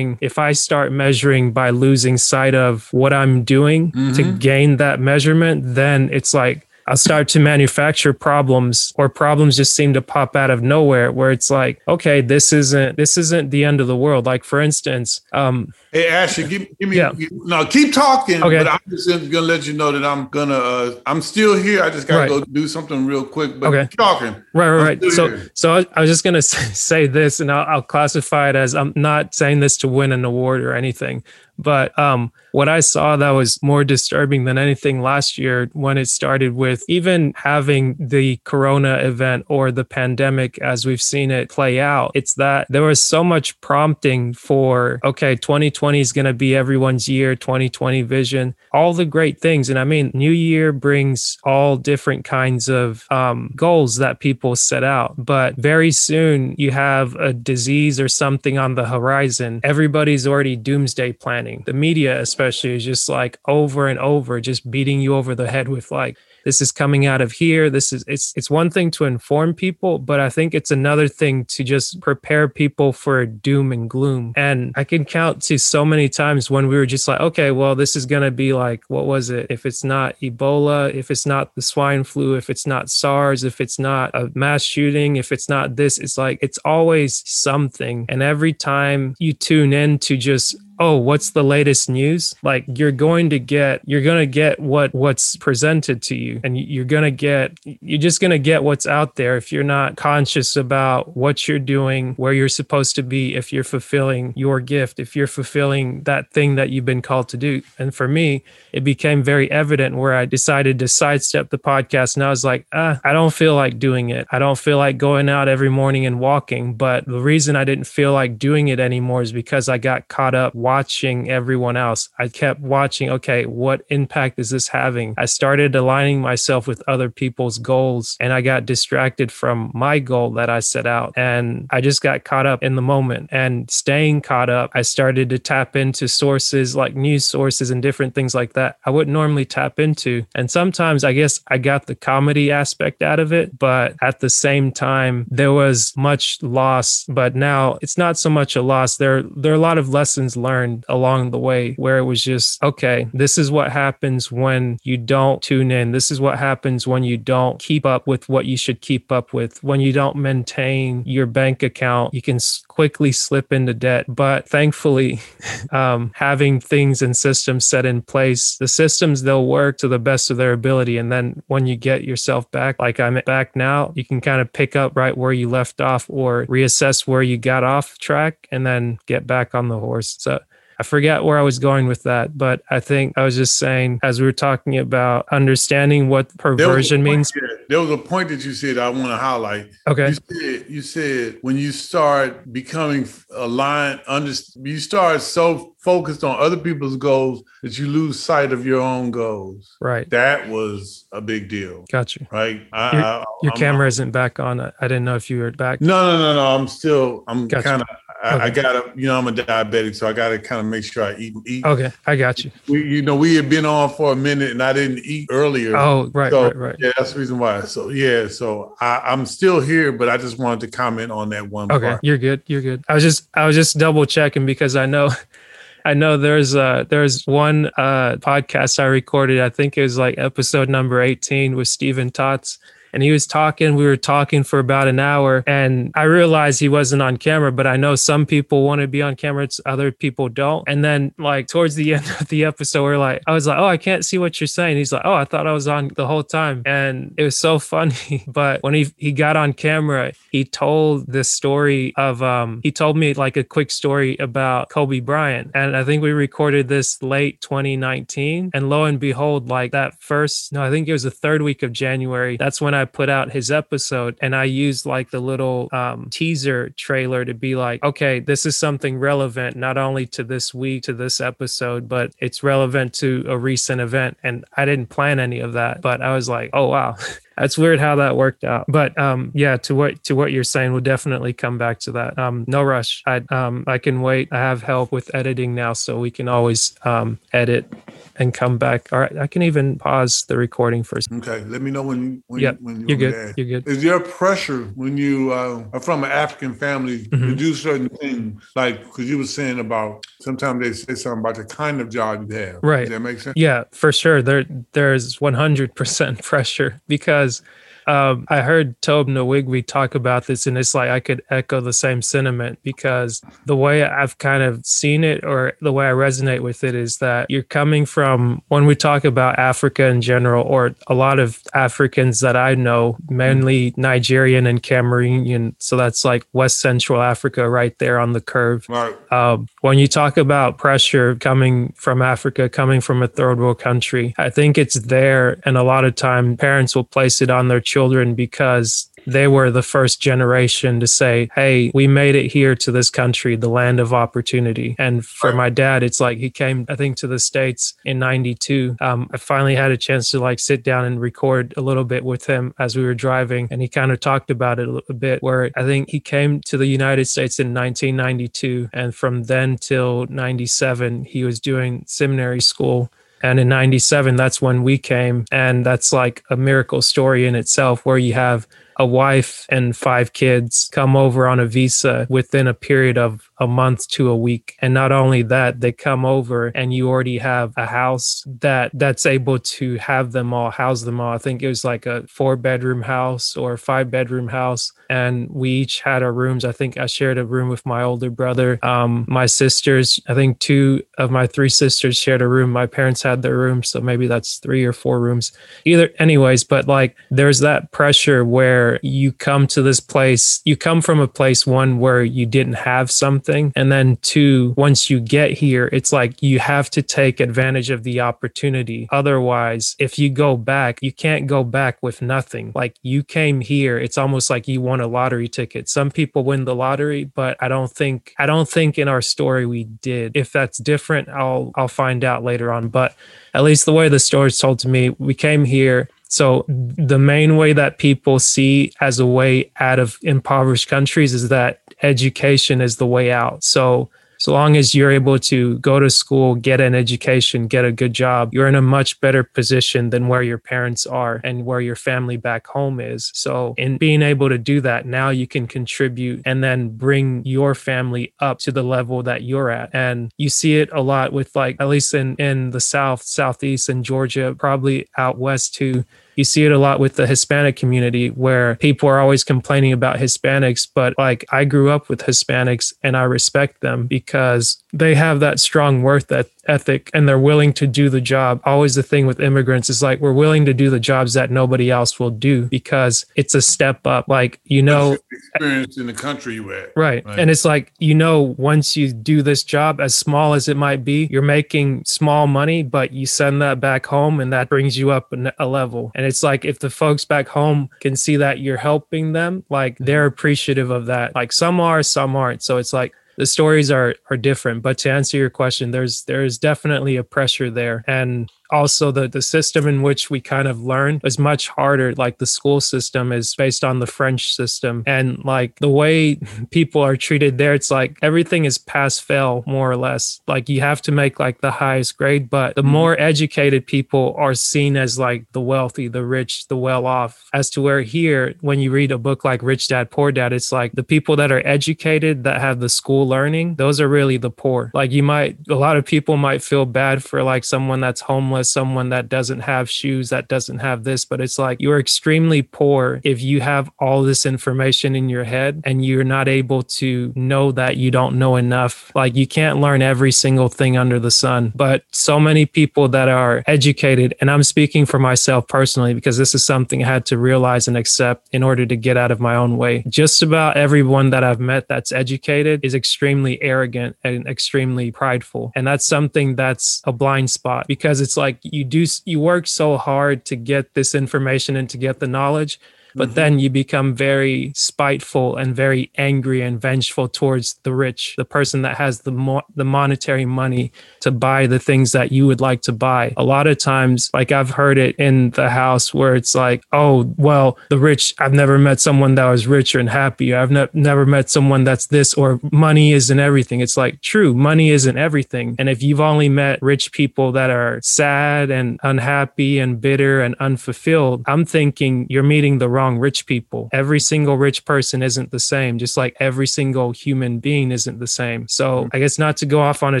[0.20, 4.38] if I start measuring by losing sight of what I'm doing to Mhm.
[4.38, 9.94] gain that measurement, then it's like I'll start to manufacture problems or problems just seem
[9.94, 13.80] to pop out of nowhere where it's like, okay, this isn't this isn't the end
[13.80, 14.26] of the world.
[14.26, 17.12] Like for instance, um Hey Ashley, give, give me Yeah.
[17.30, 17.66] no.
[17.66, 18.58] Keep talking, Okay.
[18.58, 20.54] but I'm just gonna let you know that I'm gonna.
[20.54, 21.82] Uh, I'm still here.
[21.82, 22.28] I just gotta Right.
[22.30, 23.60] go do something real quick.
[23.60, 23.88] But Okay.
[23.90, 24.34] keep talking.
[24.54, 25.12] Right, right, right.
[25.12, 25.50] So, here.
[25.52, 28.74] so I, I was just gonna say, say this, and I'll, I'll classify it as
[28.74, 31.22] I'm not saying this to win an award or anything,
[31.58, 36.06] but um, what I saw that was more disturbing than anything last year when it
[36.06, 41.80] started with even having the Corona event or the pandemic as we've seen it play
[41.80, 42.12] out.
[42.14, 47.08] It's that there was so much prompting for okay, 2020 is going to be everyone's
[47.08, 52.24] year, 2020 vision, all the great things, and I mean, New Year brings all different
[52.24, 55.14] kinds of um, goals that people set out.
[55.16, 59.60] But very soon you have a disease or something on the horizon.
[59.62, 61.41] Everybody's already doomsday planning.
[61.64, 65.68] The media, especially, is just like over and over, just beating you over the head
[65.68, 69.04] with like, this is coming out of here this is it's it's one thing to
[69.04, 73.88] inform people but i think it's another thing to just prepare people for doom and
[73.88, 74.32] gloom.
[74.36, 77.74] And i can count to so many times when we were just like okay well
[77.74, 79.46] this is going to be like what was it?
[79.50, 83.60] If it's not ebola if it's not the swine flu if it's not sars if
[83.60, 88.06] it's not a mass shooting if it's not this it's like it's always something.
[88.08, 92.34] And every time you tune in to just oh what's the latest news?
[92.42, 96.58] Like you're going to get you're going to get what what's presented to you and
[96.58, 99.62] you- you're going to get you're just going to get what's out there if you're
[99.78, 104.58] not conscious about what you're doing where you're supposed to be if you're fulfilling your
[104.58, 107.62] gift if you're fulfilling that thing that you've been called to do.
[107.78, 108.42] And for me
[108.72, 112.66] it became very evident where i decided to sidestep the podcast and i was like
[112.72, 114.26] ah, i don't feel like doing it.
[114.32, 116.74] I don't feel like going out every morning and walking.
[116.74, 120.34] But the reason i didn't feel like doing it anymore is because i got caught
[120.34, 122.08] up watching everyone else.
[122.18, 125.08] I kept watching okay what impact is this having?
[125.24, 130.28] I started aligning myself with other people's goals and i got distracted from my goal
[130.38, 131.10] that i set out.
[131.16, 131.44] And
[131.76, 133.24] i just got caught up in the moment.
[133.42, 138.14] And staying caught up i started to tap into sources like news sources and different
[138.14, 140.12] things like that i wouldn't normally tap into.
[140.38, 144.30] And sometimes i guess i got the comedy aspect out of it but at the
[144.30, 147.04] same time there was much loss.
[147.20, 148.96] But now it's not so much a loss.
[148.96, 152.62] There there are a lot of lessons learned along the way where it was just
[152.62, 155.92] okay this is what happens when you don't tune in.
[155.92, 159.32] This is what happens when you don't keep up with what you should keep up
[159.32, 159.62] with.
[159.62, 164.06] When you don't maintain your bank account you can quickly slip into debt.
[164.08, 165.20] But thankfully
[165.70, 170.30] um, having things and systems set in place the systems they'll work to the best
[170.30, 170.96] of their ability.
[170.98, 174.52] And then when you get yourself back like i'm back now you can kind of
[174.52, 178.66] pick up right where you left off or reassess where you got off track and
[178.66, 180.16] then get back on the horse.
[180.18, 180.40] So
[180.82, 184.00] I forget where I was going with that, but I think I was just saying,
[184.02, 187.30] as we were talking about understanding what There was a perversion means.
[187.36, 189.70] yeah, There was a point that you said I want to highlight.
[189.86, 190.08] Okay.
[190.08, 194.32] You said you said when you start becoming aligned, under
[194.64, 199.12] you start so focused on other people's goals that you lose sight of your own
[199.12, 199.76] goals.
[199.80, 200.10] Right.
[200.10, 202.26] That was a big deal, Gotcha.
[202.32, 202.62] right?
[202.72, 204.60] I, Your- I- Your camera isn't back on.
[204.60, 205.80] I I didn't know if you were back.
[205.80, 206.46] No, no, no, no.
[206.56, 207.22] I'm still.
[207.28, 207.62] I'm Gotcha.
[207.68, 207.88] kind of.
[208.22, 211.02] I, I gotta, you know, I'm a diabetic, so I gotta kind of make sure
[211.02, 211.34] I eat.
[211.34, 211.64] And eat.
[211.64, 212.52] Okay, I got you.
[212.68, 215.76] We, you know, we had been on for a minute, and I didn't eat earlier.
[215.76, 216.76] Oh, right, so, right, right.
[216.78, 217.62] Yeah, that's the reason why.
[217.62, 221.48] So yeah, so I, I'm still here, but I just wanted to comment on that
[221.50, 222.04] one Okay, part.
[222.04, 222.42] you're good.
[222.46, 222.84] You're good.
[222.88, 225.10] I was just I was just double checking because I know
[225.84, 229.40] I know there's uh there's one uh podcast I recorded.
[229.40, 232.58] I think it was like episode number 18 with Stephen Tots.
[232.92, 236.68] And he was talking, we were talking for about an hour, and I realized he
[236.68, 240.28] wasn't on camera, but I know some people want to be on camera, other people
[240.28, 240.64] don't.
[240.68, 243.66] And then, like, towards the end of the episode, we're like, I was like, Oh,
[243.66, 244.76] I can't see what you're saying.
[244.76, 246.62] He's like, Oh, I thought I was on the whole time.
[246.66, 248.24] And it was so funny.
[248.26, 252.96] But when he, he got on camera, he told this story of, um, he told
[252.96, 255.50] me like a quick story about Kobe Bryant.
[255.54, 258.50] And I think we recorded this late 2019.
[258.54, 261.62] And lo and behold, like that first, no, I think it was the third week
[261.62, 262.36] of January.
[262.36, 264.16] That's when I put out his episode.
[264.20, 268.56] And I used like the little um, teaser trailer to be like, okay, this is
[268.56, 273.36] something relevant, not only to this week, to this episode, but it's relevant to a
[273.36, 274.16] recent event.
[274.22, 276.96] And I didn't plan any of that, but I was like, oh, wow.
[277.36, 278.66] That's weird how that worked out.
[278.68, 282.18] But um, yeah, to what to what you're saying, we'll definitely come back to that.
[282.18, 283.02] Um, no rush.
[283.06, 284.28] I um, I can wait.
[284.32, 287.72] I have help with editing now, so we can always um, edit
[288.16, 288.92] and come back.
[288.92, 290.98] All right, I can even pause the recording for.
[291.12, 293.12] Okay, let me know when you when, Yep, when You're me good.
[293.12, 293.34] to add.
[293.36, 293.68] You're good.
[293.68, 297.36] Is there pressure when you uh, are from an African family to Mhm.
[297.38, 298.42] do certain things?
[298.56, 302.30] Like, because you were saying about sometimes they say something about the kind of job
[302.30, 302.58] you have.
[302.62, 302.80] Right.
[302.80, 303.34] Does that make sense?
[303.36, 304.22] Yeah, for sure.
[304.22, 307.42] There there's 100% pressure because
[307.86, 311.72] um, I heard Tobe Nwigwe talk about this, and it's like I could echo the
[311.72, 316.40] same sentiment because the way I've kind of seen it, or the way I resonate
[316.40, 320.74] with it, is that you're coming from when we talk about Africa in general, or
[320.86, 325.54] a lot of Africans that I know, mainly Nigerian and Cameroonian.
[325.58, 328.66] So that's like West Central Africa, right there on the curve.
[328.68, 328.94] Right.
[329.12, 334.14] Um, when you talk about pressure coming from Africa, coming from a third world country,
[334.18, 335.40] I think it's there.
[335.44, 338.68] And a lot of time parents will place it on their children because
[339.06, 343.34] they were the first generation to say, Hey, we made it here to this country,
[343.36, 344.76] the land of opportunity.
[344.78, 345.36] And for Right.
[345.44, 348.76] my dad, it's like he came, I think, to the States in 92.
[348.80, 352.04] Um, I finally had a chance to like sit down and record a little bit
[352.04, 353.48] with him as we were driving.
[353.50, 356.40] And he kind of talked about it a little bit, where I think he came
[356.50, 358.68] to the United States in 1992.
[358.72, 362.90] And from then till 97, he was doing seminary school.
[363.22, 365.24] And in 97, that's when we came.
[365.30, 368.46] And that's like a miracle story in itself, where you have
[368.78, 373.46] a wife and five kids come over on a visa within a period of a
[373.48, 374.56] month to a week.
[374.60, 379.04] And not only that they come over and you already have a house that that's
[379.04, 381.12] able to have them all house them all.
[381.12, 384.72] I think it was like a four bedroom house or five bedroom house.
[384.88, 386.44] And we each had our rooms.
[386.44, 388.64] I think i shared a room with my older brother.
[388.64, 392.52] Um my sisters i think two of my three sisters shared a room.
[392.52, 395.32] My parents had their room so maybe that's three or four rooms.
[395.64, 400.80] Either anyways but like there's that pressure where you come to this place you come
[400.80, 405.32] from a place one where you didn't have something and then two once you get
[405.32, 408.88] here it's like you have to take advantage of the opportunity.
[408.90, 412.52] Otherwise if you go back you can't go back with nothing.
[412.54, 415.68] Like you came here it's almost like you won a lottery ticket.
[415.68, 419.46] Some people win the lottery but i don't think i don't think in our story
[419.46, 420.16] we did.
[420.16, 422.68] If that's different i'll i'll find out later on.
[422.68, 422.94] But
[423.34, 425.88] at least the way the story is told to me we came here.
[426.08, 431.30] So the main way that people see as a way out of impoverished countries is
[431.30, 433.44] that education is the way out.
[433.44, 433.90] So
[434.22, 437.92] so long as you're able to go to school, get an education, get a good
[437.92, 441.74] job, you're in a much better position than where your parents are and where your
[441.74, 443.10] family back home is.
[443.14, 447.56] So, in being able to do that, now you can contribute and then bring your
[447.56, 449.70] family up to the level that you're at.
[449.72, 453.68] And you see it a lot with, like, at least in, in the South, Southeast,
[453.68, 455.84] and Georgia, probably out West too
[456.14, 459.96] you see it a lot with the Hispanic community where people are always complaining about
[459.96, 465.20] Hispanics, but like I grew up with Hispanics and I respect them because they have
[465.20, 468.40] that strong worth eth- ethic and they're willing to do the job.
[468.44, 471.70] Always the thing with immigrants is like we're willing to do the jobs that nobody
[471.70, 474.08] else will do because it's a step up.
[474.08, 476.72] Like, you know, experience in the country you're at.
[476.76, 477.04] Right.
[477.04, 477.18] Right.
[477.18, 480.84] And it's like, you know, once you do this job, as small as it might
[480.84, 484.90] be, you're making small money, but you send that back home and that brings you
[484.90, 485.92] up a a level.
[485.94, 489.76] And it's like, if the folks back home can see that you're helping them, like
[489.78, 491.14] they're appreciative of that.
[491.14, 492.42] Like some are, some aren't.
[492.42, 494.62] So it's like, the stories are are different.
[494.62, 497.84] But to answer your question there's there's definitely a pressure there.
[497.86, 501.94] And also the the system in which we kind of learn is much harder.
[501.94, 504.84] Like the school system is based on the french system.
[504.86, 506.16] And like the way
[506.50, 510.20] people are treated there it's like everything is pass fail more or less.
[510.26, 512.70] Like you have to make like the highest grade but the mm-hmm.
[512.70, 517.28] more educated people are seen as like the wealthy the rich the well off.
[517.32, 520.52] As to where here when you read a book like rich dad poor dad it's
[520.52, 524.30] like the people that are educated that have the school learning those are really the
[524.30, 524.70] poor.
[524.74, 528.41] Like you might a lot of people might feel bad for like someone that's homeless
[528.50, 533.00] someone that doesn't have shoes, that doesn't have this, but it's like you're extremely poor
[533.04, 537.52] if you have all this information in your head and you're not able to know
[537.52, 538.92] that you don't know enough.
[538.94, 541.52] Like you can't learn every single thing under the sun.
[541.54, 546.34] But so many people that are educated, and I'm speaking for myself personally because this
[546.34, 549.36] is something I had to realize and accept in order to get out of my
[549.36, 549.84] own way.
[549.88, 555.52] Just about everyone that I've met that's educated is extremely arrogant and extremely prideful.
[555.54, 559.76] And that's something that's a blind spot because it's like you do you work so
[559.76, 562.58] hard to get this information and to get the knowledge
[562.94, 563.14] but mm-hmm.
[563.14, 568.62] then you become very spiteful and very angry and vengeful towards the rich the person
[568.62, 572.62] that has the mo- the monetary money to buy the things that you would like
[572.62, 573.12] to buy.
[573.16, 577.12] A lot of times like i've heard it in the house where it's like oh
[577.16, 580.38] well the rich i've never met someone that was richer and happier.
[580.38, 583.60] I've ne- never met someone that's this or money isn't everything.
[583.60, 585.56] It's like true money isn't everything.
[585.58, 590.34] And if you've only met rich people that are sad and unhappy and bitter and
[590.40, 593.68] unfulfilled i'm thinking you're meeting the wrong wrong rich people.
[593.72, 598.06] Every single rich person isn't the same, just like every single human being isn't the
[598.06, 598.48] same.
[598.48, 598.96] So mm-hmm.
[598.96, 600.00] I guess not to go off on a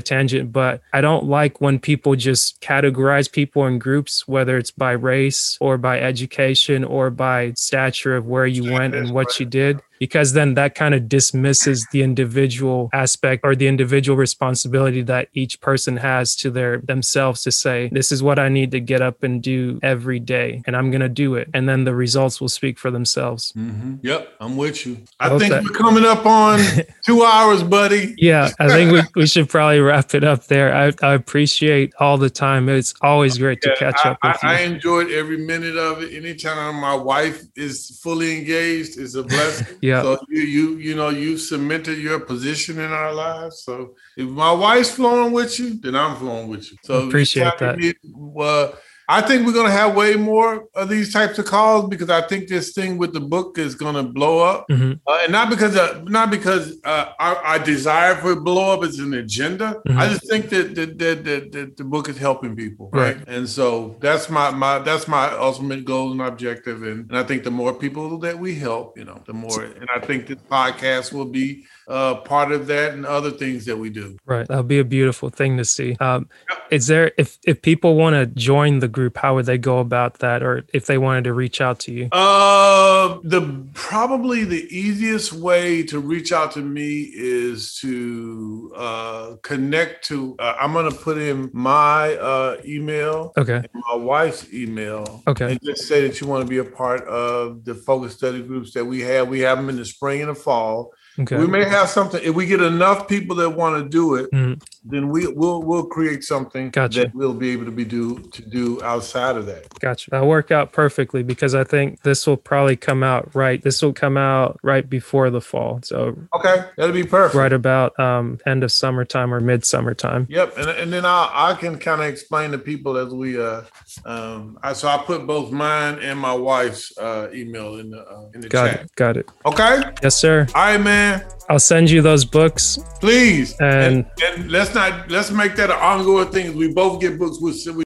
[0.00, 4.92] tangent, but I don't like when people just categorize people in groups, whether it's by
[4.92, 9.80] race or by education or by stature of where you went and what you did
[10.02, 15.60] because then that kind of dismisses the individual aspect or the individual responsibility that each
[15.60, 19.22] person has to their themselves to say this is what i need to get up
[19.22, 21.48] and do every day and i'm going to do it.
[21.54, 23.52] And then the results will speak for themselves.
[23.52, 23.94] Mm-hmm.
[24.02, 25.04] yep i'm with you.
[25.20, 26.58] I, I think that- we're coming up on
[27.06, 28.16] two hours buddy.
[28.18, 30.74] Yeah i think we, we should probably wrap it up there.
[30.74, 32.68] I, I appreciate all the time.
[32.68, 34.58] It's always great yeah, to catch up with I, you.
[34.58, 36.12] i enjoyed every minute of it.
[36.12, 39.68] Anytime my wife is fully engaged it's a blessing.
[39.80, 40.02] Yeah yeah.
[40.02, 43.62] So you you you know you cemented your position in our lives.
[43.66, 46.76] So if my wife's flowing with you, then I'm flowing with you.
[46.82, 47.78] So appreciate that.
[47.78, 47.92] Me,
[48.38, 48.68] uh,
[49.08, 52.22] I think we're going to have way more of these types of calls because I
[52.22, 54.92] think this thing with the book is going to blow up, mm-hmm.
[55.06, 55.74] uh, and not because
[56.04, 59.80] not because uh, I, I, desire for it blow up is an agenda.
[59.86, 59.98] Mm-hmm.
[59.98, 63.16] I just think that that, that, that, that the book is helping people, right?
[63.16, 63.28] right?
[63.28, 67.44] And so that's my my that's my ultimate goal and objective, and, and I think
[67.44, 71.12] the more people that we help, you know, the more, and I think this podcast
[71.12, 74.16] will be uh, part of that and other things that we do.
[74.24, 75.96] Right, that'll be a beautiful thing to see.
[76.00, 76.28] Um,
[76.70, 80.20] is there if if people want to join the group, how would they go about
[80.20, 82.08] that, or if they wanted to reach out to you?
[82.12, 90.06] Uh, the probably the easiest way to reach out to me is to uh, connect
[90.06, 90.36] to.
[90.38, 95.88] Uh, I'm gonna put in my uh, email, okay, my wife's email, okay, and just
[95.88, 99.00] say that you want to be a part of the focus study groups that we
[99.00, 99.28] have.
[99.28, 100.92] We have them in the spring and the fall.
[101.18, 101.36] Okay.
[101.36, 104.54] We may have something if we get enough people that want to do it, mm-hmm.
[104.84, 107.00] then we will we'll create something gotcha.
[107.00, 109.78] that we'll be able to be do to do outside of that.
[109.78, 110.10] Gotcha.
[110.10, 113.62] That'll work out perfectly because I think this will probably come out right.
[113.62, 115.80] This will come out right before the fall.
[115.82, 117.34] So okay, that'll be perfect.
[117.34, 120.26] Right about um, end of summertime or mid summertime.
[120.30, 123.62] Yep, and, and then I I can kind of explain to people as we uh
[124.06, 128.30] um I so I put both mine and my wife's uh email in the uh,
[128.32, 128.80] in the got chat.
[128.80, 129.28] It, got it.
[129.44, 129.82] Okay.
[130.02, 130.46] Yes, sir.
[130.54, 131.24] All right, man man.
[131.48, 132.78] I'll send you those books.
[133.00, 133.54] Please.
[133.60, 136.56] And, and, and let's not let's make that an ongoing thing.
[136.56, 137.40] We both get books.
[137.40, 137.52] We